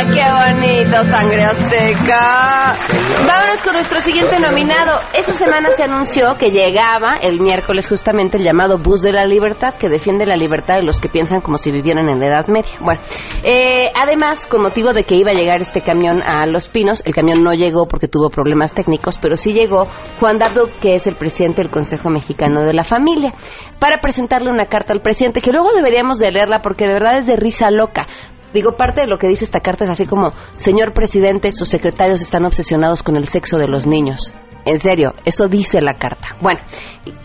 ¡Ah, 0.00 0.06
qué 0.06 0.56
bonito, 0.56 0.96
sangre 1.12 1.44
azteca! 1.44 2.72
Vámonos 3.18 3.62
con 3.62 3.74
nuestro 3.74 4.00
siguiente 4.00 4.40
nominado. 4.40 4.98
Esta 5.12 5.34
semana 5.34 5.68
se 5.72 5.82
anunció 5.82 6.36
que 6.38 6.46
llegaba 6.46 7.18
el 7.22 7.38
miércoles 7.38 7.86
justamente 7.86 8.38
el 8.38 8.44
llamado 8.44 8.78
Bus 8.78 9.02
de 9.02 9.12
la 9.12 9.26
Libertad, 9.26 9.74
que 9.74 9.90
defiende 9.90 10.24
la 10.24 10.36
libertad 10.36 10.76
de 10.76 10.84
los 10.84 11.00
que 11.00 11.10
piensan 11.10 11.42
como 11.42 11.58
si 11.58 11.70
vivieran 11.70 12.08
en 12.08 12.18
la 12.18 12.28
Edad 12.28 12.46
Media. 12.46 12.78
Bueno, 12.80 12.98
eh, 13.42 13.92
además, 13.94 14.46
con 14.46 14.62
motivo 14.62 14.94
de 14.94 15.04
que 15.04 15.16
iba 15.16 15.32
a 15.32 15.34
llegar 15.34 15.60
este 15.60 15.82
camión 15.82 16.22
a 16.22 16.46
Los 16.46 16.68
Pinos, 16.68 17.02
el 17.04 17.14
camión 17.14 17.42
no 17.42 17.52
llegó 17.52 17.86
porque 17.86 18.08
tuvo 18.08 18.30
problemas 18.30 18.72
técnicos, 18.72 19.18
pero 19.18 19.36
sí 19.36 19.52
llegó 19.52 19.82
Juan 20.18 20.38
Dabdo, 20.38 20.70
que 20.80 20.94
es 20.94 21.06
el 21.08 21.14
presidente 21.14 21.60
del 21.60 21.70
Consejo 21.70 22.08
Mexicano 22.08 22.62
de 22.62 22.72
la 22.72 22.84
Familia, 22.84 23.34
para 23.78 24.00
presentarle 24.00 24.50
una 24.50 24.64
carta 24.64 24.94
al 24.94 25.02
presidente, 25.02 25.42
que 25.42 25.52
luego 25.52 25.74
deberíamos 25.74 26.18
de 26.18 26.32
leerla 26.32 26.62
porque 26.62 26.86
de 26.86 26.94
verdad 26.94 27.18
es 27.18 27.26
de 27.26 27.36
risa 27.36 27.70
loca. 27.70 28.06
Digo, 28.52 28.72
parte 28.72 29.02
de 29.02 29.06
lo 29.06 29.18
que 29.18 29.28
dice 29.28 29.44
esta 29.44 29.60
carta 29.60 29.84
es 29.84 29.90
así 29.90 30.06
como, 30.06 30.32
señor 30.56 30.92
presidente, 30.92 31.52
sus 31.52 31.68
secretarios 31.68 32.20
están 32.20 32.44
obsesionados 32.44 33.02
con 33.02 33.16
el 33.16 33.26
sexo 33.26 33.58
de 33.58 33.68
los 33.68 33.86
niños. 33.86 34.34
En 34.64 34.78
serio, 34.78 35.14
eso 35.24 35.48
dice 35.48 35.80
la 35.80 35.94
carta. 35.94 36.36
Bueno, 36.40 36.60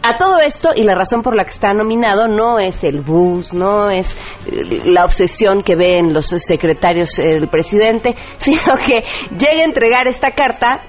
a 0.04 0.18
todo 0.18 0.38
esto 0.40 0.70
y 0.76 0.84
la 0.84 0.96
razón 0.96 1.22
por 1.22 1.36
la 1.36 1.44
que 1.44 1.50
está 1.50 1.74
nominado 1.74 2.28
no 2.28 2.60
es 2.60 2.84
el 2.84 3.02
bus, 3.02 3.54
no 3.54 3.90
es 3.90 4.16
eh, 4.48 4.84
la 4.86 5.04
obsesión 5.04 5.62
que 5.62 5.76
ven 5.76 6.14
los 6.14 6.28
secretarios 6.28 7.10
del 7.18 7.50
presidente, 7.50 8.16
sino 8.38 8.76
que 8.78 9.04
llega 9.32 9.62
a 9.62 9.66
entregar 9.66 10.08
esta 10.08 10.32
carta 10.32 10.82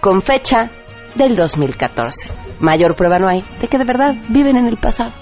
con 0.00 0.20
fecha 0.20 0.70
del 1.14 1.36
2014. 1.36 2.32
Mayor 2.60 2.96
prueba 2.96 3.18
no 3.18 3.28
hay 3.28 3.44
de 3.60 3.68
que 3.68 3.78
de 3.78 3.84
verdad 3.84 4.14
viven 4.28 4.56
en 4.56 4.66
el 4.66 4.78
pasado. 4.78 5.12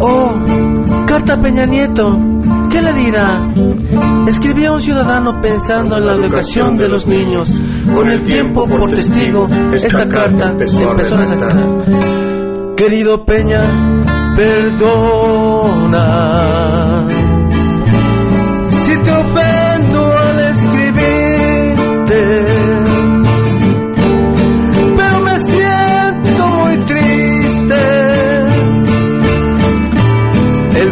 Oh, 0.00 0.34
carta 1.14 1.40
Peña 1.40 1.64
Nieto. 1.64 2.08
¿Qué 2.72 2.82
le 2.82 2.92
dirá? 2.92 3.46
Escribía 4.26 4.72
un 4.72 4.80
ciudadano 4.80 5.40
pensando 5.40 5.96
en 5.96 6.06
la 6.06 6.14
educación 6.14 6.76
de 6.76 6.88
los 6.88 7.06
niños. 7.06 7.54
Con 7.94 8.10
el 8.10 8.24
tiempo 8.24 8.66
por 8.66 8.90
testigo, 8.90 9.44
esta 9.72 10.08
carta 10.08 10.50
empezó 10.50 10.90
a 10.90 10.94
redactar. 10.94 11.56
Querido 12.76 13.24
Peña, 13.24 13.62
perdona. 14.34 15.86
Si 18.66 18.96
te 18.98 19.10
ofendo 19.12 20.16
al 20.18 20.40
escribirte. 20.50 21.74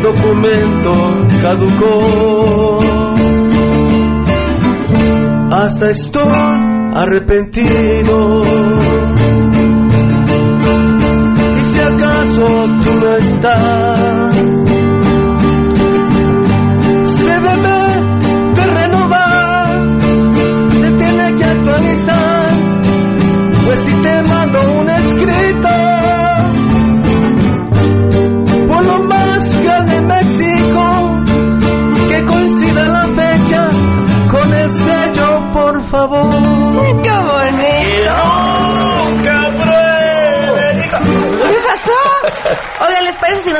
Documento 0.02 0.90
caducó. 1.40 2.78
Hasta 5.52 5.90
estoy 5.90 6.22
arrepentido. 6.94 8.42
Y 11.56 11.64
si 11.66 11.80
acaso 11.80 12.46
tú 12.82 12.94
no 13.00 13.16
estás, 13.16 13.81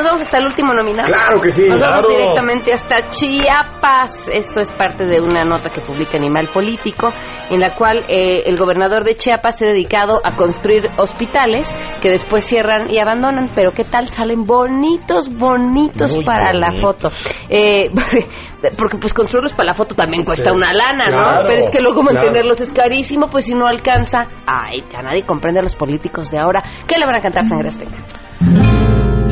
nos 0.03 0.11
vamos 0.11 0.21
hasta 0.21 0.37
el 0.37 0.45
último 0.47 0.73
nominado? 0.73 1.07
Claro 1.07 1.41
que 1.41 1.51
sí, 1.51 1.67
Nos 1.67 1.79
vamos 1.79 2.07
directamente 2.09 2.73
hasta 2.73 3.07
Chiapas. 3.09 4.27
Esto 4.31 4.59
es 4.59 4.71
parte 4.71 5.05
de 5.05 5.21
una 5.21 5.43
nota 5.45 5.69
que 5.69 5.79
publica 5.81 6.17
Animal 6.17 6.47
Político, 6.47 7.11
en 7.49 7.59
la 7.61 7.73
cual 7.75 8.03
eh, 8.09 8.43
el 8.45 8.57
gobernador 8.57 9.03
de 9.03 9.15
Chiapas 9.15 9.59
se 9.59 9.65
ha 9.65 9.69
dedicado 9.69 10.19
a 10.23 10.35
construir 10.35 10.89
hospitales 10.97 11.73
que 12.01 12.09
después 12.09 12.43
cierran 12.43 12.91
y 12.91 12.99
abandonan. 12.99 13.49
Pero 13.55 13.71
¿qué 13.71 13.83
tal? 13.85 14.07
Salen 14.07 14.45
bonitos, 14.45 15.29
bonitos 15.29 16.15
Muy 16.15 16.25
para 16.25 16.53
la 16.53 16.73
foto. 16.73 17.09
Eh, 17.49 17.89
porque 18.77 18.97
pues 18.97 19.13
construirlos 19.13 19.53
para 19.53 19.67
la 19.67 19.73
foto 19.73 19.95
también 19.95 20.23
cuesta 20.23 20.49
Sí. 20.51 20.55
una 20.55 20.73
lana, 20.73 21.09
¿no? 21.09 21.23
Claro, 21.23 21.45
Pero 21.47 21.59
es 21.59 21.69
que 21.69 21.79
luego 21.79 22.01
claro. 22.01 22.15
mantenerlos 22.15 22.59
es 22.59 22.73
carísimo, 22.73 23.27
pues 23.29 23.45
si 23.45 23.55
no 23.55 23.67
alcanza. 23.67 24.27
Ay, 24.45 24.83
ya 24.91 25.01
nadie 25.01 25.23
comprende 25.23 25.61
a 25.61 25.63
los 25.63 25.75
políticos 25.75 26.29
de 26.29 26.39
ahora. 26.39 26.61
¿Qué 26.87 26.97
le 26.97 27.05
van 27.05 27.15
a 27.15 27.19
cantar, 27.19 27.45
Sangre 27.45 27.69
Azteca? 27.69 28.72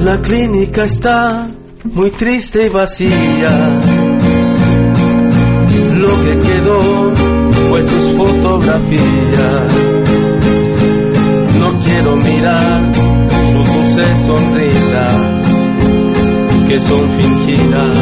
La 0.04 0.20
clínica 0.20 0.86
está 0.86 1.47
muy 1.84 2.10
triste 2.10 2.66
y 2.66 2.70
vacía. 2.70 3.70
Lo 5.93 6.24
que 6.24 6.39
quedó 6.39 7.14
fue 7.70 7.84
sus 7.84 8.18
fotografías. 8.18 9.74
No 11.60 11.78
quiero 11.78 12.16
mirar 12.16 12.91
sus 13.52 13.68
dulces 13.72 14.18
sonrisas 14.26 15.41
que 16.68 16.80
son 16.80 17.22
fingidas, 17.22 17.95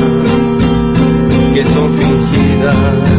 que 1.53 1.65
son 1.65 1.93
fingidas. 1.95 3.09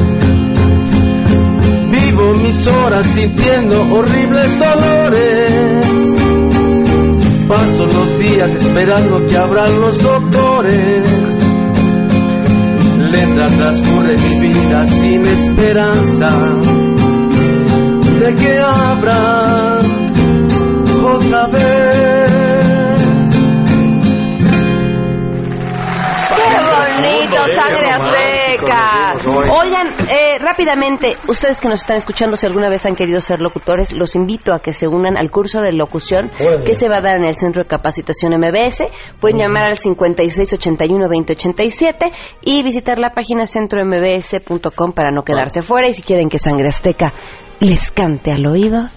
Vivo 1.90 2.32
mis 2.32 2.66
horas 2.66 3.06
sintiendo 3.08 3.82
horribles 3.92 4.58
dolores. 4.58 6.09
Paso 7.50 7.84
los 7.84 8.16
días 8.16 8.54
esperando 8.54 9.26
que 9.26 9.36
abran 9.36 9.80
los 9.80 10.00
doctores. 10.00 11.04
Lenta 13.10 13.48
transcurre 13.48 14.16
mi 14.18 14.38
vida 14.38 14.86
sin 14.86 15.26
esperanza 15.26 16.28
de 18.20 18.34
que 18.36 18.56
abran 18.56 19.80
otra 21.02 21.46
vez. 21.48 22.30
¡Qué 26.36 26.52
bonito, 26.70 27.46
sangre 27.48 27.90
azteca! 27.90 29.16
Oigan, 29.60 29.88
eh, 29.88 30.09
rápidamente, 30.40 31.16
ustedes 31.28 31.60
que 31.60 31.68
nos 31.68 31.82
están 31.82 31.98
escuchando, 31.98 32.36
si 32.36 32.46
alguna 32.46 32.68
vez 32.68 32.84
han 32.86 32.96
querido 32.96 33.20
ser 33.20 33.40
locutores, 33.40 33.92
los 33.92 34.16
invito 34.16 34.52
a 34.54 34.60
que 34.60 34.72
se 34.72 34.88
unan 34.88 35.16
al 35.16 35.30
curso 35.30 35.60
de 35.60 35.70
locución 35.72 36.30
que 36.64 36.74
se 36.74 36.88
va 36.88 36.96
a 36.96 37.02
dar 37.02 37.16
en 37.16 37.26
el 37.26 37.34
Centro 37.34 37.62
de 37.62 37.68
Capacitación 37.68 38.32
MBS. 38.36 38.84
Pueden 39.20 39.38
llamar 39.38 39.64
al 39.64 39.76
5681-2087 39.76 42.10
y 42.42 42.62
visitar 42.62 42.98
la 42.98 43.10
página 43.10 43.46
centrombs.com 43.46 44.92
para 44.92 45.10
no 45.10 45.22
quedarse 45.22 45.62
fuera. 45.62 45.88
Y 45.88 45.94
si 45.94 46.02
quieren 46.02 46.28
que 46.28 46.38
sangre 46.38 46.68
azteca 46.68 47.12
les 47.60 47.90
cante 47.90 48.32
al 48.32 48.46
oído, 48.46 48.88